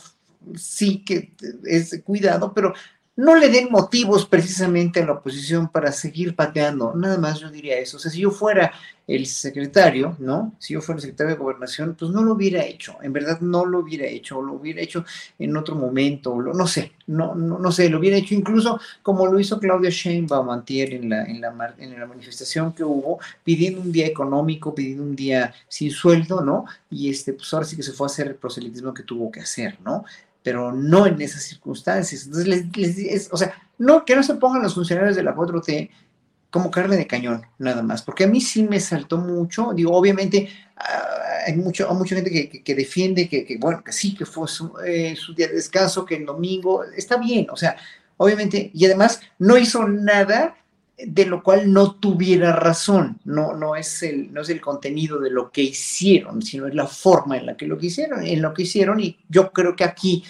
[0.56, 1.32] sí que
[1.64, 2.74] es de cuidado, pero
[3.18, 6.94] no le den motivos precisamente a la oposición para seguir pateando.
[6.94, 7.96] Nada más yo diría eso.
[7.96, 8.72] O sea, si yo fuera
[9.08, 10.54] el secretario, ¿no?
[10.60, 12.96] Si yo fuera el secretario de gobernación, pues no lo hubiera hecho.
[13.02, 15.04] En verdad no lo hubiera hecho, o lo hubiera hecho
[15.36, 19.40] en otro momento, no sé, no, no, no, sé, lo hubiera hecho incluso como lo
[19.40, 23.90] hizo Claudia Sheinbaum antier en la, en la, en la manifestación que hubo, pidiendo un
[23.90, 26.66] día económico, pidiendo un día sin sueldo, ¿no?
[26.88, 29.40] Y este, pues ahora sí que se fue a hacer el proselitismo que tuvo que
[29.40, 30.04] hacer, ¿no?
[30.42, 32.24] Pero no en esas circunstancias.
[32.24, 35.90] Entonces, les, o sea, no, que no se pongan los funcionarios de la 4T
[36.50, 40.48] como carne de cañón, nada más, porque a mí sí me saltó mucho, digo, obviamente
[40.76, 44.48] ah, hay, mucho, hay mucha gente que, que, defiende que, bueno, que sí, que fue
[44.48, 47.76] su, eh, su, día de descanso, que el domingo, está bien, o sea,
[48.16, 50.56] obviamente, y además no hizo nada
[50.98, 55.30] de lo cual no tuviera razón, no, no, es el, no es el contenido de
[55.30, 58.62] lo que hicieron, sino es la forma en la que lo hicieron, en lo que
[58.62, 60.24] hicieron, y yo creo que aquí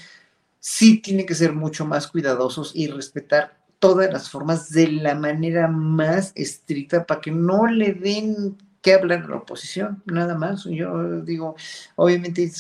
[0.61, 5.69] sí tienen que ser mucho más cuidadosos y respetar todas las formas de la manera
[5.69, 8.57] más estricta para que no le den
[8.89, 10.65] que hablar a la oposición, nada más.
[10.65, 11.57] Yo digo,
[11.97, 12.51] obviamente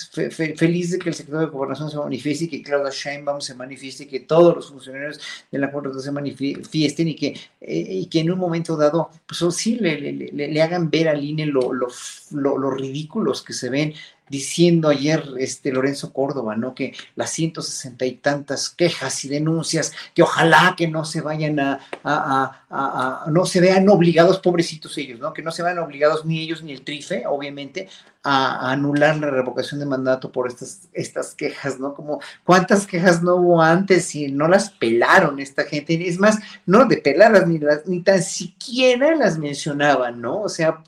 [0.56, 4.04] feliz de que el secretario de Gobernación se manifieste y que Claudia Sheinbaum se manifieste
[4.04, 7.28] y que todos los funcionarios de la Corte se manifiesten y que,
[7.60, 11.24] eh, y que en un momento dado, pues sí, le, le, le, hagan ver al
[11.24, 11.88] INE lo, lo,
[12.30, 13.94] lo, ridículos que se ven
[14.28, 16.74] diciendo ayer este Lorenzo Córdoba, ¿no?
[16.74, 21.80] Que las 160 y tantas quejas y denuncias, que ojalá que no se vayan a,
[22.04, 25.32] a, a, a, no se vean obligados, pobrecitos ellos, ¿no?
[25.32, 27.88] Que no se vean obligados ni ellos ni el TRIFE, obviamente,
[28.22, 31.94] a, anular la revocación de mandato por estas, estas quejas, ¿no?
[31.94, 36.84] Como cuántas quejas no hubo antes y no las pelaron esta gente, es más, no
[36.84, 40.42] de pelarlas, ni, las, ni tan siquiera las mencionaban, ¿no?
[40.42, 40.82] O sea,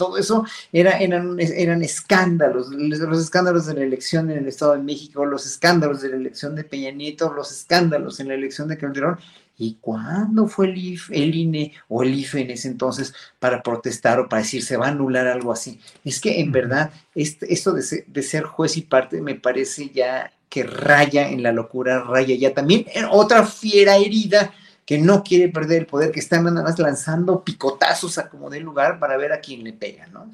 [0.00, 4.82] todo eso era, eran, eran escándalos, los escándalos de la elección en el Estado de
[4.82, 8.78] México, los escándalos de la elección de Peña Nieto, los escándalos en la elección de
[8.78, 9.18] Calderón.
[9.58, 14.18] ¿Y cuándo fue el, IF, el INE o el IFE en ese entonces para protestar
[14.20, 15.78] o para decir se va a anular algo así?
[16.02, 19.90] Es que en verdad este, esto de ser, de ser juez y parte me parece
[19.90, 24.54] ya que raya en la locura, raya ya también en otra fiera herida
[24.84, 28.60] que no quiere perder el poder, que está nada más lanzando picotazos a como dé
[28.60, 30.30] lugar para ver a quién le pega, ¿no?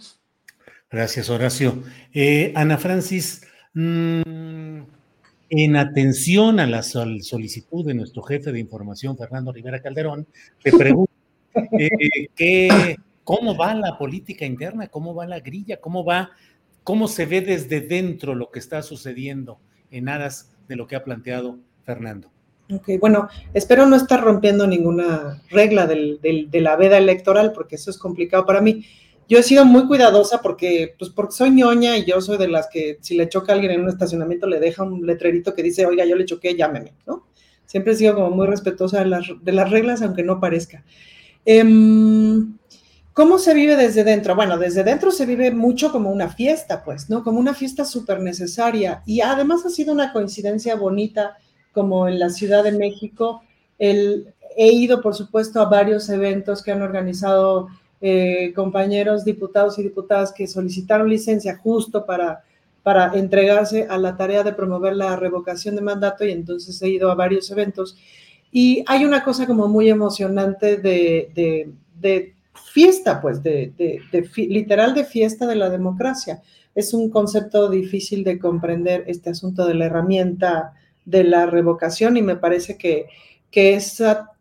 [0.90, 1.82] Gracias, Horacio.
[2.14, 3.42] Eh, Ana Francis,
[3.74, 4.80] mm,
[5.48, 10.26] en atención a la solicitud de nuestro jefe de información, Fernando Rivera Calderón,
[10.62, 11.12] te pregunto,
[12.38, 14.88] eh, ¿cómo va la política interna?
[14.88, 15.80] ¿Cómo va la grilla?
[15.80, 16.30] ¿Cómo va,
[16.82, 19.58] cómo se ve desde dentro lo que está sucediendo
[19.90, 22.30] en aras de lo que ha planteado Fernando?
[22.72, 27.90] Ok, bueno, espero no estar rompiendo ninguna regla del, de la veda electoral, porque eso
[27.90, 28.84] es complicado para mí.
[29.28, 32.68] Yo he sido muy cuidadosa porque, pues porque soy ñoña y yo soy de las
[32.68, 35.86] que si le choca a alguien en un estacionamiento le deja un letrerito que dice,
[35.86, 37.26] oiga, yo le choqué, llámeme, ¿no?
[37.66, 40.84] Siempre he sido como muy respetuosa de las, de las reglas, aunque no parezca.
[41.44, 42.56] Em,
[43.12, 44.36] ¿Cómo se vive desde dentro?
[44.36, 47.24] Bueno, desde dentro se vive mucho como una fiesta, pues, ¿no?
[47.24, 49.02] Como una fiesta súper necesaria.
[49.06, 51.36] Y además ha sido una coincidencia bonita
[51.76, 53.42] como en la Ciudad de México.
[53.78, 57.68] El, he ido, por supuesto, a varios eventos que han organizado
[58.00, 62.42] eh, compañeros diputados y diputadas que solicitaron licencia justo para,
[62.82, 67.10] para entregarse a la tarea de promover la revocación de mandato y entonces he ido
[67.10, 67.98] a varios eventos.
[68.50, 71.28] Y hay una cosa como muy emocionante de,
[72.00, 72.34] de,
[72.72, 74.00] fiesta, pues, de,
[74.36, 76.40] literal de fiesta de la democracia
[76.76, 80.74] es un concepto difícil de comprender este asunto de la herramienta
[81.06, 83.06] de la revocación y me parece que,
[83.50, 84.32] que esa,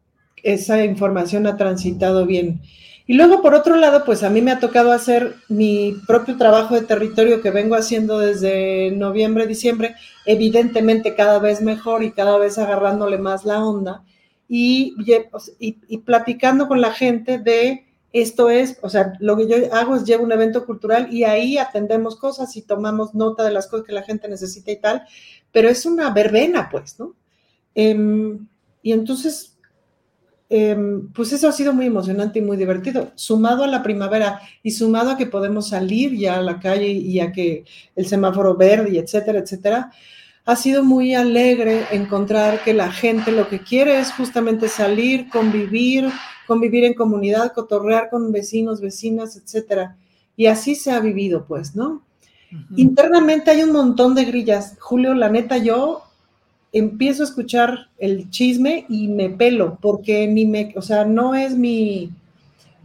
[0.43, 2.61] esa información ha transitado bien.
[3.07, 6.75] Y luego, por otro lado, pues a mí me ha tocado hacer mi propio trabajo
[6.75, 12.57] de territorio que vengo haciendo desde noviembre, diciembre, evidentemente cada vez mejor y cada vez
[12.57, 14.03] agarrándole más la onda
[14.47, 14.95] y,
[15.59, 20.05] y, platicando con la gente de esto es, o sea, lo que yo hago es
[20.05, 23.93] llevo un evento cultural y ahí atendemos cosas y tomamos nota de las cosas que
[23.93, 25.03] la gente necesita y tal,
[25.55, 27.15] pero es una verbena, pues, ¿no?
[27.73, 28.45] Em,
[28.83, 29.57] y entonces,
[30.49, 34.71] em, pues eso ha sido muy emocionante y muy divertido, sumado a la primavera y
[34.71, 37.63] sumado a que podemos salir ya a la calle y a que
[37.95, 39.91] el semáforo verde y etcétera, etcétera,
[40.43, 46.09] ha sido muy alegre encontrar que la gente lo que quiere es justamente salir, convivir,
[46.47, 49.95] convivir en comunidad, cotorrear con vecinos, vecinas, etcétera.
[50.35, 52.03] Y así se ha vivido, pues, ¿no?
[52.75, 54.77] Internamente hay un montón de grillas.
[54.79, 56.03] Julio, la neta, yo
[56.71, 61.55] empiezo a escuchar el chisme y me pelo, porque ni me, o sea, no es
[61.55, 62.11] mi,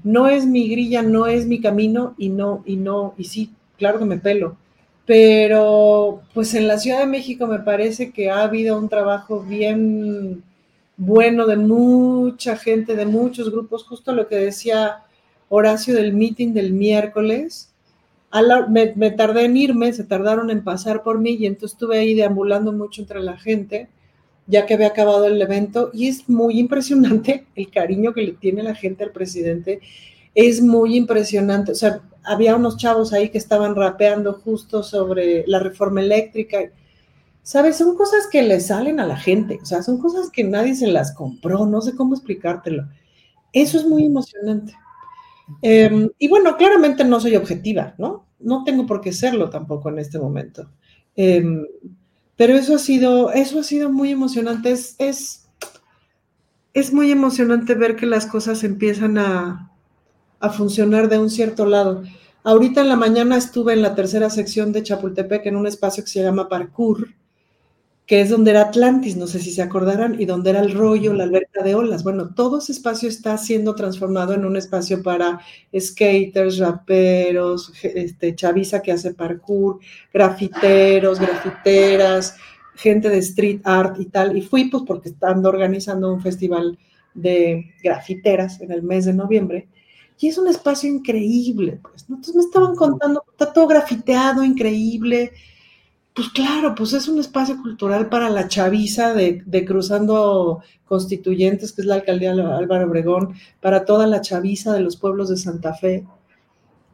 [0.04, 3.98] no es mi grilla, no es mi camino y no, y no, y sí, claro
[3.98, 4.56] que me pelo.
[5.06, 10.44] Pero, pues en la Ciudad de México me parece que ha habido un trabajo bien
[10.96, 15.02] bueno de mucha gente, de muchos grupos, justo lo que decía
[15.48, 17.69] Horacio del meeting del miércoles.
[18.68, 22.14] Me, me, tardé en irme, se tardaron en pasar por mí y entonces estuve ahí
[22.14, 23.88] deambulando mucho entre la gente,
[24.46, 28.62] ya que había acabado el evento y es muy impresionante el cariño que le tiene
[28.62, 29.80] la gente al presidente.
[30.34, 35.58] Es muy impresionante, o sea, había unos chavos ahí que estaban rapeando justo sobre la
[35.58, 36.70] reforma eléctrica
[37.42, 37.78] ¿Sabes?
[37.78, 40.86] Son cosas que le salen a la gente, o sea, son cosas que nadie se
[40.86, 42.86] las compró, no sé cómo explicártelo.
[43.52, 44.74] Eso es muy emocionante.
[45.62, 48.26] Em, y bueno, claramente no soy objetiva, ¿no?
[48.38, 50.70] No tengo por qué serlo tampoco en este momento.
[51.16, 51.66] Em,
[52.36, 54.70] pero eso ha sido, eso ha sido muy emocionante.
[54.70, 55.48] Es, es,
[56.72, 59.70] es muy emocionante ver que las cosas empiezan a,
[60.40, 62.02] a funcionar de un cierto lado.
[62.42, 66.10] Ahorita en la mañana estuve en la tercera sección de Chapultepec en un espacio que
[66.10, 67.08] se llama Parkour,
[68.10, 71.14] que es donde era Atlantis, no sé si se acordarán, y donde era el rollo,
[71.14, 72.02] la alberca de olas.
[72.02, 75.38] Bueno, todo ese espacio está siendo transformado en un espacio para
[75.78, 79.78] skaters, raperos, este, chaviza que hace parkour,
[80.12, 82.34] grafiteros, grafiteras,
[82.74, 84.36] gente de street art y tal.
[84.36, 86.76] Y fui pues porque están organizando un festival
[87.14, 89.68] de grafiteras en el mes de noviembre.
[90.18, 92.06] Y es un espacio increíble, pues.
[92.08, 95.30] Entonces me estaban contando, está todo grafiteado, increíble,
[96.14, 101.86] pues claro, pues es un espacio cultural para la chaviza de, Cruzando Constituyentes, que es
[101.86, 106.04] la alcaldía Álvaro Obregón, para toda la chaviza de los pueblos de Santa Fe.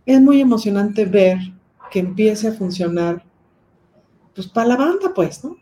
[0.04, 1.38] Es muy emocionante ver
[1.90, 3.24] que empiece a funcionar,
[4.34, 5.56] pues para la banda, pues, ¿no?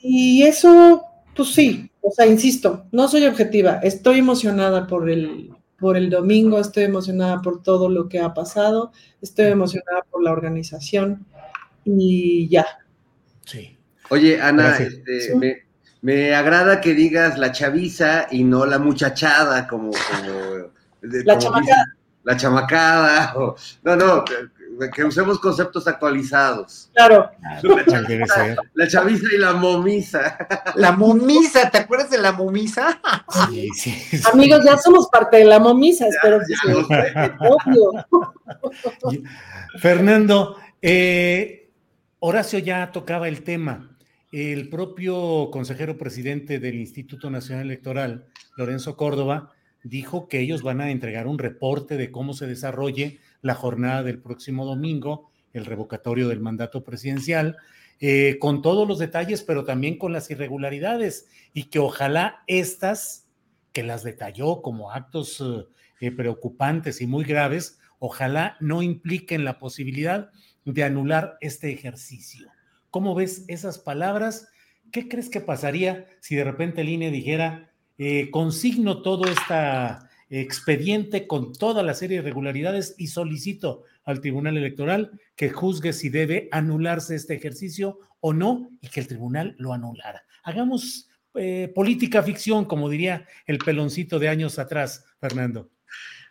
[0.00, 1.04] Y eso,
[1.34, 6.58] pues sí, o sea, insisto, no soy objetiva, estoy emocionada por el, por el domingo,
[6.58, 11.26] estoy emocionada por todo lo que ha pasado, estoy emocionada por la organización
[11.86, 12.66] y ya.
[13.44, 13.78] Sí.
[14.10, 15.64] Oye, Ana, este,
[16.02, 19.90] me, agrada que digas la chaviza y no la muchachada, como.
[21.02, 21.96] la chamacada.
[22.24, 23.34] la chamacada.
[23.82, 26.90] no, no, que, usemos conceptos actualizados.
[26.94, 27.30] Claro.
[28.74, 30.36] La chaviza, y la momisa.
[30.74, 33.00] La momisa, ¿te acuerdas de la momisa?
[33.48, 36.72] Sí, sí, Amigos, ya somos parte de la momisa, espero que
[37.40, 38.06] obvio.
[39.78, 41.65] Fernando, eh,
[42.18, 43.94] Horacio ya tocaba el tema.
[44.32, 48.26] El propio consejero presidente del Instituto Nacional Electoral,
[48.56, 49.52] Lorenzo Córdoba,
[49.82, 54.18] dijo que ellos van a entregar un reporte de cómo se desarrolle la jornada del
[54.18, 57.58] próximo domingo, el revocatorio del mandato presidencial,
[58.00, 63.28] eh, con todos los detalles, pero también con las irregularidades, y que ojalá estas,
[63.72, 65.44] que las detalló como actos
[66.00, 70.30] eh, preocupantes y muy graves, ojalá no impliquen la posibilidad
[70.66, 72.48] de anular este ejercicio.
[72.90, 74.48] ¿Cómo ves esas palabras?
[74.92, 79.54] ¿Qué crees que pasaría si de repente el INE dijera, eh, consigno todo este
[80.28, 86.08] expediente con toda la serie de irregularidades y solicito al Tribunal Electoral que juzgue si
[86.08, 90.24] debe anularse este ejercicio o no y que el tribunal lo anulara?
[90.42, 95.70] Hagamos eh, política ficción, como diría el peloncito de años atrás, Fernando.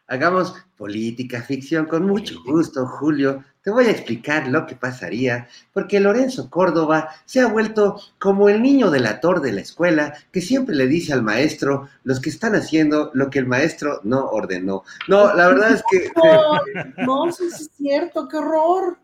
[0.07, 3.43] Hagamos política ficción con mucho gusto, Julio.
[3.63, 8.61] Te voy a explicar lo que pasaría, porque Lorenzo Córdoba se ha vuelto como el
[8.61, 13.09] niño delator de la escuela que siempre le dice al maestro los que están haciendo
[13.15, 14.83] lo que el maestro no ordenó.
[15.07, 16.11] No, la verdad es que...
[16.15, 16.59] No,
[17.05, 18.99] no, eso es cierto, qué horror.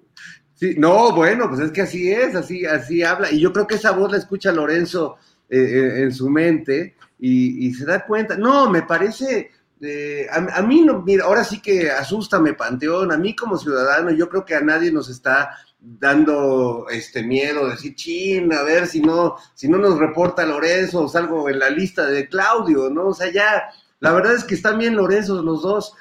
[0.54, 3.32] Sí, no, bueno, pues es que así es, así, así habla.
[3.32, 5.18] Y yo creo que esa voz la escucha Lorenzo
[5.50, 8.38] eh, eh, en su mente y, se da cuenta.
[8.38, 13.36] No, me parece, eh, a, mí, no, mira, ahora sí que asústame, Panteón, a mí
[13.36, 18.62] como ciudadano, yo creo que a nadie nos está dando este miedo, decir, chin, a
[18.62, 22.90] ver si no, si no nos reporta Lorenzo o salgo en la lista de Claudio,
[22.90, 23.08] ¿no?
[23.08, 23.64] O sea, ya,
[24.00, 25.94] la verdad es que están bien Lorenzo los dos.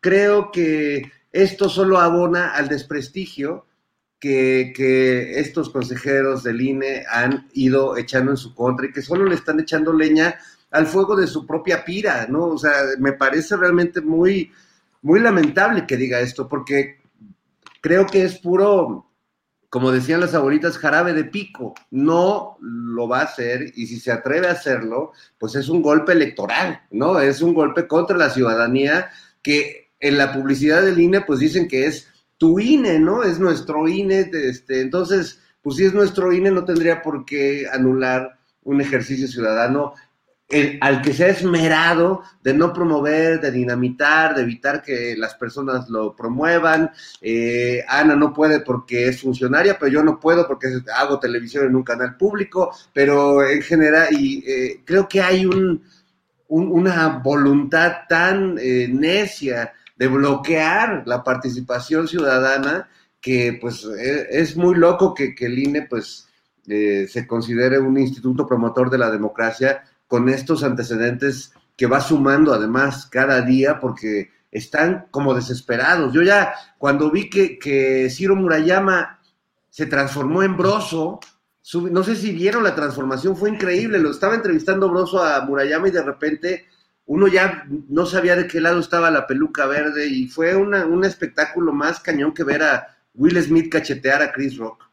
[0.00, 3.66] creo que esto solo abona al desprestigio
[4.18, 9.34] que, estos consejeros del INE han ido echando en su contra y que solo le
[9.34, 10.38] están echando leña
[10.70, 12.46] al fuego de su propia pira, ¿no?
[12.46, 14.52] O sea, me parece realmente muy,
[15.02, 17.00] muy lamentable que diga esto, porque
[17.80, 19.10] creo que es puro,
[19.70, 21.74] como decían las abuelitas, jarabe de pico.
[21.90, 26.12] No lo va a hacer y si se atreve a hacerlo, pues es un golpe
[26.12, 27.18] electoral, ¿no?
[27.20, 29.10] Es un golpe contra la ciudadanía
[29.42, 33.24] que en la publicidad del INE, pues dicen que es tu INE, ¿no?
[33.24, 38.38] Es nuestro INE, este, entonces, pues si es nuestro INE, no tendría por qué anular
[38.62, 39.94] un ejercicio ciudadano
[40.80, 45.90] al que se ha esmerado de no promover, de dinamitar, de evitar que las personas
[45.90, 46.90] lo promuevan.
[47.20, 51.76] Eh, Ana no puede porque es funcionaria, pero yo no puedo porque hago televisión en
[51.76, 55.82] un canal público, pero en general, y eh, creo que hay un,
[56.48, 62.88] una voluntad tan eh, necia de bloquear la participación ciudadana,
[63.20, 66.28] que pues e, es, muy loco que, el INE pues
[66.68, 72.52] eh, se considere un instituto promotor de la democracia con estos antecedentes que va sumando
[72.52, 76.12] además cada día porque están como desesperados.
[76.12, 79.20] Yo ya cuando vi que, que Ciro Murayama
[79.70, 81.20] se transformó en Broso,
[81.74, 85.92] no sé si vieron la transformación, fue increíble, lo estaba entrevistando Broso a Murayama y
[85.92, 86.66] de repente
[87.06, 91.72] uno ya no sabía de qué lado estaba la peluca verde y fue un espectáculo
[91.72, 94.84] más cañón que ver a Will Smith cachetear a Chris Rock.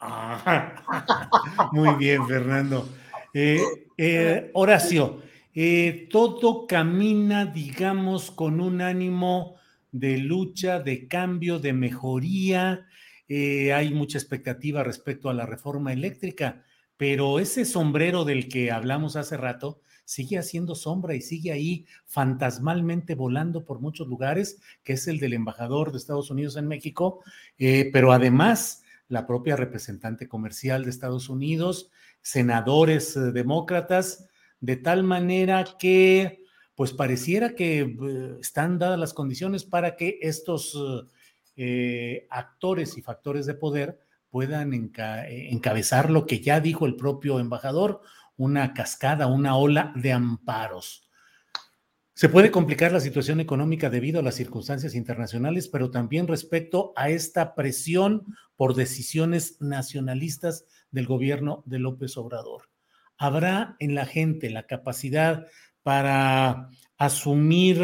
[1.72, 2.88] muy bien, Fernando.
[3.32, 3.60] Eh,
[3.96, 5.22] eh, Horacio,
[5.54, 9.56] eh, todo camina, digamos, con un ánimo
[9.92, 12.86] de lucha, de cambio, de mejoría.
[13.28, 16.64] hay mucha expectativa respecto a la reforma eléctrica,
[16.96, 19.80] pero ese sombrero del que hablamos hace rato,
[20.10, 25.34] sigue haciendo sombra y sigue ahí fantasmalmente volando por muchos lugares, que es el del
[25.34, 27.22] embajador de Estados Unidos en México,
[27.58, 31.92] eh, pero además la propia representante comercial de Estados Unidos,
[32.22, 34.28] senadores eh, demócratas,
[34.60, 36.44] de tal manera que
[36.74, 40.76] pues pareciera que eh, están dadas las condiciones para que estos
[42.30, 43.98] actores y factores de poder
[44.30, 48.00] puedan encabezar lo que ya dijo el propio embajador,
[48.38, 51.10] una cascada, una ola de amparos.
[52.20, 57.08] Se puede complicar la situación económica debido a las circunstancias internacionales, pero también respecto a
[57.08, 58.26] esta presión
[58.56, 62.68] por decisiones nacionalistas del gobierno de López Obrador.
[63.16, 65.46] ¿Habrá en la gente la capacidad
[65.82, 67.80] para asumir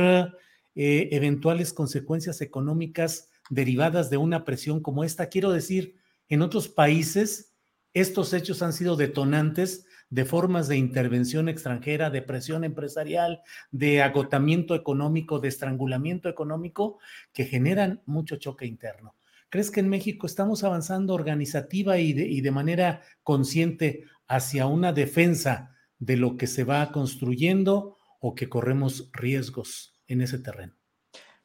[0.75, 5.29] eh, eventuales consecuencias económicas derivadas de una presión como esta?
[5.29, 5.97] Quiero decir,
[6.29, 7.55] en otros países
[7.93, 14.75] estos hechos han sido detonantes de formas de intervención extranjera, de presión empresarial, de agotamiento
[14.75, 16.99] económico, de estrangulamiento económico,
[17.33, 19.15] que generan mucho choque interno.
[19.57, 26.19] ¿Crees que en México estamos avanzando organizativa y de, manera consciente hacia una defensa de
[26.19, 30.75] lo que se va construyendo o que corremos riesgos en ese terreno?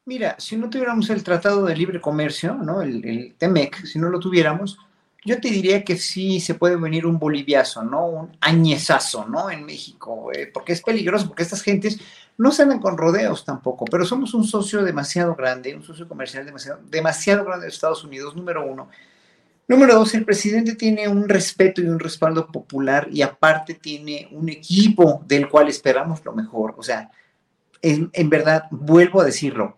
[0.04, 2.82] Mira, si no tuviéramos el Tratado de Libre Comercio, ¿no?
[2.82, 4.78] el, el TEMEC, si no lo tuviéramos,
[5.24, 8.08] yo te diría que sí se puede venir un boliviazo, ¿no?
[8.08, 9.52] Un añezazo, ¿no?
[9.52, 12.00] En México, eh, porque es peligroso, porque estas gentes
[12.38, 16.80] no se con rodeos tampoco, pero somos un socio demasiado grande, un socio comercial demasiado,
[16.90, 18.90] demasiado grande de Estados Unidos, número uno.
[19.68, 24.50] Número dos, el presidente tiene un respeto y un respaldo popular y aparte tiene un
[24.50, 26.74] equipo del cual esperamos lo mejor.
[26.78, 27.12] O sea,
[27.82, 29.78] en verdad, vuelvo a decirlo,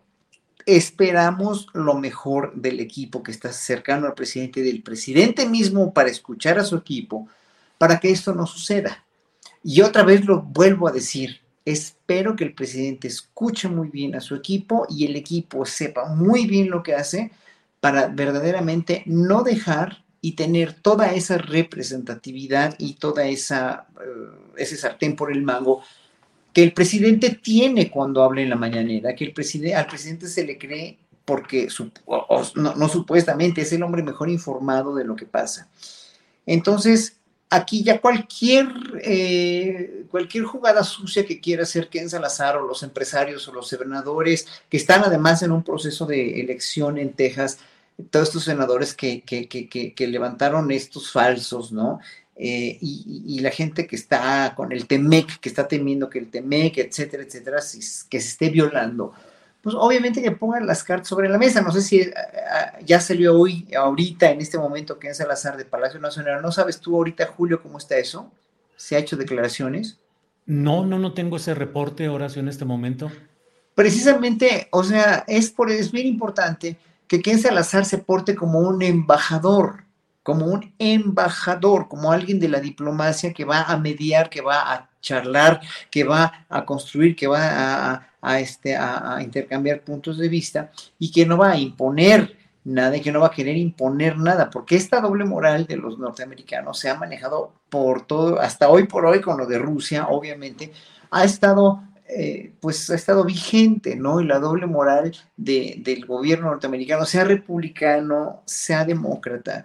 [0.65, 6.59] esperamos lo mejor del equipo que está cercano al presidente, del presidente mismo para escuchar
[6.59, 7.27] a su equipo,
[7.77, 9.03] para que esto no suceda.
[9.63, 14.21] Y otra vez lo vuelvo a decir, espero que el presidente escuche muy bien a
[14.21, 17.31] su equipo y el equipo sepa muy bien lo que hace
[17.79, 25.15] para verdaderamente no dejar y tener toda esa representatividad y toda esa uh, ese sartén
[25.15, 25.83] por el mango
[26.53, 30.45] que el presidente tiene cuando habla en la mañanera, que el presidente, al presidente se
[30.45, 31.67] le cree porque
[32.55, 35.67] no, supuestamente es el hombre mejor informado de lo que pasa.
[36.45, 37.17] Entonces,
[37.49, 38.67] aquí ya cualquier,
[39.01, 44.47] eh, cualquier jugada sucia que quiera hacer Ken Salazar o los empresarios o los senadores
[44.69, 47.59] que están además en un proceso de elección en Texas,
[48.09, 51.99] todos estos senadores que, que, que, que levantaron estos falsos, ¿no?
[52.35, 56.31] Eh, y, y, la gente que está con el TEMEC, que está temiendo que el
[56.31, 59.13] TEMEC, etcétera, etcétera, que se esté violando,
[59.63, 61.61] pues obviamente que pongan las cartas sobre la mesa.
[61.61, 62.13] No sé si eh,
[62.85, 66.41] ya salió hoy, ahorita, en este momento, que es Salazar de Palacio Nacional.
[66.41, 68.29] ¿No sabes tú ahorita, Julio, cómo está eso?
[68.75, 69.99] ¿Se ha hecho declaraciones?
[70.45, 73.09] No, no, no tengo ese reporte, Horacio, en este momento.
[73.73, 76.77] Precisamente, o sea, es, por, es bien importante
[77.07, 79.85] que Ken Salazar se porte como un embajador,
[80.23, 84.89] como un embajador, como alguien de la diplomacia que va a mediar, que va a
[85.01, 91.11] charlar, que va a construir, que va a, este, a, intercambiar puntos de vista y
[91.11, 94.77] que no va a imponer nada y que no va a querer imponer nada, porque
[94.77, 99.19] esta doble moral de los norteamericanos se ha manejado por todo, hasta hoy por hoy
[99.19, 100.71] con lo de Rusia, obviamente,
[101.11, 101.83] ha estado
[102.15, 104.19] eh, pues ha estado vigente, ¿no?
[104.19, 109.63] Y la doble moral de, del gobierno norteamericano, sea republicano, sea demócrata,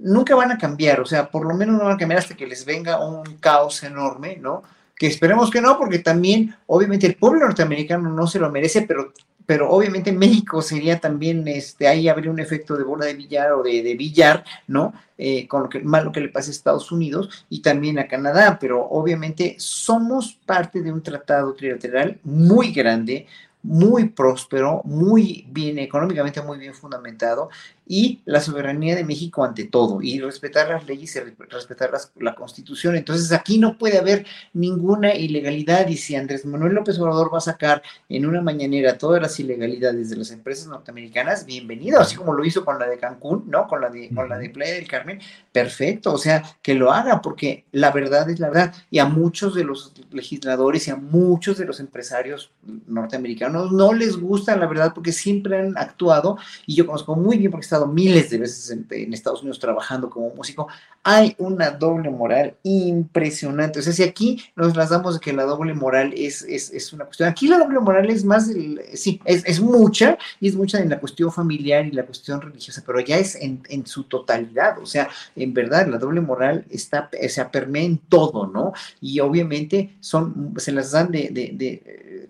[0.00, 2.46] nunca van a cambiar, o sea, por lo menos no van a cambiar hasta que
[2.46, 4.62] les venga un caos enorme, ¿no?
[4.96, 9.12] Que esperemos que no, porque también, obviamente, el pueblo norteamericano no se lo merece, pero,
[9.46, 13.62] pero obviamente México sería también, este, ahí habría un efecto de bola de billar o
[13.62, 14.92] de, de billar, ¿no?
[15.16, 18.58] Eh, con lo que malo que le pase a Estados Unidos y también a Canadá,
[18.58, 23.26] pero obviamente somos parte de un tratado trilateral muy grande,
[23.62, 27.50] muy próspero, muy bien, económicamente muy bien fundamentado,
[27.92, 31.90] y la soberanía de México ante todo, y respetar las leyes y respetar
[32.20, 32.94] la constitución.
[32.94, 37.40] Entonces aquí no puede haber ninguna ilegalidad, y si Andrés Manuel López Obrador va a
[37.40, 42.44] sacar en una mañanera todas las ilegalidades de las empresas norteamericanas, bienvenido, así como lo
[42.44, 43.66] hizo con la de Cancún, ¿no?
[43.66, 45.18] Con la de, con la de Playa del Carmen,
[45.50, 49.56] perfecto, o sea, que lo haga, porque la verdad es la verdad, y a muchos
[49.56, 52.52] de los legisladores y a muchos de los empresarios
[52.86, 57.50] norteamericanos no les gusta la verdad porque siempre han actuado, y yo conozco muy bien
[57.50, 60.68] porque he estado miles de veces en, Estados Unidos trabajando como músico,
[61.02, 63.78] hay una doble moral impresionante.
[63.78, 67.04] O sea, si aquí nos las damos de que la doble moral es, es, una
[67.04, 68.50] cuestión, aquí la doble moral es más,
[68.94, 73.00] sí, es, mucha, y es mucha en la cuestión familiar y la cuestión religiosa, pero
[73.00, 74.78] ya es en, su totalidad.
[74.78, 78.72] O sea, en verdad, la doble moral está, se permea en todo, ¿no?
[79.00, 82.28] Y obviamente son, se las dan de, de, de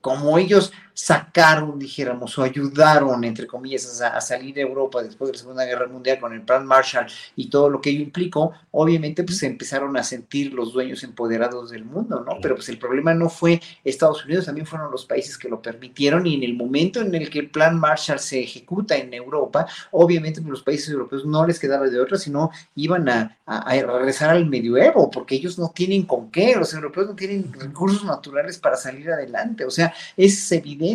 [0.00, 5.38] como ellos sacaron, dijéramos, o ayudaron, entre comillas, a, salir de Europa después de la
[5.38, 7.06] Segunda Guerra Mundial con el Plan Marshall
[7.36, 11.68] y todo lo que ello implicó, obviamente pues se empezaron a sentir los dueños empoderados
[11.68, 12.38] del mundo, ¿no?
[12.40, 16.26] Pero pues el problema no fue Estados Unidos, también fueron los países que lo permitieron
[16.26, 20.40] y en el momento en el que el Plan Marshall se ejecuta en Europa, obviamente
[20.40, 24.46] pues, los países europeos no les quedaba de otra, sino iban a, a regresar al
[24.46, 29.10] medioevo, porque ellos no tienen con qué, los europeos no tienen recursos naturales para salir
[29.10, 30.85] adelante, o sea, es evidente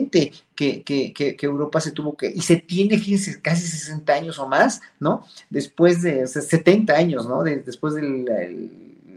[0.55, 4.47] que, que, que, Europa se tuvo que, y se tiene, fíjense, casi 60 años o
[4.47, 5.25] más, ¿no?
[5.49, 7.43] Después de, o 70 años, ¿no?
[7.43, 8.25] después del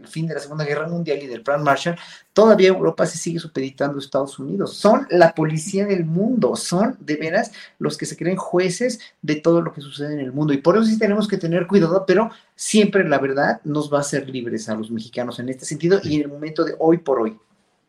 [0.07, 1.97] fin de la Segunda Guerra Mundial y del Plan Marshall,
[2.33, 4.75] todavía Europa se sigue supeditando a Estados Unidos.
[4.75, 9.61] Son la policía del mundo, son de veras los que se creen jueces de todo
[9.61, 10.53] lo que sucede en el mundo.
[10.53, 14.01] Y por eso sí tenemos que tener cuidado, pero siempre la verdad nos va a
[14.01, 17.19] hacer libres a los mexicanos en este sentido y en el momento de hoy por
[17.19, 17.37] hoy.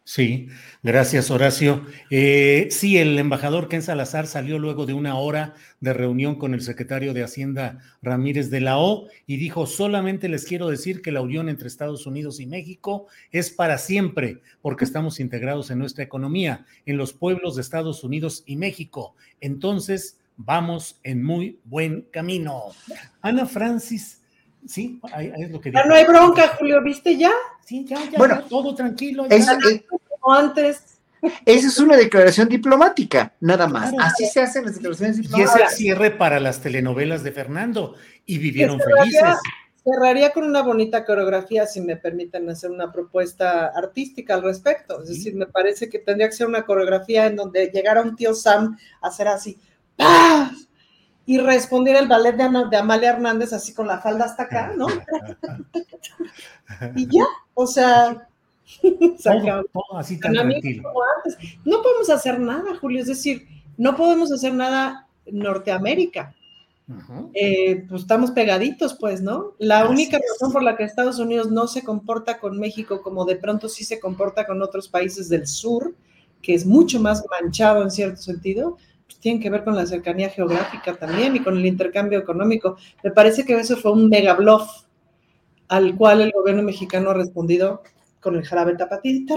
[0.08, 0.46] Sí,
[0.84, 1.84] gracias Horacio.
[2.10, 6.60] Eh, sí, el embajador Ken Salazar salió luego de una hora de reunión con el
[6.60, 11.22] secretario de Hacienda Ramírez de la O y dijo, solamente les quiero decir que la
[11.22, 16.66] unión entre Estados Unidos y México es para siempre, porque estamos integrados en nuestra economía,
[16.86, 19.16] en los pueblos de Estados Unidos y México.
[19.40, 22.62] Entonces, vamos en muy buen camino.
[23.22, 24.22] Ana Francis
[24.68, 27.32] Sí, ahí, es lo que Ya no hay bronca, Julio, ¿viste ya?
[27.64, 29.26] Sí, ya, ya, bueno, todo tranquilo.
[29.30, 29.46] Es,
[30.20, 30.98] como antes.
[31.44, 33.92] Esa es una declaración diplomática, nada más.
[33.98, 35.60] Así se hacen las declaraciones diplomáticas.
[35.60, 37.94] Y es el cierre para las telenovelas de Fernando.
[38.26, 39.38] Y vivieron felices.
[39.82, 45.00] Cerraría con una bonita coreografía, si me permiten hacer una propuesta artística al respecto.
[45.02, 48.34] Es decir, me parece que tendría que ser una coreografía en donde llegara un tío
[48.34, 49.56] Sam a hacer así.
[49.96, 50.50] ¡Pah!
[51.26, 54.86] Y responder el ballet de, Amalia Hernández así con la falda hasta acá, ¿no?
[56.94, 57.24] y ya,
[57.54, 58.28] o sea,
[59.96, 60.92] así tan tranquilo.
[61.64, 66.32] No podemos hacer nada, Julio, es decir, no podemos hacer nada Norteamérica.
[67.34, 69.54] Eh, pues estamos pegaditos, pues, ¿no?
[69.58, 73.34] La única razón por la que Estados Unidos no se comporta con México como de
[73.34, 75.96] pronto sí se comporta con otros países del sur,
[76.40, 78.76] que es mucho más manchado en cierto sentido,
[79.06, 82.76] pues, tienen que ver con la cercanía geográfica también y con el intercambio económico.
[83.02, 84.84] Me parece que eso fue un mega bluff
[85.68, 87.82] al cual el gobierno mexicano ha respondido
[88.20, 89.36] con el jarabe tapatito.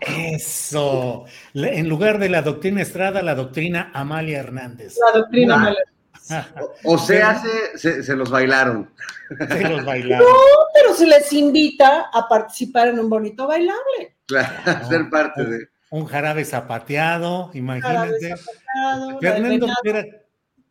[0.00, 1.24] Eso.
[1.54, 4.96] En lugar de la doctrina Estrada, la doctrina Amalia Hernández.
[5.04, 5.84] La doctrina Amalia.
[6.84, 8.88] O, se hace, se, los bailaron.
[9.36, 10.28] Se los bailaron.
[10.28, 10.34] No,
[10.72, 14.16] pero se les invita a participar en un bonito bailable.
[14.26, 15.68] Claro, ser parte de.
[15.90, 18.34] Un jarabe zapateado, imagínate.
[19.20, 20.06] Fernando Rivera,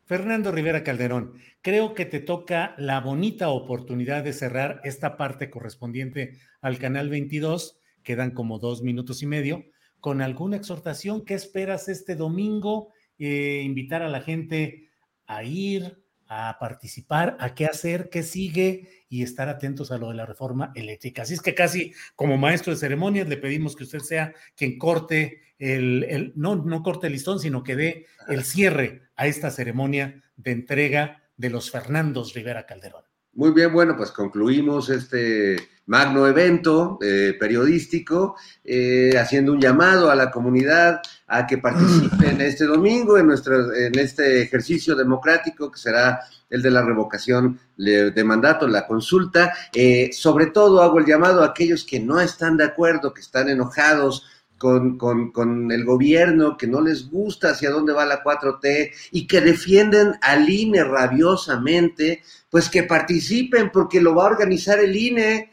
[0.05, 6.39] Fernando Rivera Calderón, creo que te toca la bonita oportunidad de cerrar esta parte correspondiente
[6.61, 9.65] al canal 22, quedan como dos minutos y medio,
[9.99, 11.25] con alguna exhortación.
[11.25, 12.93] ¿Qué esperas este domingo?
[13.17, 14.89] Eh, invitar a la gente
[15.27, 20.13] a ir, a participar, a qué hacer, qué sigue y estar atentos a lo de
[20.13, 21.23] la reforma eléctrica.
[21.23, 25.41] Así es que casi como maestro de ceremonias le pedimos que usted sea quien corte
[25.57, 30.51] el, no, no corte el listón, sino que dé el cierre a esta ceremonia de
[30.51, 33.08] entrega de los Fernandos Rivera Calderón.
[33.39, 38.35] Muy bien, bueno, pues concluimos este magno evento eh, periodístico,
[38.65, 43.97] eh, haciendo un llamado a la comunidad a que participen este domingo en, nuestro, en
[43.97, 49.53] este ejercicio democrático que será el de la revocación de mandato, la consulta.
[49.73, 53.47] Eh, sobre todo hago el llamado a aquellos que no están de acuerdo, que están
[53.47, 54.25] enojados,
[54.59, 59.25] con, con, con, el gobierno, que no les gusta hacia dónde va la 4T y
[59.25, 62.21] que defienden al INE rabiosamente,
[62.51, 65.51] pues que participen porque lo va a organizar el INE,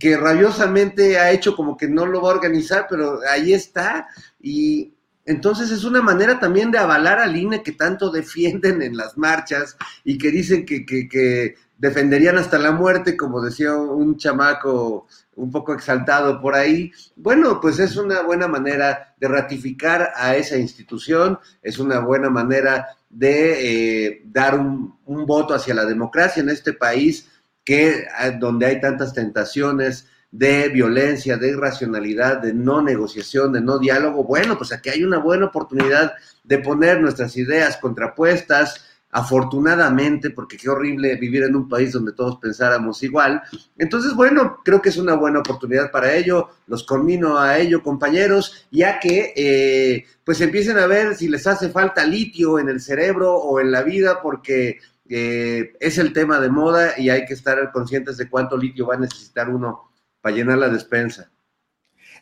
[0.00, 4.08] que rabiosamente ha hecho como que no lo va a organizar, pero ahí está.
[4.40, 9.16] Y entonces es una manera también de avalar al INE que tanto defienden en las
[9.16, 15.06] marchas y que dicen que, que, que defenderían hasta la muerte, como decía un chamaco
[15.36, 16.90] un poco exaltado por ahí.
[17.14, 22.88] Bueno, pues es una buena manera de ratificar a esa institución, es una buena manera
[23.08, 27.28] de eh, dar un, voto hacia la democracia en este país
[27.64, 28.06] que
[28.38, 34.24] donde hay tantas tentaciones de violencia, de irracionalidad, de no negociación, de no diálogo.
[34.24, 36.12] Bueno, pues aquí hay una buena oportunidad
[36.44, 38.85] de poner nuestras ideas contrapuestas,
[39.16, 43.40] afortunadamente, porque qué horrible vivir en un país donde todos pensáramos igual.
[43.78, 48.66] Entonces, bueno, creo que es una buena oportunidad para ello, los conmino a ello, compañeros,
[48.70, 53.34] ya que eh, pues empiecen a ver si les hace falta litio en el cerebro
[53.36, 57.72] o en la vida, porque eh, es el tema de moda y hay que estar
[57.72, 61.30] conscientes de cuánto litio va a necesitar uno para llenar la despensa.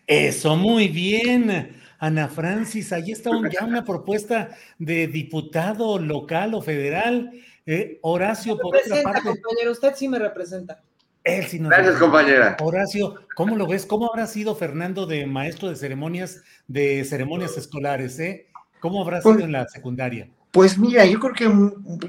[0.07, 1.75] Eso, muy bien.
[1.99, 7.31] Ana Francis, ahí está ya una propuesta de diputado local o federal.
[7.67, 9.23] Eh, Horacio, por otra parte.
[9.23, 10.83] compañero, usted sí me representa.
[11.23, 12.57] Él sí nos Gracias, compañera.
[12.61, 13.87] Horacio, ¿cómo lo ves?
[13.87, 18.49] ¿Cómo habrá sido Fernando de maestro de ceremonias, de ceremonias escolares, eh?
[18.81, 20.29] ¿Cómo habrá sido pues en la secundaria?
[20.51, 21.45] Pues mira, yo creo que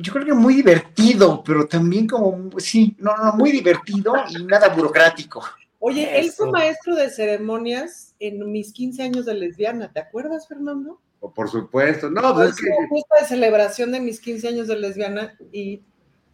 [0.02, 4.70] yo creo que muy divertido, pero también como sí, no, no, muy divertido y nada
[4.70, 5.44] burocrático.
[5.88, 11.00] Oye, él fue maestro de ceremonias en mis 15 años de lesbiana, ¿te acuerdas, Fernando?
[11.20, 12.68] Por supuesto, no, pues es que...
[12.90, 15.84] Justa de celebración de mis 15 años de lesbiana y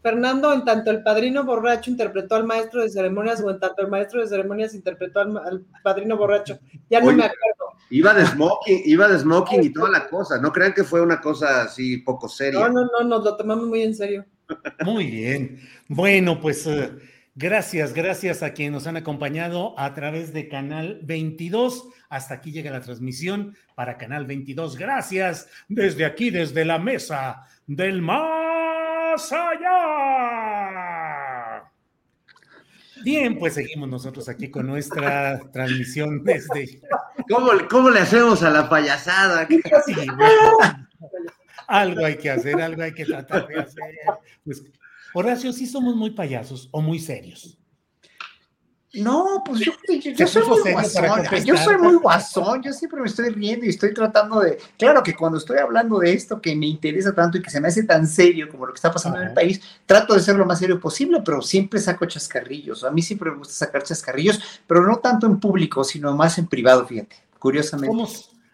[0.01, 3.89] Fernando, en tanto el padrino borracho interpretó al maestro de ceremonias o en tanto el
[3.89, 6.57] maestro de ceremonias interpretó al, padrino borracho.
[6.89, 7.77] Ya no me acuerdo.
[7.89, 10.39] Iba de smoking, iba de smoking y toda la cosa.
[10.39, 12.61] No crean que fue una cosa así poco seria.
[12.61, 14.25] No, no, no, nos lo tomamos muy en serio.
[14.85, 15.59] Muy bien.
[15.89, 16.89] Bueno, pues eh,
[17.33, 21.87] Gracias, gracias a quienes nos han acompañado a través de Canal 22.
[22.09, 24.75] Hasta aquí llega la transmisión para Canal 22.
[24.75, 30.11] Gracias desde aquí, desde la mesa del más allá.
[33.01, 36.81] Bien, pues seguimos nosotros aquí con nuestra transmisión desde...
[37.29, 39.47] ¿Cómo, cómo le hacemos a la payasada?
[41.67, 43.95] algo hay que hacer, algo hay que tratar de hacer.
[44.43, 44.63] Pues
[45.13, 47.57] Horacio, sí somos muy payasos o muy serios.
[48.93, 53.65] No, pues yo, soy muy guasón, yo soy muy guasón, yo siempre me estoy riendo
[53.65, 57.37] y estoy tratando de, claro que cuando estoy hablando de esto que me interesa tanto
[57.37, 59.61] y que se me hace tan serio como lo que está pasando en el país,
[59.85, 63.37] trato de ser lo más serio posible, pero siempre saco chascarrillos, a mí siempre me
[63.37, 67.95] gusta sacar chascarrillos, pero no tanto en público, sino más en privado, fíjate, curiosamente.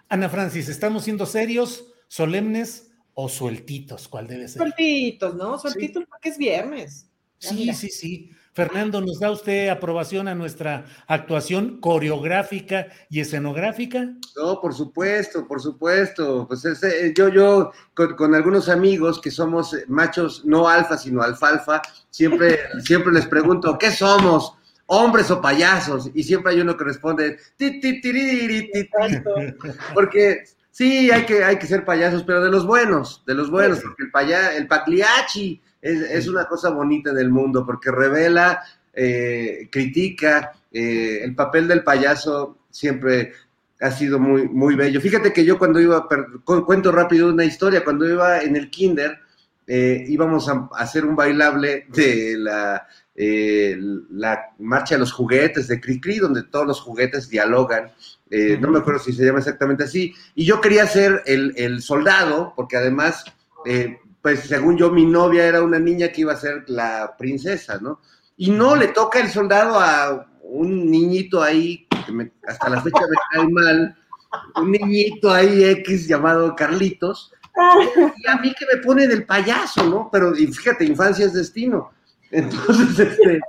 [0.08, 4.62] Ana Francis, ¿estamos siendo serios, solemnes o sueltitos, ¿cuál debe ser?
[4.62, 5.58] Sueltitos, ¿no?
[5.58, 7.10] Sueltitos porque es viernes.
[7.40, 8.32] sí, sí, sí.
[8.54, 14.14] Fernando, ¿nos da usted aprobación a nuestra actuación coreográfica y escenográfica?
[14.36, 16.48] No, por supuesto, por supuesto.
[16.48, 21.82] Pues eh, yo, yo, con, algunos amigos que somos machos no alfa, sino alfalfa,
[22.12, 24.54] siempre, siempre les pregunto, ¿qué somos?
[24.86, 26.12] ¿Hombres o payasos?
[26.14, 28.00] Y siempre hay uno que responde, ti, ti,
[29.94, 30.46] porque
[30.78, 34.04] Sí, hay que, hay que ser payasos, pero de los buenos, de los buenos, porque
[34.04, 38.62] el, paya, el pagliacci es, una cosa bonita del mundo, porque revela,
[38.94, 43.34] eh, critica, eh, el papel del payaso siempre
[43.82, 45.02] ha sido muy, muy bello.
[45.02, 46.08] Fíjate que yo cuando iba,
[46.46, 49.18] cuento rápido una historia, cuando iba en el kinder,
[49.66, 53.76] eh, íbamos a hacer un bailable de la, eh,
[54.12, 57.92] la marcha de los juguetes de Cricri, donde todos los juguetes dialogan.
[58.30, 60.14] Eh, no me acuerdo si se llama exactamente así.
[60.36, 63.24] Y yo quería ser el, el soldado, porque además,
[63.66, 67.80] eh, pues según yo, mi novia era una niña que iba a ser la princesa,
[67.82, 68.02] ¿no?
[68.36, 73.00] Y no le toca el soldado a un niñito ahí, que me- hasta la fecha
[73.10, 73.98] me cae mal,
[74.56, 77.32] un niñito ahí X llamado Carlitos,
[78.16, 80.10] y a mí que me pone del payaso, ¿no?
[80.12, 81.92] Pero y fíjate, infancia es destino.
[82.30, 83.40] Entonces, este,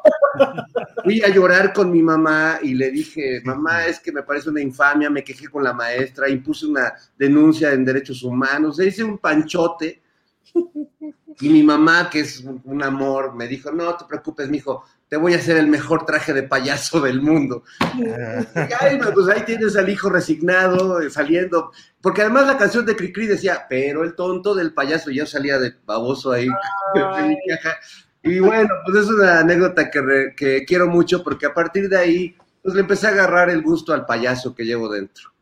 [1.03, 4.61] fui a llorar con mi mamá y le dije, mamá, es que me parece una
[4.61, 9.19] infamia, me quejé con la maestra, impuse una denuncia en derechos humanos, le hice un
[9.19, 10.03] panchote.
[11.41, 15.33] Y mi mamá, que es un amor, me dijo, no te preocupes, mijo, te voy
[15.33, 17.63] a hacer el mejor traje de payaso del mundo.
[17.97, 18.05] Y
[18.81, 21.73] ay, pues ahí tienes al hijo resignado, eh, saliendo.
[22.01, 25.59] Porque además la canción de Cricri decía, pero el tonto del payaso, y yo salía
[25.59, 26.49] de baboso ahí.
[28.31, 32.75] Y bueno, pues es una anécdota que quiero mucho porque a partir de ahí, pues
[32.75, 35.33] le empecé a agarrar el gusto al payaso que llevo dentro.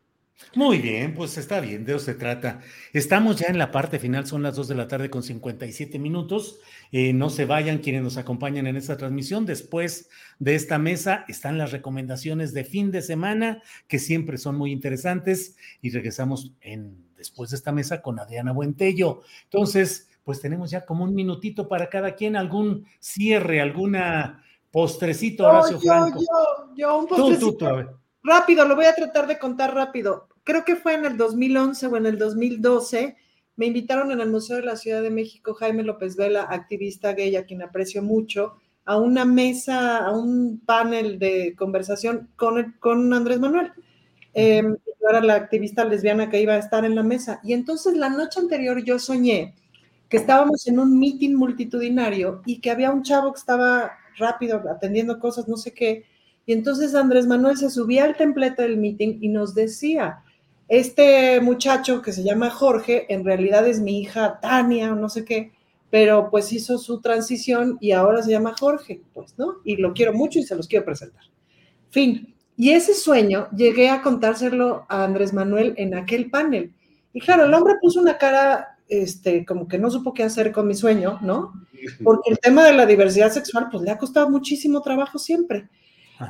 [0.57, 2.61] Muy bien, pues está bien, de eso se trata.
[2.91, 6.59] Estamos ya en la parte final, son las 2 de la tarde con 57 minutos.
[6.91, 9.45] Eh, no se vayan quienes nos acompañan en esta transmisión.
[9.45, 10.09] Después
[10.39, 15.57] de esta mesa están las recomendaciones de fin de semana, que siempre son muy interesantes,
[15.81, 19.21] y regresamos en, después de esta mesa con Adriana Buentello.
[19.43, 25.79] Entonces, pues tenemos ya como un minutito para cada quien, algún cierre, alguna postrecito, Horacio
[25.81, 26.19] yo, Franco.
[26.19, 27.57] yo, yo, un Tú, tú, postrecito.
[27.57, 27.87] tú, a ver.
[28.23, 30.27] Rápido, lo voy a tratar de contar rápido.
[30.43, 33.15] Creo que fue en el 2011 o en el 2012.
[33.55, 37.33] Me invitaron en el Museo de la Ciudad de México Jaime López Vela, activista gay,
[37.37, 43.13] a quien aprecio mucho, a una mesa, a un panel de conversación con, el- con
[43.13, 43.71] Andrés Manuel.
[44.33, 47.39] Eh, yo era la activista lesbiana que iba a estar en la mesa.
[47.45, 49.55] Y entonces la noche anterior yo soñé
[50.09, 55.19] que estábamos en un meeting multitudinario y que había un chavo que estaba rápido atendiendo
[55.19, 56.05] cosas, no sé qué.
[56.45, 60.23] Y entonces Andrés Manuel se subía al templete del meeting y nos decía,
[60.67, 65.51] este muchacho que se llama Jorge, en realidad es mi hija Tania no sé qué,
[65.89, 69.55] pero pues hizo su transición y ahora se llama Jorge, pues, ¿no?
[69.63, 71.23] Y lo quiero mucho y se los quiero presentar.
[71.89, 72.33] Fin.
[72.57, 76.73] Y ese sueño llegué a contárselo a Andrés Manuel en aquel panel.
[77.13, 80.67] Y claro, el hombre puso una cara, este, como que no supo qué hacer con
[80.67, 81.53] mi sueño, ¿no?
[82.03, 85.69] Porque el tema de la diversidad sexual, pues le ha costado muchísimo trabajo siempre.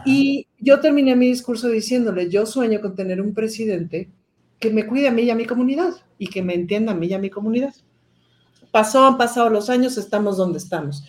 [0.06, 4.10] Y yo terminé mi discurso diciéndole, yo sueño con tener un presidente
[4.60, 7.08] que me cuide a mí y a mi comunidad y que me entienda a mí
[7.08, 7.74] y a mi comunidad.
[8.72, 11.06] Pasó, han pasado los años, estamos donde estamos.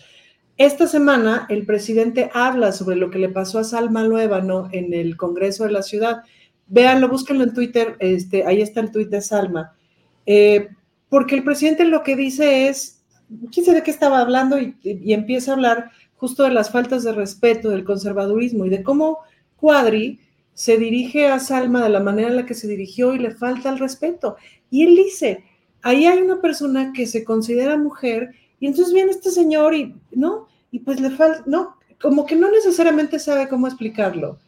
[0.57, 5.17] Esta semana el presidente habla sobre lo que le pasó a Salma Luébano en el
[5.17, 6.23] Congreso de la Ciudad.
[6.67, 9.75] Véanlo, búsquenlo en Twitter, este, ahí está el tuit de Salma.
[10.25, 10.69] Eh,
[11.09, 13.01] porque el presidente lo que dice es,
[13.51, 17.13] quién sabe qué estaba hablando y, y empieza a hablar justo de las faltas de
[17.13, 19.19] respeto, del conservadurismo y de cómo
[19.55, 20.19] Cuadri
[20.53, 23.69] se dirige a Salma de la manera en la que se dirigió y le falta
[23.69, 24.35] el respeto.
[24.69, 25.45] Y él dice,
[25.81, 30.47] ahí hay una persona que se considera mujer y entonces viene este señor y, ¿no?
[30.71, 34.39] Y pues le falta, no, como que no necesariamente sabe cómo explicarlo.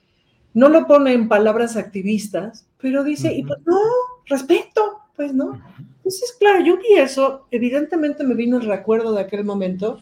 [0.53, 3.79] No lo pone en palabras activistas, pero dice, y pues no,
[4.25, 5.61] respeto, pues no.
[5.97, 10.01] Entonces, claro, yo vi eso, evidentemente me vino el recuerdo de aquel momento,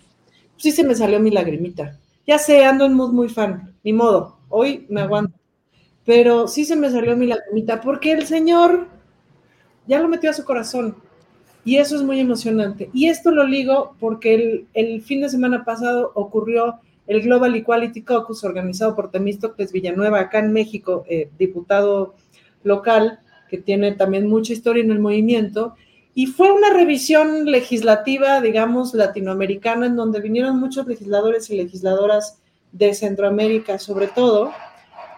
[0.53, 1.99] pues sí se me salió mi lagrimita.
[2.25, 5.33] Ya sé, ando en mood muy fan, ni modo, hoy me aguanto.
[6.05, 8.87] Pero sí se me salió mi lagrimita, porque el Señor
[9.87, 10.95] ya lo metió a su corazón.
[11.65, 12.89] Y eso es muy emocionante.
[12.93, 16.79] Y esto lo ligo porque el, el fin de semana pasado ocurrió
[17.09, 22.13] el Global Equality Caucus organizado por Temístocles Villanueva acá en México, eh, diputado
[22.63, 23.19] local
[23.49, 25.75] que tiene también mucha historia en el movimiento.
[26.13, 32.39] Y fue una revisión legislativa, digamos, latinoamericana, en donde vinieron muchos legisladores y legisladoras
[32.71, 34.51] de Centroamérica, sobre todo.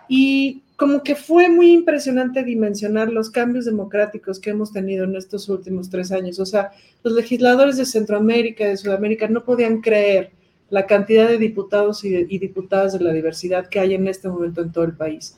[0.07, 5.47] Y como que fue muy impresionante dimensionar los cambios democráticos que hemos tenido en estos
[5.47, 6.39] últimos tres años.
[6.39, 6.71] O sea,
[7.03, 10.31] los legisladores de Centroamérica de Sudamérica no podían creer
[10.71, 14.61] la cantidad de diputados y, y, diputadas de la diversidad que hay en este momento
[14.61, 15.37] en todo el país.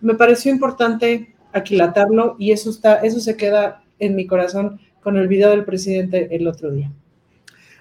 [0.00, 5.28] Me pareció importante aquilatarlo y eso, está, eso se queda en mi corazón con el
[5.28, 6.90] video del presidente el otro día.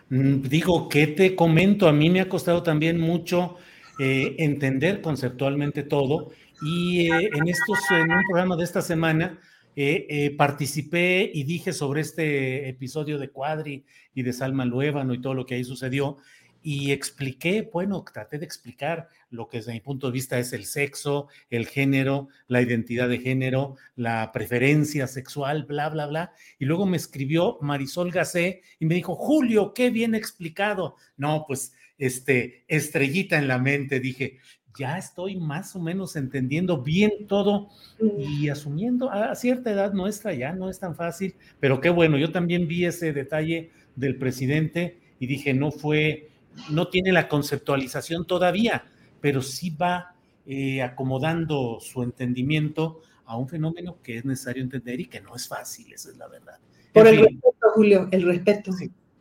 [0.10, 1.88] Mm, Digo, ¿qué te comento?
[1.88, 3.58] A mí me ha costado también mucho
[4.00, 6.32] eh, entender conceptualmente todo
[6.62, 9.40] y eh, en estos, en un programa de esta semana,
[9.82, 15.34] eh, participé y dije sobre este episodio de Cuadri y de Salma Luébano y todo
[15.34, 16.18] lo que ahí sucedió.
[16.62, 20.66] Y expliqué, bueno, traté de explicar lo que desde mi punto de vista es el
[20.66, 26.34] sexo, el género, la identidad de género, la preferencia sexual, bla, bla, bla.
[26.58, 30.96] Y luego me escribió Marisol Gacé y me dijo, Julio, qué bien explicado.
[31.18, 34.40] No, pues, este, estrellita en la mente, dije,
[34.78, 37.70] ya estoy más o menos entendiendo bien todo
[38.18, 42.32] y asumiendo a cierta edad nuestra ya no es tan fácil, pero qué bueno, yo
[42.32, 46.30] también vi ese detalle del presidente y dije, no fue,
[46.70, 48.86] no tiene la conceptualización todavía,
[49.22, 50.16] pero sí va
[50.46, 55.48] eh, acomodando su entendimiento a un fenómeno que es necesario entender y que no es
[55.48, 56.58] fácil, esa es la verdad.
[56.94, 58.72] Por el respeto, Julio, el respeto.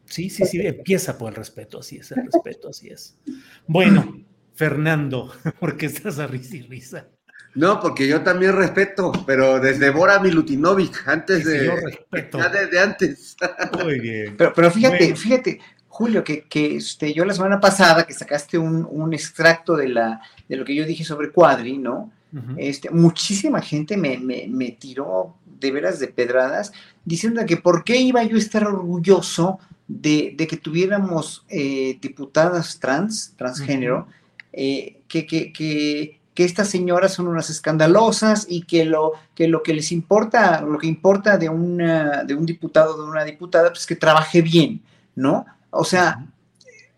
[0.06, 3.18] Sí, sí, sí, empieza por el respeto, así es, el respeto, así es.
[3.66, 4.24] Bueno,
[4.54, 5.30] Fernando,
[5.60, 7.08] ¿por qué estás a risa y risa?
[7.54, 11.66] No, porque yo también respeto, pero desde Bora Milutinovic, antes de.
[11.66, 12.38] Yo respeto.
[12.38, 13.36] Ya desde antes.
[13.82, 14.36] Muy bien.
[14.36, 15.60] Pero, pero fíjate, fíjate,
[15.98, 20.20] Julio, que, que este, yo la semana pasada que sacaste un, un, extracto de, la,
[20.48, 22.12] de lo que yo dije sobre Cuadri, ¿no?
[22.32, 22.54] Uh -huh.
[22.58, 26.70] este, muchísima gente me, me, me, tiró de veras de pedradas
[27.04, 29.58] diciendo que por qué iba yo a estar orgulloso
[29.88, 34.14] de, de que tuviéramos eh, diputadas trans, transgénero, uh -huh.
[34.52, 39.64] eh, que, que, que, que, estas señoras son unas escandalosas y que lo que, lo
[39.64, 43.84] que les importa, lo que importa de, una, de un diputado, de una diputada, pues
[43.84, 44.80] que trabaje bien,
[45.16, 45.44] ¿no?
[45.78, 46.26] O sea,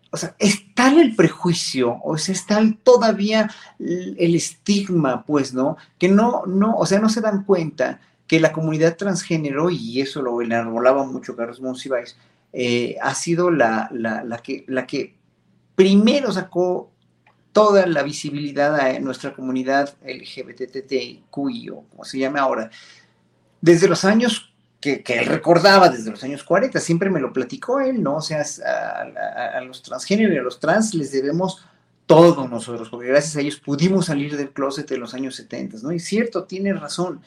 [0.09, 3.49] o sea, es tal el prejuicio, o sea, es tal todavía
[3.79, 5.77] el estigma, pues, ¿no?
[5.99, 10.21] Que no, no, o sea, no se dan cuenta que la comunidad transgénero, y eso
[10.21, 12.17] lo enarbolaba mucho Carlos Monsiváis,
[12.53, 15.15] eh, ha sido la, la, la, que, la que
[15.75, 16.91] primero sacó
[17.53, 22.71] toda la visibilidad a nuestra comunidad LGBTTIQI, o como se llama ahora,
[23.61, 24.50] desde los años
[24.81, 28.17] que, que, él recordaba desde los años 40, siempre me lo platicó él, ¿no?
[28.17, 31.63] O sea, a, a, a, los transgéneros y a los trans les debemos
[32.05, 35.93] todo nosotros, porque gracias a ellos pudimos salir del closet de los años 70, ¿no?
[35.93, 37.21] Y cierto, tiene razón.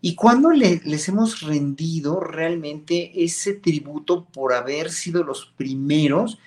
[0.00, 6.38] ¿Y cuando le, les hemos rendido realmente ese tributo por haber sido los primeros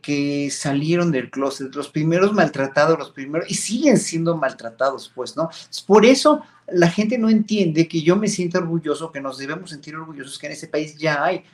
[0.00, 5.50] que, salieron del closet, los primeros maltratados, los primeros, y siguen siendo maltratados, pues, ¿no?
[5.86, 9.96] Por eso la gente no entiende que yo me siento orgulloso, que nos debemos sentir
[9.96, 11.44] orgullosos que en ese país ya hay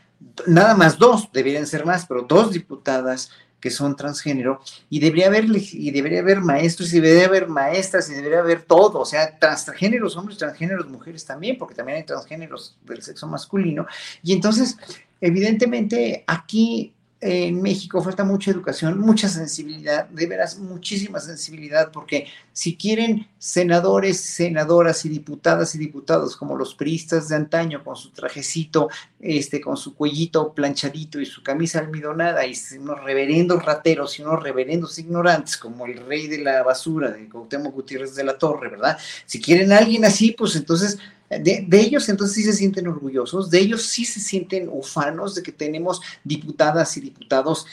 [0.46, 5.46] nada más dos, deberían ser más, pero dos diputadas que son transgénero, y debería haber,
[5.54, 10.16] y debería haber maestros, y debería haber maestras, y debería haber todo, o sea, transgéneros,
[10.16, 13.86] hombres, transgéneros, mujeres también, porque también hay transgéneros del sexo masculino,
[14.22, 14.78] y entonces,
[15.20, 22.76] evidentemente, aquí en México falta mucha educación, mucha sensibilidad, de veras muchísima sensibilidad, porque si
[22.76, 28.88] quieren senadores, senadoras y diputadas y diputados como los priistas de antaño, con su trajecito,
[29.20, 34.42] este, con su cuellito planchadito y su camisa almidonada, y unos reverendos rateros y unos
[34.42, 38.96] reverendos ignorantes, como el rey de la basura de Cuauhtémoc Gutiérrez de la Torre, ¿verdad?
[39.26, 40.98] Si quieren a alguien así, pues entonces
[41.30, 45.52] de, ellos entonces sí se sienten orgullosos, de ellos sí se sienten ufanos de que
[45.52, 47.66] tenemos diputadas y diputados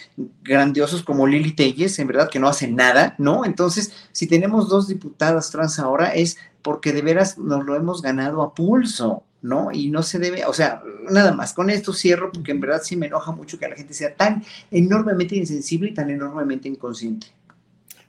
[0.43, 3.45] grandiosos como Lili Telles, en verdad que no hacen nada, ¿no?
[3.45, 8.43] Entonces, si tenemos dos diputadas trans ahora es porque de veras nos lo hemos ganado
[8.43, 9.71] a pulso, ¿no?
[9.71, 12.95] Y no se debe, o sea, nada más, con esto cierro porque en verdad sí
[12.95, 17.27] me enoja mucho que la gente sea tan enormemente insensible y tan enormemente inconsciente.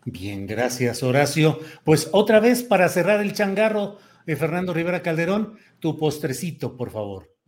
[0.05, 1.59] Bien, gracias Horacio.
[1.85, 3.99] Pues otra vez para cerrar el changarro,
[4.37, 7.39] Fernando Rivera Calderón, tu postrecito, por favor.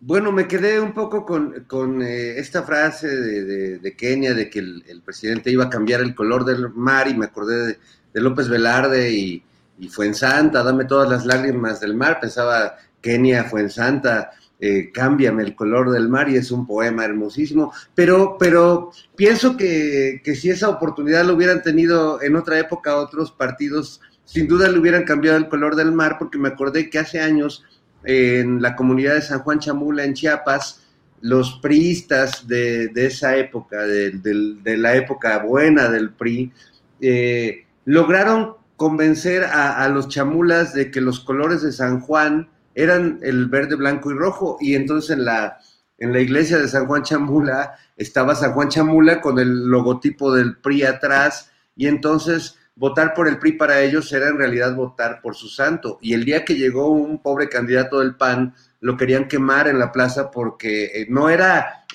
[0.00, 4.58] Bueno, me quedé un poco con, con eh, esta frase de, de, Kenia, de que
[4.58, 7.78] el, presidente iba a cambiar el color del mar, y me acordé
[8.12, 9.42] de, López Velarde y,
[9.78, 14.30] y Fuensanta, dame todas las lágrimas del mar, pensaba Kenia, Fuensanta,
[14.60, 20.20] eh, cámbiame el color del mar, y es un poema hermosísimo, pero, pero pienso que,
[20.22, 24.78] que si esa oportunidad lo hubieran tenido en otra época otros partidos, sin duda le
[24.78, 27.64] hubieran cambiado el color del mar, porque me acordé que hace años
[28.04, 30.82] en la comunidad de San Juan Chamula, en Chiapas,
[31.20, 36.52] los priistas de, de esa época, de, de, de, la época buena del PRI,
[37.00, 43.18] eh, lograron convencer a, a, los chamulas de que los colores de San Juan eran
[43.22, 45.58] el verde, blanco y rojo, y entonces en la,
[45.98, 50.56] en la iglesia de San Juan Chamula estaba San Juan Chamula con el logotipo del
[50.58, 55.34] PRI atrás, y entonces votar por el PRI para ellos era en realidad votar por
[55.34, 55.98] su santo.
[56.00, 59.90] Y el día que llegó un pobre candidato del PAN, lo querían quemar en la
[59.90, 61.86] plaza porque eh, no era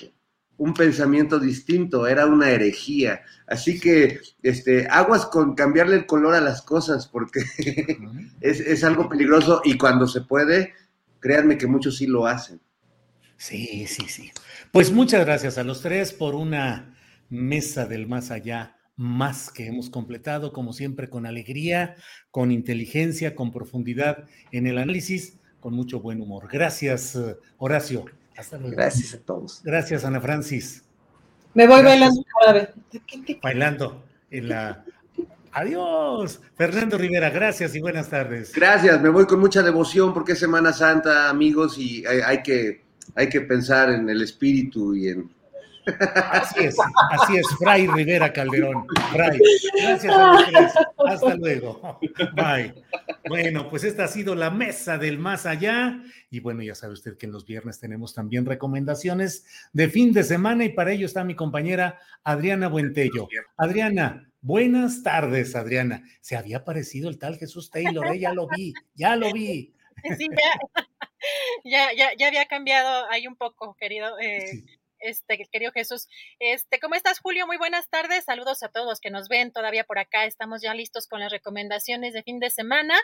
[0.58, 3.22] un pensamiento distinto, era una herejía.
[3.46, 7.40] Así que este, aguas con cambiarle el color a las cosas porque
[8.40, 10.74] es, es algo peligroso y cuando se puede,
[11.20, 12.60] créanme que muchos sí lo hacen.
[13.36, 14.30] Sí, sí, sí.
[14.72, 16.96] Pues muchas gracias a los tres por una
[17.28, 21.96] mesa del más allá más que hemos completado, como siempre, con alegría,
[22.30, 26.48] con inteligencia, con profundidad en el análisis, con mucho buen humor.
[26.50, 28.04] Gracias, eh, Horacio.
[28.36, 28.76] Hasta luego.
[28.76, 29.62] Gracias a todos.
[29.62, 30.84] Gracias, Ana Francis.
[31.54, 32.22] Me voy bailando
[33.42, 34.84] Bailando en la.
[35.54, 38.54] Adiós, Fernando Rivera, gracias y buenas tardes.
[38.54, 42.82] Gracias, me voy con mucha devoción porque es Semana Santa, amigos, y hay, que,
[43.14, 45.30] hay que pensar en el espíritu y en,
[46.30, 46.76] Así es,
[47.10, 48.86] así es, Fray Rivera Calderón.
[49.12, 49.38] Fray.
[49.80, 50.72] Gracias a los tres.
[51.06, 51.98] Hasta luego.
[52.34, 52.74] Bye.
[53.28, 56.02] Bueno, pues esta ha sido la mesa del más allá.
[56.30, 60.24] Y bueno, ya sabe usted que en los viernes tenemos también recomendaciones de fin de
[60.24, 63.28] semana y para ello está mi compañera Adriana Buentello.
[63.56, 66.04] Adriana, buenas tardes, Adriana.
[66.20, 68.18] Se había aparecido el tal Jesús Taylor, ¿eh?
[68.18, 69.74] ya lo vi, ya lo vi.
[70.16, 70.28] Sí,
[71.64, 74.18] ya, ya, ya, había cambiado ahí un poco, querido.
[74.18, 74.64] Eh,
[75.02, 76.08] este, querido Jesús.
[76.38, 77.46] Este, ¿cómo estás, Julio?
[77.46, 78.24] Muy buenas tardes.
[78.24, 80.24] Saludos a todos los que nos ven todavía por acá.
[80.24, 82.98] Estamos ya listos con las recomendaciones de fin de semana.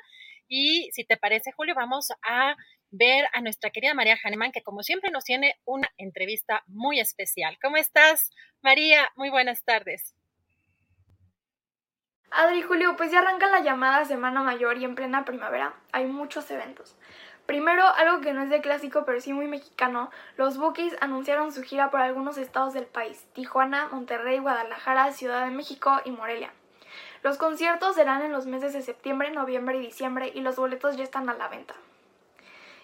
[0.49, 2.57] Y si te parece, Julio, vamos a
[2.91, 7.59] ver a nuestra querida María Hahnemann, que como siempre nos tiene una entrevista muy especial.
[7.61, 8.31] ¿Cómo estás,
[8.63, 9.11] María?
[9.17, 10.15] Muy buenas tardes.
[12.31, 16.51] Adri Julio, pues ya arranca la llamada Semana Mayor y en plena primavera hay muchos
[16.51, 16.95] eventos.
[17.49, 21.63] Primero, algo que no es de clásico pero sí muy mexicano, los Bookies anunciaron su
[21.63, 26.53] gira por algunos estados del país, Tijuana, Monterrey, Guadalajara, Ciudad de México y Morelia.
[27.23, 31.05] Los conciertos serán en los meses de septiembre, noviembre y diciembre y los boletos ya
[31.05, 31.75] están a la venta.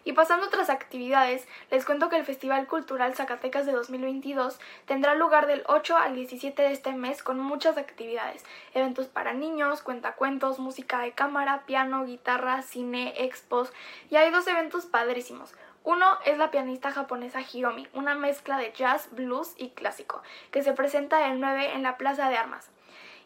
[0.05, 5.15] Y pasando a otras actividades, les cuento que el Festival Cultural Zacatecas de 2022 tendrá
[5.15, 8.45] lugar del 8 al 17 de este mes con muchas actividades,
[8.75, 13.73] eventos para niños, cuentacuentos, música de cámara, piano, guitarra, cine, expos
[14.11, 15.55] y hay dos eventos padrísimos.
[15.85, 20.73] Uno es la pianista japonesa Hiromi, una mezcla de jazz, blues y clásico, que se
[20.73, 22.71] presenta el 9 en la Plaza de Armas.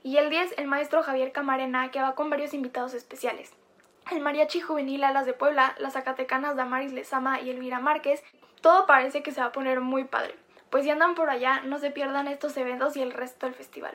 [0.05, 3.53] Y el 10 el maestro Javier Camarena, que va con varios invitados especiales
[4.11, 8.23] el Mariachi Juvenil Alas de Puebla, las Zacatecanas Damaris Lezama y Elvira Márquez,
[8.61, 10.35] todo parece que se va a poner muy padre.
[10.71, 13.95] Pues si andan por allá, no se pierdan estos eventos y el resto del festival.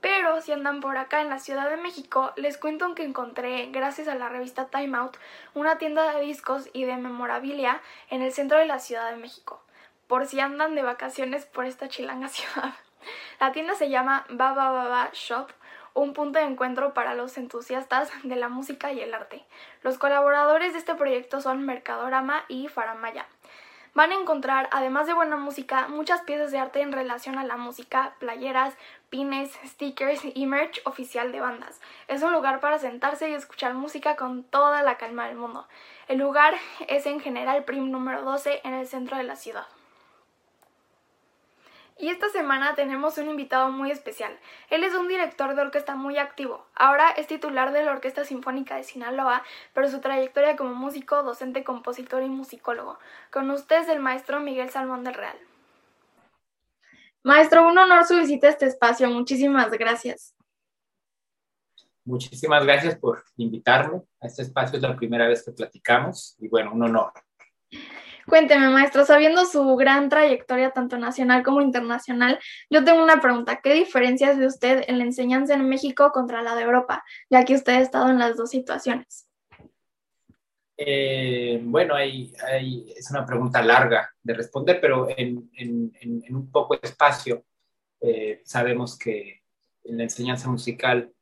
[0.00, 4.08] Pero si andan por acá en la Ciudad de México, les cuento que encontré, gracias
[4.08, 5.16] a la revista Time Out,
[5.54, 7.80] una tienda de discos y de memorabilia
[8.10, 9.62] en el centro de la Ciudad de México.
[10.08, 12.74] Por si andan de vacaciones por esta chilanga ciudad.
[13.40, 15.48] La tienda se llama Baba Baba Shop
[15.94, 19.44] un punto de encuentro para los entusiastas de la música y el arte.
[19.82, 23.26] Los colaboradores de este proyecto son Mercadorama y Faramaya.
[23.94, 27.58] Van a encontrar, además de buena música, muchas piezas de arte en relación a la
[27.58, 28.74] música, playeras,
[29.10, 31.78] pines, stickers y merch oficial de bandas.
[32.08, 35.68] Es un lugar para sentarse y escuchar música con toda la calma del mundo.
[36.08, 36.54] El lugar
[36.88, 39.66] es en General Prim número 12 en el centro de la ciudad.
[42.02, 44.36] Y esta semana tenemos un invitado muy especial.
[44.70, 46.66] Él es un director de orquesta muy activo.
[46.74, 51.62] Ahora es titular de la Orquesta Sinfónica de Sinaloa, pero su trayectoria como músico, docente,
[51.62, 52.98] compositor y musicólogo.
[53.30, 55.36] Con ustedes el maestro Miguel Salmón del Real.
[57.22, 59.08] Maestro, un honor su visita a este espacio.
[59.08, 60.34] Muchísimas gracias.
[62.04, 64.76] Muchísimas gracias por invitarme a este espacio.
[64.76, 67.12] Es la primera vez que platicamos y bueno, un honor.
[68.26, 72.38] Cuénteme, maestro, sabiendo su gran trayectoria tanto nacional como internacional,
[72.70, 73.60] yo tengo una pregunta.
[73.62, 77.54] ¿Qué diferencias ve usted en la enseñanza en México contra la de Europa, ya que
[77.54, 79.28] usted ha estado en las dos situaciones?
[80.76, 82.32] Eh, bueno, hay,
[82.96, 85.50] es una pregunta larga de responder, pero en,
[86.30, 87.44] un poco espacio
[88.00, 89.42] eh, sabemos que
[89.84, 91.12] en la enseñanza musical,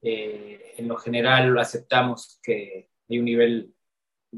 [0.00, 3.74] eh, en lo general, aceptamos que hay un nivel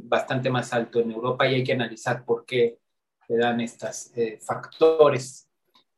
[0.04, 2.78] bastante más alto en Europa y hay que analizar por qué
[3.26, 5.48] se dan estos eh, factores.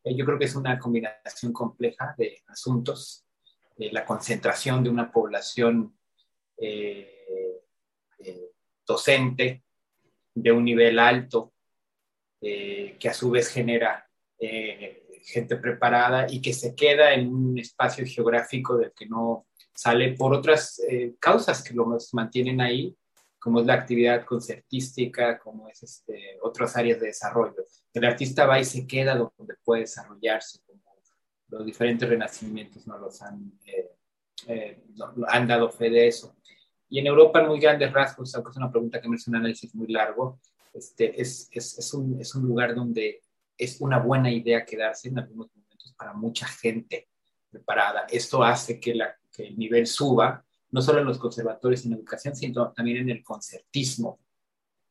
[0.04, 3.24] Eh, yo creo que es una combinación compleja de asuntos,
[3.76, 5.94] eh, la concentración de una población
[8.84, 9.62] docente
[10.34, 11.52] de un nivel alto,
[12.40, 14.10] que a su vez genera
[15.22, 20.34] gente preparada y que se queda en un espacio geográfico del que no sale por
[20.34, 20.82] otras
[21.20, 22.96] causas que lo mantienen ahí
[23.38, 27.64] como es la actividad concertística, como es este, otras áreas de desarrollo.
[27.92, 30.82] El artista va y se queda donde puede desarrollarse, como
[31.48, 33.90] los diferentes renacimientos nos los han, eh,
[34.48, 34.82] eh,
[35.28, 36.36] han dado fe de eso.
[36.88, 39.74] Y en Europa, en muy grandes rasgos, aunque es una pregunta que merece un análisis
[39.74, 40.40] muy largo,
[40.72, 43.22] este, es, es, es, un, es un lugar donde
[43.56, 47.08] es una buena idea quedarse en algunos momentos para mucha gente
[47.50, 48.06] preparada.
[48.10, 52.34] Esto hace que, la, que el nivel suba no solo en los conservatorios en educación,
[52.36, 54.18] sino también en el concertismo.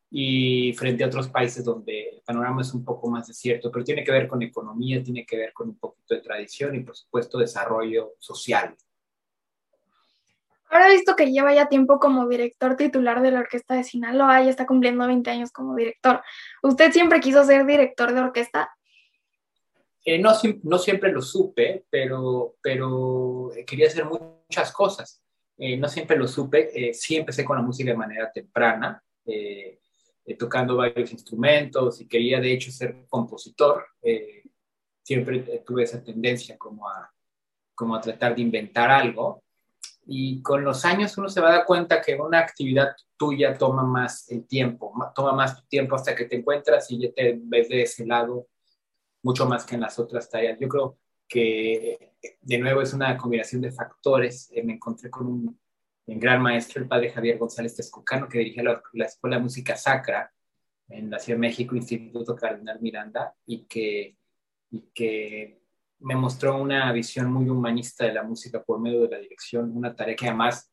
[0.09, 4.05] y frente a otros países donde el panorama es un poco más desierto, pero tiene
[4.05, 7.37] que ver con economía, tiene que ver con un poquito de tradición y por supuesto
[7.37, 8.73] desarrollo social.
[10.69, 14.49] Ahora visto que lleva ya tiempo como director titular de la Orquesta de Sinaloa y
[14.49, 16.21] está cumpliendo 20 años como director,
[16.61, 18.69] ¿usted siempre quiso ser director de orquesta?
[20.03, 20.31] Eh, no,
[20.63, 25.21] no, siempre lo supe, pero, pero quería hacer muchas cosas.
[25.57, 29.01] Eh, no siempre lo supe, eh, sí empecé con la música de manera temprana,
[30.37, 33.85] tocando varios instrumentos y quería de hecho ser compositor.
[35.03, 37.11] siempre tuve esa tendencia como a,
[37.75, 39.43] como a tratar de inventar algo
[40.09, 43.83] y con los años uno se va a dar cuenta que una actividad tuya toma
[43.83, 47.81] más el tiempo, toma más tiempo hasta que te encuentras y ya te ves de
[47.81, 48.47] ese lado
[49.21, 50.57] mucho más que en las otras tareas.
[50.59, 50.97] Yo creo
[51.27, 54.49] que de nuevo es una combinación de factores.
[54.51, 55.59] Eh, me encontré con un,
[56.05, 60.31] gran maestro, el padre Javier González Tescucano, que dirigía la, Escuela de Música Sacra
[60.87, 64.17] en la Ciudad de México, Instituto Cardenal Miranda, y que,
[64.71, 65.61] y que
[65.99, 69.95] me mostró una visión muy humanista de la música por medio de la dirección, una
[69.95, 70.71] tarea que además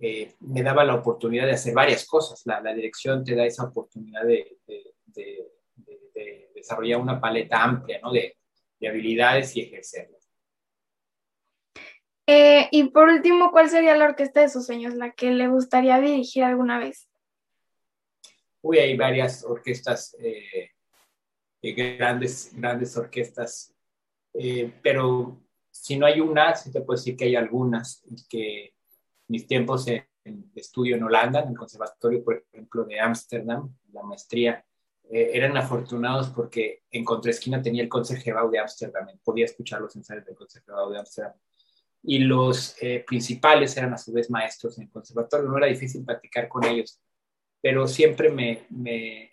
[0.00, 2.42] eh, me daba la oportunidad de hacer varias cosas.
[2.46, 4.58] La, dirección te da esa oportunidad de,
[6.54, 8.12] desarrollar una paleta amplia ¿no?
[8.12, 8.36] de,
[8.86, 10.23] habilidades y ejercerlas.
[12.26, 16.00] Eh, y por último, ¿cuál sería la orquesta de sus sueños, la que le gustaría
[16.00, 17.08] dirigir alguna vez?
[18.62, 20.70] Uy, hay varias orquestas, eh,
[21.62, 23.74] grandes, grandes orquestas
[24.34, 25.40] eh, pero
[25.70, 28.74] si no hay una, sí te puedo decir que hay algunas, que
[29.28, 30.04] mis tiempos en,
[30.54, 34.64] estudio en Holanda, en el conservatorio, por ejemplo, de Ámsterdam, la maestría,
[35.10, 40.24] eh, eran afortunados porque en contraesquina tenía el conserjeado de Ámsterdam, podía escuchar los ensayos
[40.24, 41.34] del conserjeado de Ámsterdam.
[42.04, 46.04] Y los eh, principales eran a su vez maestros en el conservatorio, no era difícil
[46.04, 47.00] practicar con ellos,
[47.60, 49.32] pero siempre me, me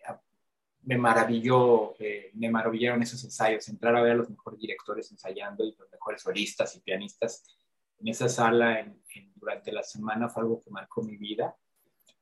[0.84, 5.64] me maravilló, eh, me maravillaron esos ensayos, entrar a ver a los mejores directores ensayando
[5.64, 7.44] y los mejores solistas y pianistas
[8.00, 8.92] en esa sala
[9.36, 11.56] durante la semana fue algo que marcó mi vida.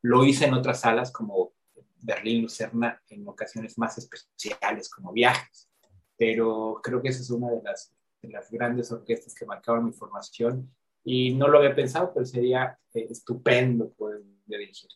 [0.02, 1.54] Lo hice en otras salas como
[2.02, 5.70] Berlín, Lucerna, en ocasiones más especiales como viajes,
[6.18, 9.91] pero creo que esa es una de las, de las grandes orquestas que marcaron mi
[9.91, 10.70] formación
[11.04, 14.90] y no lo había pensado, pero sería eh, estupendo poder dirigir.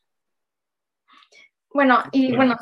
[1.73, 2.55] Bueno, y bueno,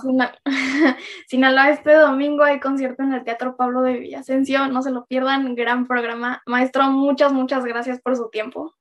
[1.27, 5.53] Sinaloa, este domingo hay concierto en el Teatro Pablo de Villasencio, no se lo pierdan,
[5.53, 6.41] gran programa.
[6.45, 8.73] Maestro, muchas, muchas gracias por su tiempo.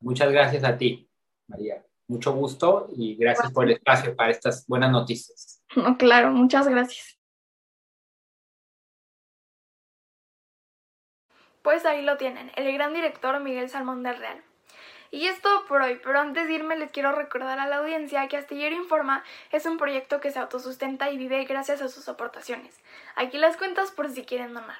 [0.00, 1.08] Muchas gracias a ti,
[1.46, 1.84] María.
[2.08, 5.58] Mucho gusto y gracias por el espacio para estas buenas noticias.
[5.76, 7.19] No, claro, muchas gracias.
[11.62, 14.42] Pues ahí lo tienen, el gran director Miguel Salmón del Real.
[15.10, 18.28] Y es todo por hoy, pero antes de irme les quiero recordar a la audiencia
[18.28, 22.78] que Astillero Informa es un proyecto que se autosustenta y vive gracias a sus aportaciones.
[23.16, 24.78] Aquí las cuentas por si quieren donar.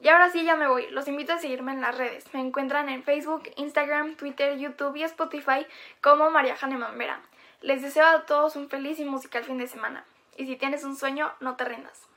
[0.00, 2.32] Y ahora sí ya me voy, los invito a seguirme en las redes.
[2.32, 5.66] Me encuentran en Facebook, Instagram, Twitter, YouTube y Spotify
[6.00, 7.20] como María Janeman Vera.
[7.60, 10.04] Les deseo a todos un feliz y musical fin de semana.
[10.36, 12.11] Y si tienes un sueño, no te rindas.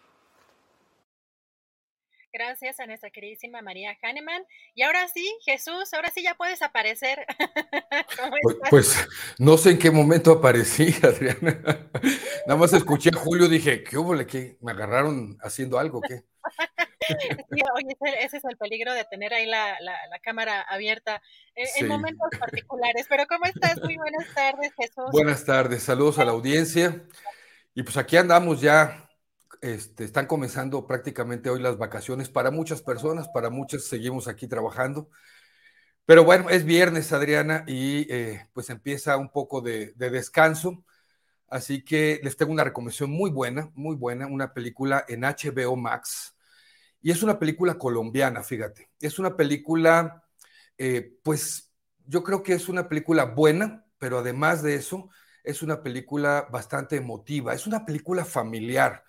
[2.38, 4.44] Gracias a nuestra queridísima María Hahnemann.
[4.74, 7.26] Y ahora sí, Jesús, ahora sí ya puedes aparecer.
[8.42, 9.08] pues, pues,
[9.40, 11.88] no sé en qué momento aparecí, Adriana.
[12.46, 14.14] Nada más escuché a Julio, dije, ¿qué hubo?
[14.28, 14.58] ¿Qué?
[14.60, 16.02] ¿Me agarraron haciendo algo?
[16.02, 16.24] ¿Qué?
[17.08, 19.78] Sí, oye, ese, es el peligro de tener ahí la,
[20.24, 21.22] cámara abierta
[21.54, 23.06] en, momentos particulares.
[23.08, 23.80] Pero ¿cómo estás?
[23.84, 25.06] Muy buenas tardes, Jesús.
[25.12, 27.04] Buenas tardes, saludos a la audiencia.
[27.76, 29.06] Y pues aquí andamos ya
[29.62, 35.10] este, están comenzando prácticamente hoy las vacaciones para muchas personas, para muchas seguimos aquí trabajando.
[36.06, 40.84] Pero bueno, es viernes, Adriana, y eh, pues empieza un poco de, descanso.
[41.48, 46.36] Así que les tengo una recomendación muy buena, muy buena, una película en HBO Max.
[47.02, 48.90] Y es una película colombiana, fíjate.
[49.00, 50.24] Es una película,
[50.78, 51.72] eh, pues
[52.06, 55.10] yo creo que es una película buena, pero además de eso,
[55.44, 59.04] es una película bastante emotiva, es una película familiar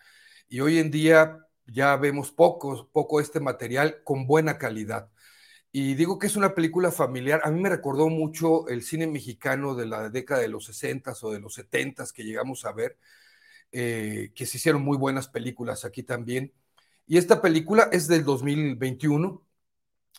[0.48, 5.10] y hoy en día ya vemos poco, poco este material con buena calidad.
[5.72, 7.40] Y digo que es una película familiar.
[7.44, 11.32] A mí me recordó mucho el cine mexicano de la década de los 60 o
[11.32, 12.98] de los 70 que llegamos a ver,
[13.72, 16.52] eh, que se hicieron muy buenas películas aquí también.
[17.06, 19.44] Y esta película es del 2021,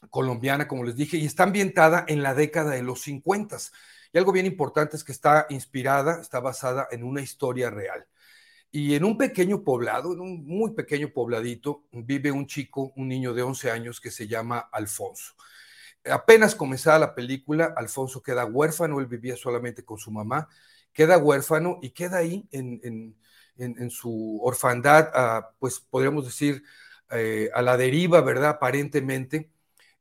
[0.09, 3.57] colombiana, como les dije, y está ambientada en la década de los 50.
[4.13, 8.07] Y algo bien importante es que está inspirada, está basada en una historia real.
[8.71, 13.33] Y en un pequeño poblado, en un muy pequeño pobladito, vive un chico, un niño
[13.33, 15.33] de 11 años que se llama Alfonso.
[16.03, 20.47] Apenas comenzada la película, Alfonso queda huérfano, él vivía solamente con su mamá,
[20.93, 23.15] queda huérfano y queda ahí en,
[23.89, 25.09] su orfandad,
[25.59, 26.63] pues podríamos decir,
[27.11, 28.49] eh, a la deriva, ¿verdad?
[28.51, 29.51] Aparentemente,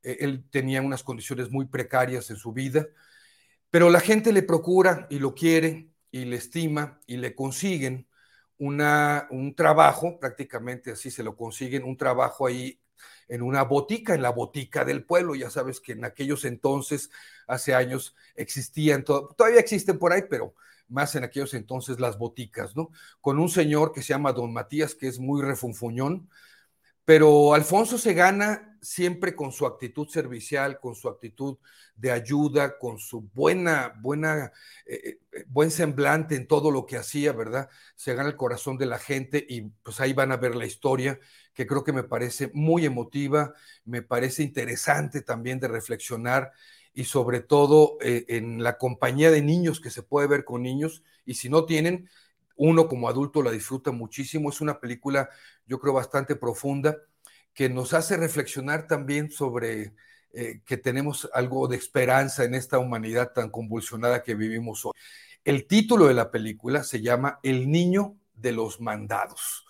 [0.03, 2.87] eh, él tenía unas condiciones muy precarias en su vida,
[3.71, 8.07] pero la gente le procura y lo quiere y le estima y le consiguen
[8.59, 12.81] una, un trabajo, prácticamente así se lo consiguen, un trabajo ahí
[13.29, 15.35] en una botica, en la botica del pueblo.
[15.35, 17.11] Ya sabes que en aquellos entonces,
[17.47, 20.55] hace años, existían, todavía existen por ahí, pero
[20.89, 22.91] más en aquellos entonces las boticas, ¿no?
[23.21, 26.31] Con un señor que se llama Don Matías, que es muy refunfuñón,
[27.07, 31.57] pero Alfonso se gana siempre con su actitud servicial, con su actitud
[31.95, 34.53] de ayuda, con su buena, buena,
[34.85, 37.69] eh, eh, buen semblante en todo lo que hacía, ¿verdad?
[37.95, 41.19] Se gana el corazón de la gente y pues ahí van a ver la historia,
[41.55, 43.55] que creo que me parece muy emotiva,
[43.85, 46.53] me parece interesante también de reflexionar
[46.93, 51.05] y sobre todo eh, en la compañía de niños que se puede ver con niños
[51.25, 52.09] y si no tienen,
[52.57, 54.51] uno como adulto la disfruta muchísimo.
[54.51, 55.29] Es una película,
[55.67, 56.97] yo creo, bastante profunda,
[57.55, 59.95] que nos hace reflexionar también sobre
[60.33, 64.93] eh, que tenemos algo de esperanza en esta humanidad tan convulsionada que vivimos hoy.
[65.45, 69.66] El título de la película se llama El niño de los mandados.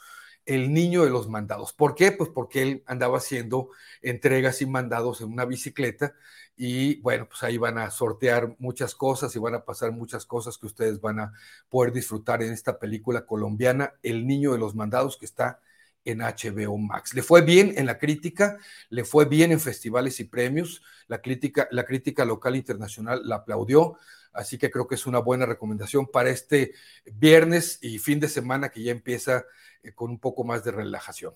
[0.46, 1.72] El niño de los mandados.
[1.72, 2.12] ¿Por qué?
[2.12, 3.68] Pues porque él andaba haciendo
[4.00, 6.14] entregas y mandados en una bicicleta
[6.56, 10.56] y bueno, pues ahí van a sortear muchas cosas y van a pasar muchas cosas
[10.56, 11.32] que ustedes van a
[11.68, 15.60] poder disfrutar en esta película colombiana, El Niño de los Mandados, que está
[16.06, 17.12] en HBO Max.
[17.14, 18.56] Le fue bien en la crítica,
[18.88, 23.36] le fue bien en festivales y premios, la crítica, la crítica local e internacional la
[23.36, 23.98] aplaudió,
[24.36, 26.74] así que creo que es una buena recomendación para este
[27.04, 29.44] viernes y fin de semana que ya empieza
[29.82, 31.34] eh, con un poco más de relajación.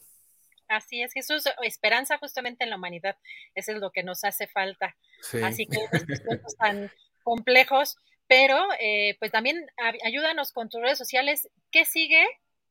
[0.69, 3.17] Así es, Jesús, esperanza justamente en la humanidad,
[3.57, 4.97] eso es lo que nos hace falta.
[5.43, 6.91] Así que estos tiempos tan
[7.25, 7.97] complejos,
[8.29, 9.67] pero eh, pues también
[10.05, 11.49] ayúdanos con tus redes sociales.
[11.73, 12.25] ¿Qué sigue?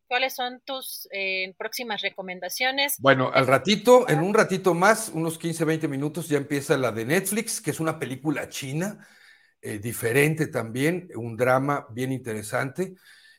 [0.08, 2.96] ¿Cuáles son tus eh, próximas recomendaciones?
[3.00, 7.06] Bueno, al ratito, en un ratito más, unos 15, 20 minutos, ya empieza la de
[7.06, 9.06] Netflix, que es una película china,
[9.62, 12.96] eh, diferente también, un drama bien interesante,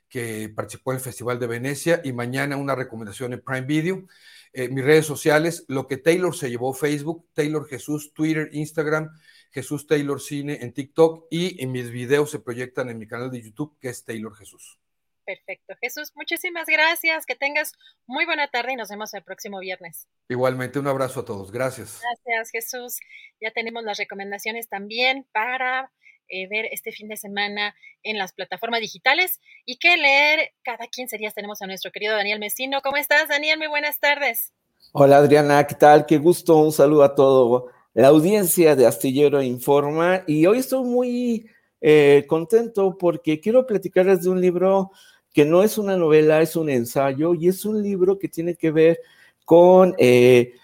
[0.09, 4.07] que participó en el Festival de Venecia, y mañana una recomendación en Prime Video.
[4.53, 9.11] Eh, mis redes sociales, lo que Taylor se llevó Facebook, Taylor Jesús, Twitter, Instagram,
[9.53, 13.43] Jesús Taylor Cine en TikTok y en mis videos se proyectan en mi canal de
[13.43, 14.79] YouTube que es Taylor Jesús.
[15.25, 15.75] Perfecto.
[15.81, 17.25] Jesús, muchísimas gracias.
[17.25, 17.73] Que tengas
[18.07, 20.09] muy buena tarde y nos vemos el próximo viernes.
[20.29, 21.53] Igualmente, un abrazo a todos.
[21.53, 22.01] Gracias.
[22.03, 22.99] Gracias, Jesús.
[23.41, 25.93] Ya tenemos las recomendaciones también para
[26.31, 31.19] eh, ver este fin de semana en las plataformas digitales y que leer cada 15
[31.19, 32.81] días tenemos a nuestro querido Daniel Mesino.
[32.83, 33.59] ¿Cómo estás, Daniel?
[33.59, 34.53] Muy buenas tardes.
[34.93, 36.07] Hola, Adriana, ¿qué tal?
[36.07, 41.47] Qué gusto, un saludo a todo la audiencia de Astillero Informa y hoy estoy muy
[41.81, 44.93] eh, contento porque quiero platicarles de un libro
[45.33, 48.71] que no es una novela, es un ensayo y es un libro que tiene que
[48.71, 49.01] ver
[49.45, 50.55] con, eh,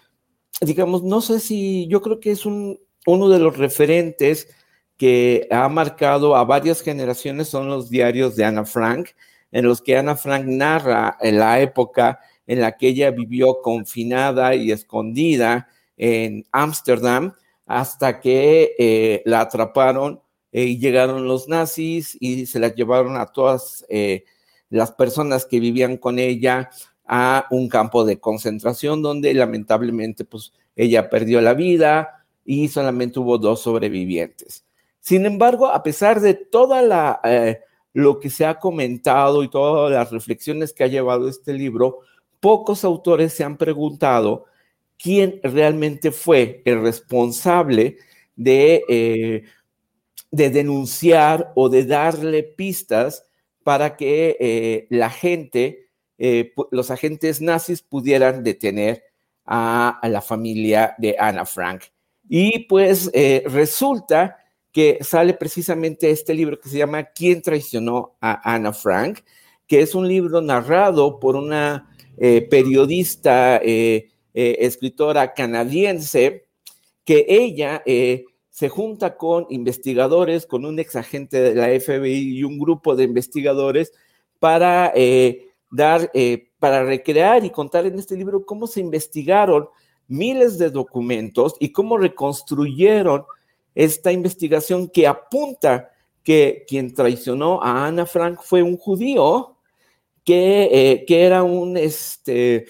[0.61, 4.49] digamos, no sé si yo creo que es un, uno de los referentes
[4.97, 9.11] que ha marcado a varias generaciones son los diarios de Ana Frank,
[9.53, 14.71] en los que Ana Frank narra la época en la que ella vivió confinada y
[14.71, 17.35] escondida en Ámsterdam
[17.67, 20.21] hasta que eh, la atraparon
[20.53, 24.25] eh, y llegaron los nazis y se la llevaron a todas eh,
[24.71, 26.71] las personas que vivían con ella
[27.07, 33.39] a un campo de concentración donde lamentablemente pues ella perdió la vida y solamente hubo
[33.39, 34.65] dos sobrevivientes.
[35.07, 37.61] Sin embargo, a pesar de toda la eh,
[37.93, 42.01] lo que se ha comentado y todas las reflexiones que ha llevado este libro,
[42.41, 44.47] pocos autores se han preguntado
[44.99, 47.99] quién realmente fue el responsable
[48.35, 49.45] de, eh,
[50.33, 53.27] de denunciar o de darle pistas
[53.63, 55.89] para que eh, la gente,
[56.71, 59.05] los agentes nazis pudieran detener
[59.45, 61.85] a, a, la familia de Ana Frank.
[62.29, 63.11] Y pues
[63.47, 64.37] resulta
[64.77, 69.21] que sale precisamente este libro que se llama ¿Quién traicionó a Ana Frank?
[69.67, 71.89] que es un libro narrado por una
[72.19, 76.45] eh, periodista, eh, eh, escritora canadiense,
[77.07, 77.83] que ella
[78.51, 83.05] se junta con investigadores, con un ex agente de la FBI y un grupo de
[83.05, 83.95] investigadores
[84.39, 84.93] para
[85.71, 86.13] dar,
[86.59, 89.71] para recrear y contar en este libro cómo se investigaron
[90.07, 93.25] miles de documentos y cómo reconstruyeron
[93.77, 95.91] esta investigación que apunta
[96.25, 99.59] que quien traicionó a Ana Frank fue un judío
[100.25, 102.67] que, eh, que era un, este,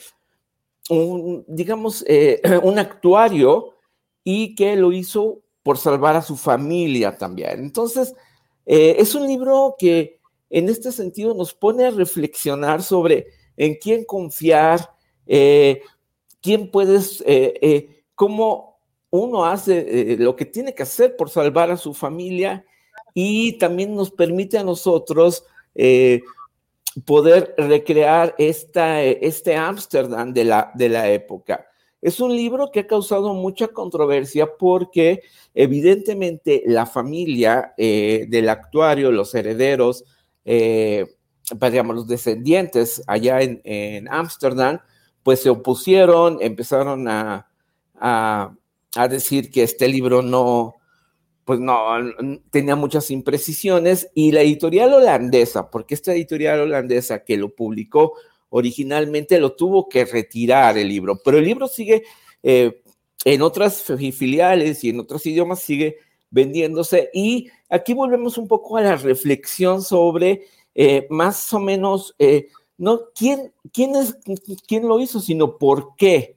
[0.91, 3.77] un, digamos, eh, un actuario
[4.25, 7.61] y que lo hizo por salvar a su familia también.
[7.61, 8.13] Entonces,
[8.67, 10.19] eh, es un libro que
[10.51, 14.91] en este sentido nos pone a reflexionar sobre en quién confiar,
[15.25, 17.25] quién puedes,
[18.15, 18.76] cómo
[19.17, 22.65] uno hace lo que tiene que hacer por salvar a su familia
[23.15, 25.45] y también nos permite a nosotros
[27.05, 31.67] poder recrear esta, este Ámsterdam de la, de la época.
[32.01, 35.23] Es un libro que ha causado mucha controversia porque
[35.55, 40.05] evidentemente la familia del actuario, los herederos,
[40.45, 41.07] eh,
[41.59, 44.81] pues, digamos, los descendientes allá en Ámsterdam,
[45.27, 47.49] pues se opusieron, empezaron a,
[49.09, 50.75] decir que este libro no,
[51.45, 51.77] pues no,
[52.51, 58.15] tenía muchas imprecisiones y la editorial holandesa, porque esta editorial holandesa que lo publicó
[58.49, 62.05] originalmente lo tuvo que retirar el libro, pero el libro sigue
[62.43, 62.83] eh,
[63.25, 65.99] en otras filiales y en otros idiomas sigue
[66.31, 70.47] vendiéndose y aquí volvemos un poco a la reflexión sobre
[70.79, 74.19] eh, más o menos, eh, no quién, quién, es,
[74.69, 76.36] quién lo hizo, sino por qué.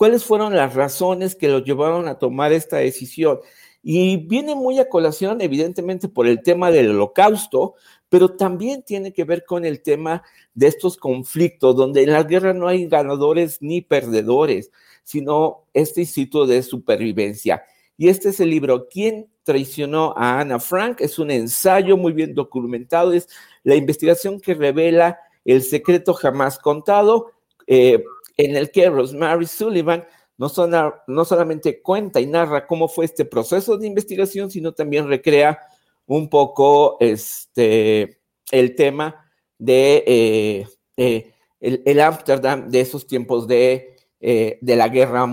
[0.00, 3.40] ¿Cuáles fueron las razones que lo llevaron a tomar esta decisión?
[3.82, 7.74] Y viene muy a colación, evidentemente, por el tema del holocausto,
[8.08, 10.22] pero también tiene que ver con el tema
[10.54, 14.70] de estos conflictos, donde en la guerra no hay ganadores ni perdedores,
[15.02, 17.62] sino este instituto de supervivencia.
[17.98, 21.02] Y este es el libro, ¿Quién traicionó a Ana Frank?
[21.02, 23.28] Es un ensayo muy bien documentado, es
[23.64, 27.32] la investigación que revela el secreto jamás contado,
[27.66, 28.02] eh,
[28.44, 30.48] en el que Rosemary Sullivan no,
[31.06, 35.58] no solamente cuenta y narra cómo fue este proceso de investigación, sino también recrea
[36.06, 38.20] un poco este,
[38.50, 45.26] el tema de eh, eh, el, Amsterdam de esos tiempos de, de la guerra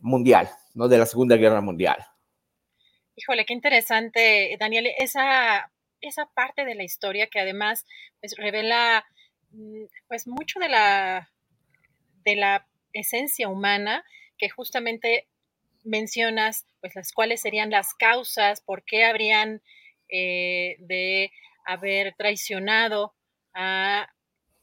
[0.00, 0.50] mundial.
[0.76, 0.88] ¿no?
[0.88, 1.96] De la Segunda Guerra Mundial.
[3.16, 7.86] Híjole, qué interesante, Daniel, esa, esa parte de la historia que además
[8.20, 9.04] pues, revela
[9.50, 11.30] mm, pues mucho de la,
[12.26, 14.04] de la esencia humana
[14.36, 15.26] que justamente
[15.84, 19.62] mencionas, pues las cuales serían las causas, por qué habrían
[20.08, 21.30] eh, de
[21.64, 23.14] haber traicionado
[23.54, 24.10] a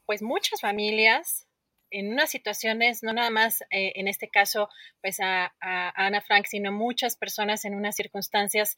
[0.06, 1.48] pues muchas familias,
[1.90, 4.67] en unas situaciones, no nada más eh, en este caso,
[5.01, 8.77] pues a, Ana Frank, sino muchas personas en unas circunstancias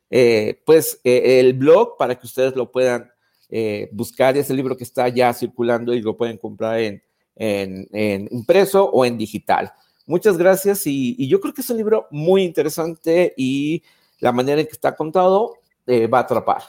[0.09, 3.11] eh, pues eh, el blog para que ustedes lo puedan
[3.49, 4.37] eh, buscar.
[4.37, 7.03] Es el libro que está ya circulando y lo pueden comprar en,
[7.35, 9.71] en impreso o en digital.
[10.05, 13.83] Muchas gracias y, yo creo que es un libro muy interesante y
[14.19, 15.55] la manera en que está contado
[15.87, 16.61] va a atrapar.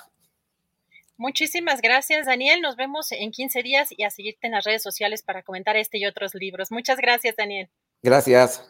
[1.17, 2.61] Muchísimas gracias, Daniel.
[2.61, 5.99] Nos vemos en 15 días y a seguirte en las redes sociales para comentar este
[5.99, 6.73] y otros libros.
[6.73, 7.69] Muchas gracias, Daniel.
[8.03, 8.65] Gracias.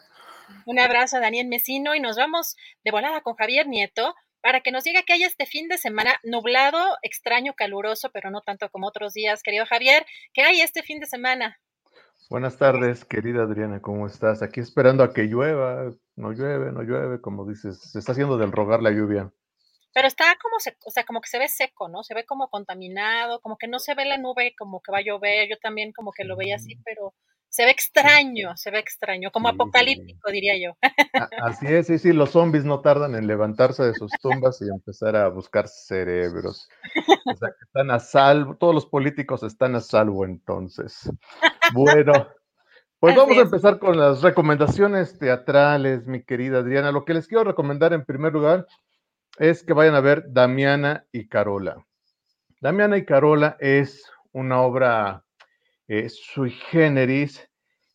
[0.65, 4.71] Un abrazo a Daniel Mesino y nos vamos de volada con Javier Nieto para que
[4.71, 8.87] nos diga que hay este fin de semana nublado, extraño, caluroso, pero no tanto como
[8.87, 9.41] otros días.
[9.41, 11.59] Querido Javier, ¿qué hay este fin de semana?
[12.29, 14.41] Buenas tardes, querida Adriana, ¿cómo estás?
[14.41, 18.51] Aquí esperando a que llueva, no llueve, no llueve, como dices, se está haciendo del
[18.51, 19.31] rogar la lluvia.
[19.93, 22.03] Pero está como, se, o sea, como que se ve seco, ¿no?
[22.03, 25.03] Se ve como contaminado, como que no se ve la nube como que va a
[25.03, 27.13] llover, yo también como que lo veía así, pero
[27.53, 30.75] se ve extraño, se ve extraño, como apocalíptico, diría yo.
[31.43, 35.15] Así es, sí, sí, los zombies no tardan en levantarse de sus tumbas y empezar
[35.15, 36.67] a buscar cerebros.
[37.31, 41.11] O sea, que están a salvo, todos los políticos están a salvo entonces.
[41.73, 42.27] Bueno,
[42.97, 46.91] pues vamos a empezar con las recomendaciones teatrales, mi querida Adriana.
[46.91, 48.65] Lo que les quiero recomendar en primer lugar
[49.37, 51.85] es que vayan a ver Damiana y Carola.
[52.61, 55.22] Damiana y Carola es una obra
[55.87, 57.49] eh, sui generis,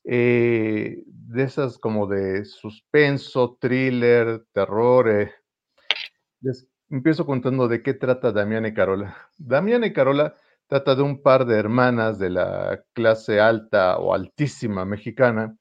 [0.04, 5.08] eh, de esas como de suspenso, thriller, terror.
[5.08, 5.32] Eh.
[6.40, 9.16] Les empiezo contando de qué trata Damián y Carola.
[9.36, 10.34] Damián y Carola
[10.68, 15.56] Trata de un par de hermanas de la clase alta o altísima mexicana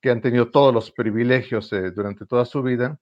[0.00, 2.98] que han tenido todos los privilegios eh, durante toda su vida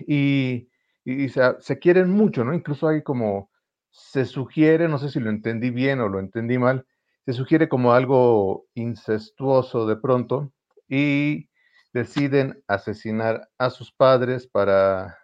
[0.00, 0.68] y,
[1.04, 2.52] y se, se, quieren mucho, ¿no?
[2.52, 3.52] Incluso hay como,
[3.90, 6.84] se sugiere, no sé si lo entendí bien o lo entendí mal,
[7.24, 10.52] se sugiere como algo incestuoso de pronto
[10.88, 11.48] y
[11.92, 15.18] deciden asesinar a sus padres para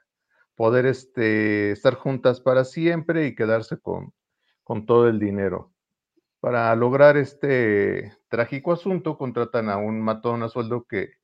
[0.54, 4.12] poder este, estar juntas para siempre y quedarse con,
[4.64, 5.72] con todo el dinero.
[6.40, 11.14] Para lograr este trágico asunto, contratan a un matón a sueldo que,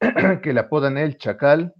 [0.42, 1.74] que le apodan el Chacal.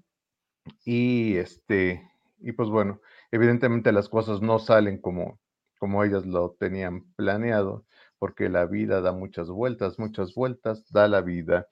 [0.84, 3.00] Y este, y pues bueno,
[3.30, 5.40] evidentemente las cosas no salen como,
[5.78, 7.86] como ellas lo tenían planeado,
[8.20, 11.66] porque la vida da muchas vueltas, muchas vueltas, da la vida.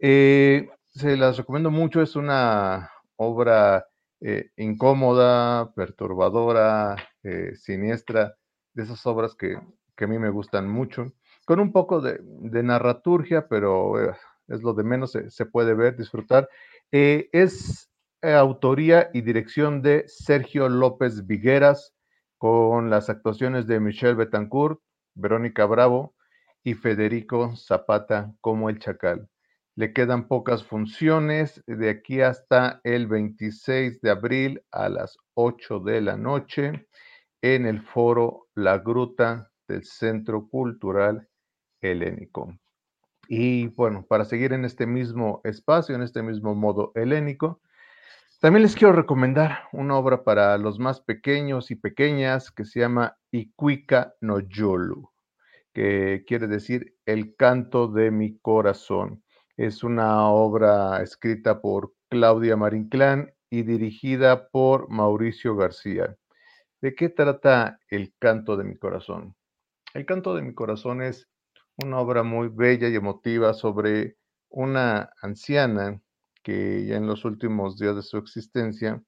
[0.00, 3.86] Eh, se las recomiendo mucho, es una obra
[4.20, 8.34] eh, incómoda, perturbadora, eh, siniestra,
[8.74, 9.56] de esas obras que,
[9.96, 11.12] que, a mí me gustan mucho,
[11.46, 12.18] con un poco de,
[12.64, 13.94] narraturgia, pero
[14.48, 16.48] es lo de menos, se, se puede ver, disfrutar.
[16.90, 17.88] Es
[18.20, 21.94] autoría y dirección de Sergio López Vigueras,
[22.36, 24.80] con las actuaciones de Michelle Betancourt,
[25.14, 26.14] Verónica Bravo
[26.62, 29.28] y Federico Zapata como el Chacal.
[29.76, 36.00] Le quedan pocas funciones de aquí hasta el 26 de abril a las 8 de
[36.00, 36.86] la noche
[37.42, 41.28] en el foro La Gruta del Centro Cultural
[41.80, 42.56] Helénico.
[43.28, 47.60] Y bueno, para seguir en este mismo espacio, en este mismo modo helénico,
[48.40, 53.16] también les quiero recomendar una obra para los más pequeños y pequeñas que se llama
[54.20, 55.10] No Yolu,
[55.72, 59.24] que quiere decir El canto de mi corazón.
[59.56, 66.16] Es una obra escrita por Claudia Marinclán y dirigida por Mauricio García.
[66.80, 69.34] ¿De qué trata El canto de mi corazón?
[69.94, 71.28] El canto de mi corazón es
[71.82, 74.16] una obra muy bella y emotiva sobre
[74.48, 76.00] una anciana
[76.42, 79.02] que ya en los últimos días de su existencia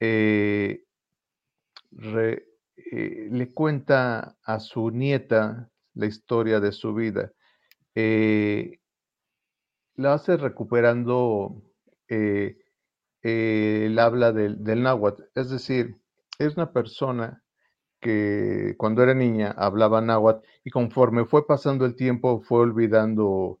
[0.00, 0.82] eh,
[1.92, 2.51] re,
[2.94, 7.32] eh, le cuenta a su nieta la historia de su vida.
[7.94, 8.80] Eh,
[9.94, 11.62] la hace recuperando
[12.08, 12.58] eh,
[13.22, 15.96] el habla del, náhuatl, es decir,
[16.38, 17.42] es una persona
[17.98, 23.60] que cuando era niña hablaba náhuatl y conforme fue pasando el tiempo fue olvidando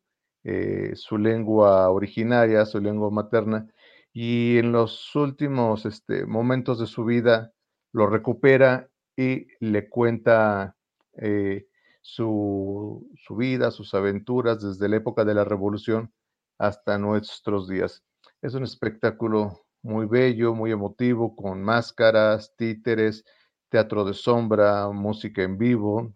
[0.94, 3.66] su lengua originaria, su lengua materna,
[4.12, 7.52] y en los últimos este, momentos de su vida
[7.92, 10.76] lo recupera y le cuenta
[11.14, 11.66] eh,
[12.00, 16.12] su, su, vida, sus aventuras desde la época de la revolución
[16.58, 18.02] hasta nuestros días.
[18.40, 23.24] Es un espectáculo muy bello, muy emotivo, con máscaras, títeres,
[23.68, 26.14] teatro de sombra, música en vivo.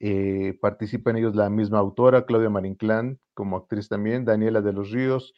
[0.00, 4.90] Eh, participa en ellos la misma autora, Claudia Marinclán, como actriz también, Daniela de los
[4.90, 5.34] Ríos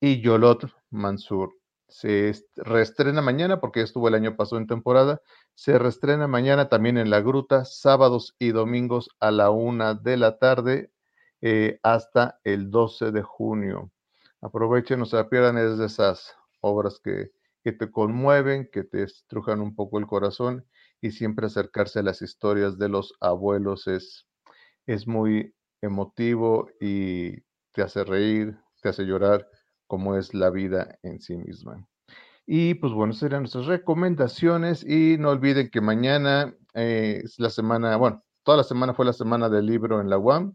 [0.00, 1.61] y Yolot Mansur.
[1.88, 5.20] Se reestrena mañana porque estuvo el año pasado en temporada.
[5.54, 10.38] Se reestrena mañana también en La Gruta, sábados y domingos a la una de la
[10.38, 10.90] tarde
[11.40, 13.90] eh, hasta el 12 de junio.
[14.40, 17.30] Aprovechen, no se pierdan, es de esas obras que,
[17.62, 20.66] que te conmueven, que te estrujan un poco el corazón
[21.00, 24.26] y siempre acercarse a las historias de los abuelos es,
[24.86, 27.40] es muy emotivo y
[27.72, 29.48] te hace reír, te hace llorar,
[29.86, 31.86] como es la vida en sí misma.
[32.46, 37.96] Y pues bueno, serían nuestras recomendaciones y no olviden que mañana eh, es la semana,
[37.96, 40.54] bueno, toda la semana fue la semana del libro en la UAM.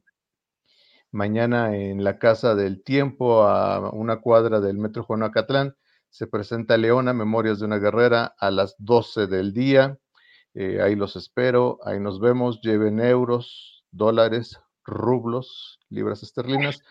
[1.11, 5.75] Mañana en la Casa del Tiempo, a una cuadra del Metro Juan Acatlán,
[6.09, 9.97] se presenta Leona, Memorias de una Guerrera, a las 12 del día.
[10.53, 12.59] Eh, ahí los espero, ahí nos vemos.
[12.61, 16.81] Lleven euros, dólares, rublos, libras esterlinas.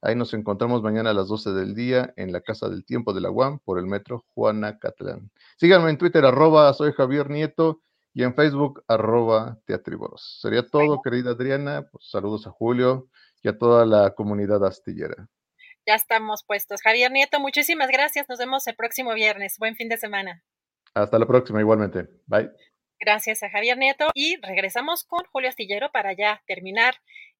[0.00, 3.20] Ahí nos encontramos mañana a las 12 del día en la Casa del Tiempo de
[3.20, 5.30] la UAM por el Metro Juana Catlán.
[5.56, 7.82] Síganme en Twitter, arroba soy Javier Nieto
[8.14, 10.38] y en Facebook, arroba teatriboros.
[10.40, 11.88] Sería todo, querida Adriana.
[11.90, 13.08] Pues, saludos a Julio
[13.42, 15.28] y a toda la comunidad astillera.
[15.86, 16.82] Ya estamos puestos.
[16.82, 18.28] Javier Nieto, muchísimas gracias.
[18.28, 19.56] Nos vemos el próximo viernes.
[19.58, 20.42] Buen fin de semana.
[20.94, 22.08] Hasta la próxima, igualmente.
[22.26, 22.50] Bye.
[23.00, 26.96] Gracias a Javier Nieto y regresamos con Julio Astillero para ya terminar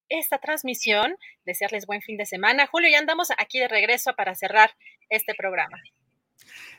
[0.09, 1.15] esta transmisión.
[1.45, 2.67] Desearles buen fin de semana.
[2.67, 4.71] Julio, ya andamos aquí de regreso para cerrar
[5.09, 5.77] este programa.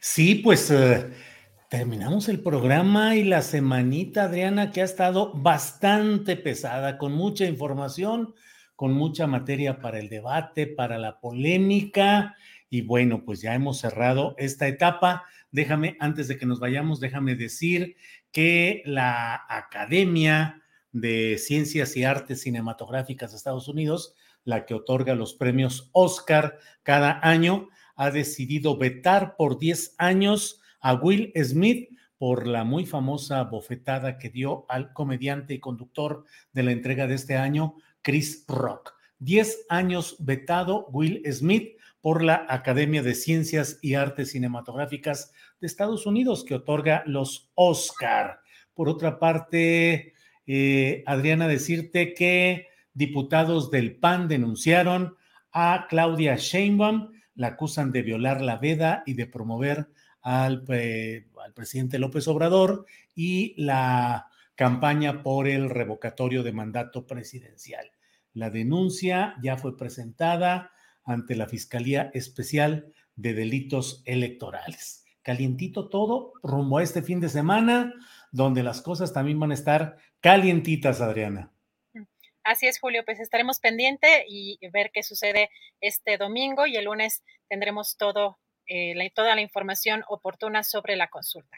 [0.00, 1.10] Sí, pues uh,
[1.68, 8.34] terminamos el programa y la semanita, Adriana, que ha estado bastante pesada, con mucha información,
[8.76, 12.34] con mucha materia para el debate, para la polémica.
[12.70, 15.24] Y bueno, pues ya hemos cerrado esta etapa.
[15.50, 17.96] Déjame, antes de que nos vayamos, déjame decir
[18.32, 20.62] que la Academia
[20.92, 27.20] de Ciencias y Artes Cinematográficas de Estados Unidos, la que otorga los premios Oscar cada
[27.22, 34.18] año, ha decidido vetar por 10 años a Will Smith por la muy famosa bofetada
[34.18, 38.94] que dio al comediante y conductor de la entrega de este año, Chris Rock.
[39.18, 46.06] 10 años vetado Will Smith por la Academia de Ciencias y Artes Cinematográficas de Estados
[46.06, 48.40] Unidos, que otorga los Oscar.
[48.74, 50.14] Por otra parte,
[50.52, 55.14] eh, Adriana, decirte que diputados del PAN denunciaron
[55.52, 59.90] a Claudia Sheinbaum, la acusan de violar la veda y de promover
[60.22, 67.92] al, eh, al presidente López Obrador y la campaña por el revocatorio de mandato presidencial.
[68.32, 70.72] La denuncia ya fue presentada
[71.04, 75.04] ante la Fiscalía Especial de Delitos Electorales.
[75.22, 77.94] Calientito todo rumbo a este fin de semana,
[78.32, 81.52] donde las cosas también van a estar calientitas, Adriana.
[82.42, 85.50] Así es, Julio, pues estaremos pendiente y ver qué sucede
[85.80, 91.56] este domingo y el lunes tendremos todo, eh, toda la información oportuna sobre la consulta.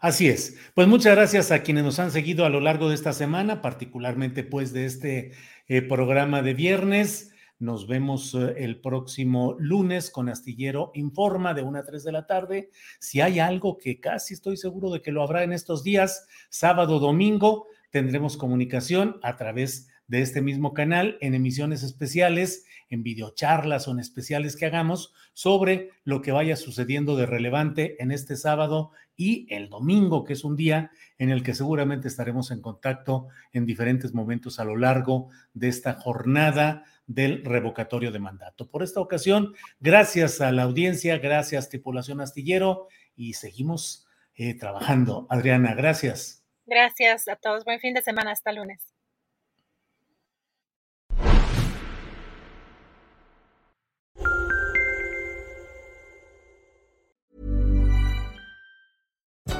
[0.00, 0.58] Así es.
[0.74, 4.42] Pues muchas gracias a quienes nos han seguido a lo largo de esta semana, particularmente
[4.42, 5.32] pues de este
[5.66, 7.33] eh, programa de viernes.
[7.64, 12.26] Nos vemos eh, el próximo lunes con Astillero Informa de 1 a 3 de la
[12.26, 12.68] tarde.
[12.98, 16.98] Si hay algo que casi estoy seguro de que lo habrá en estos días, sábado,
[16.98, 23.92] domingo, tendremos comunicación a través de este mismo canal en emisiones especiales, en videocharlas o
[23.92, 29.46] en especiales que hagamos sobre lo que vaya sucediendo de relevante en este sábado y
[29.54, 34.12] el domingo, que es un día en el que seguramente estaremos en contacto en diferentes
[34.12, 38.68] momentos a lo largo de esta jornada del revocatorio de mandato.
[38.68, 45.26] Por esta ocasión, gracias a la audiencia, gracias tripulación astillero y seguimos eh, trabajando.
[45.30, 46.44] Adriana, gracias.
[46.66, 47.64] Gracias a todos.
[47.64, 48.32] Buen fin de semana.
[48.32, 48.93] Hasta lunes.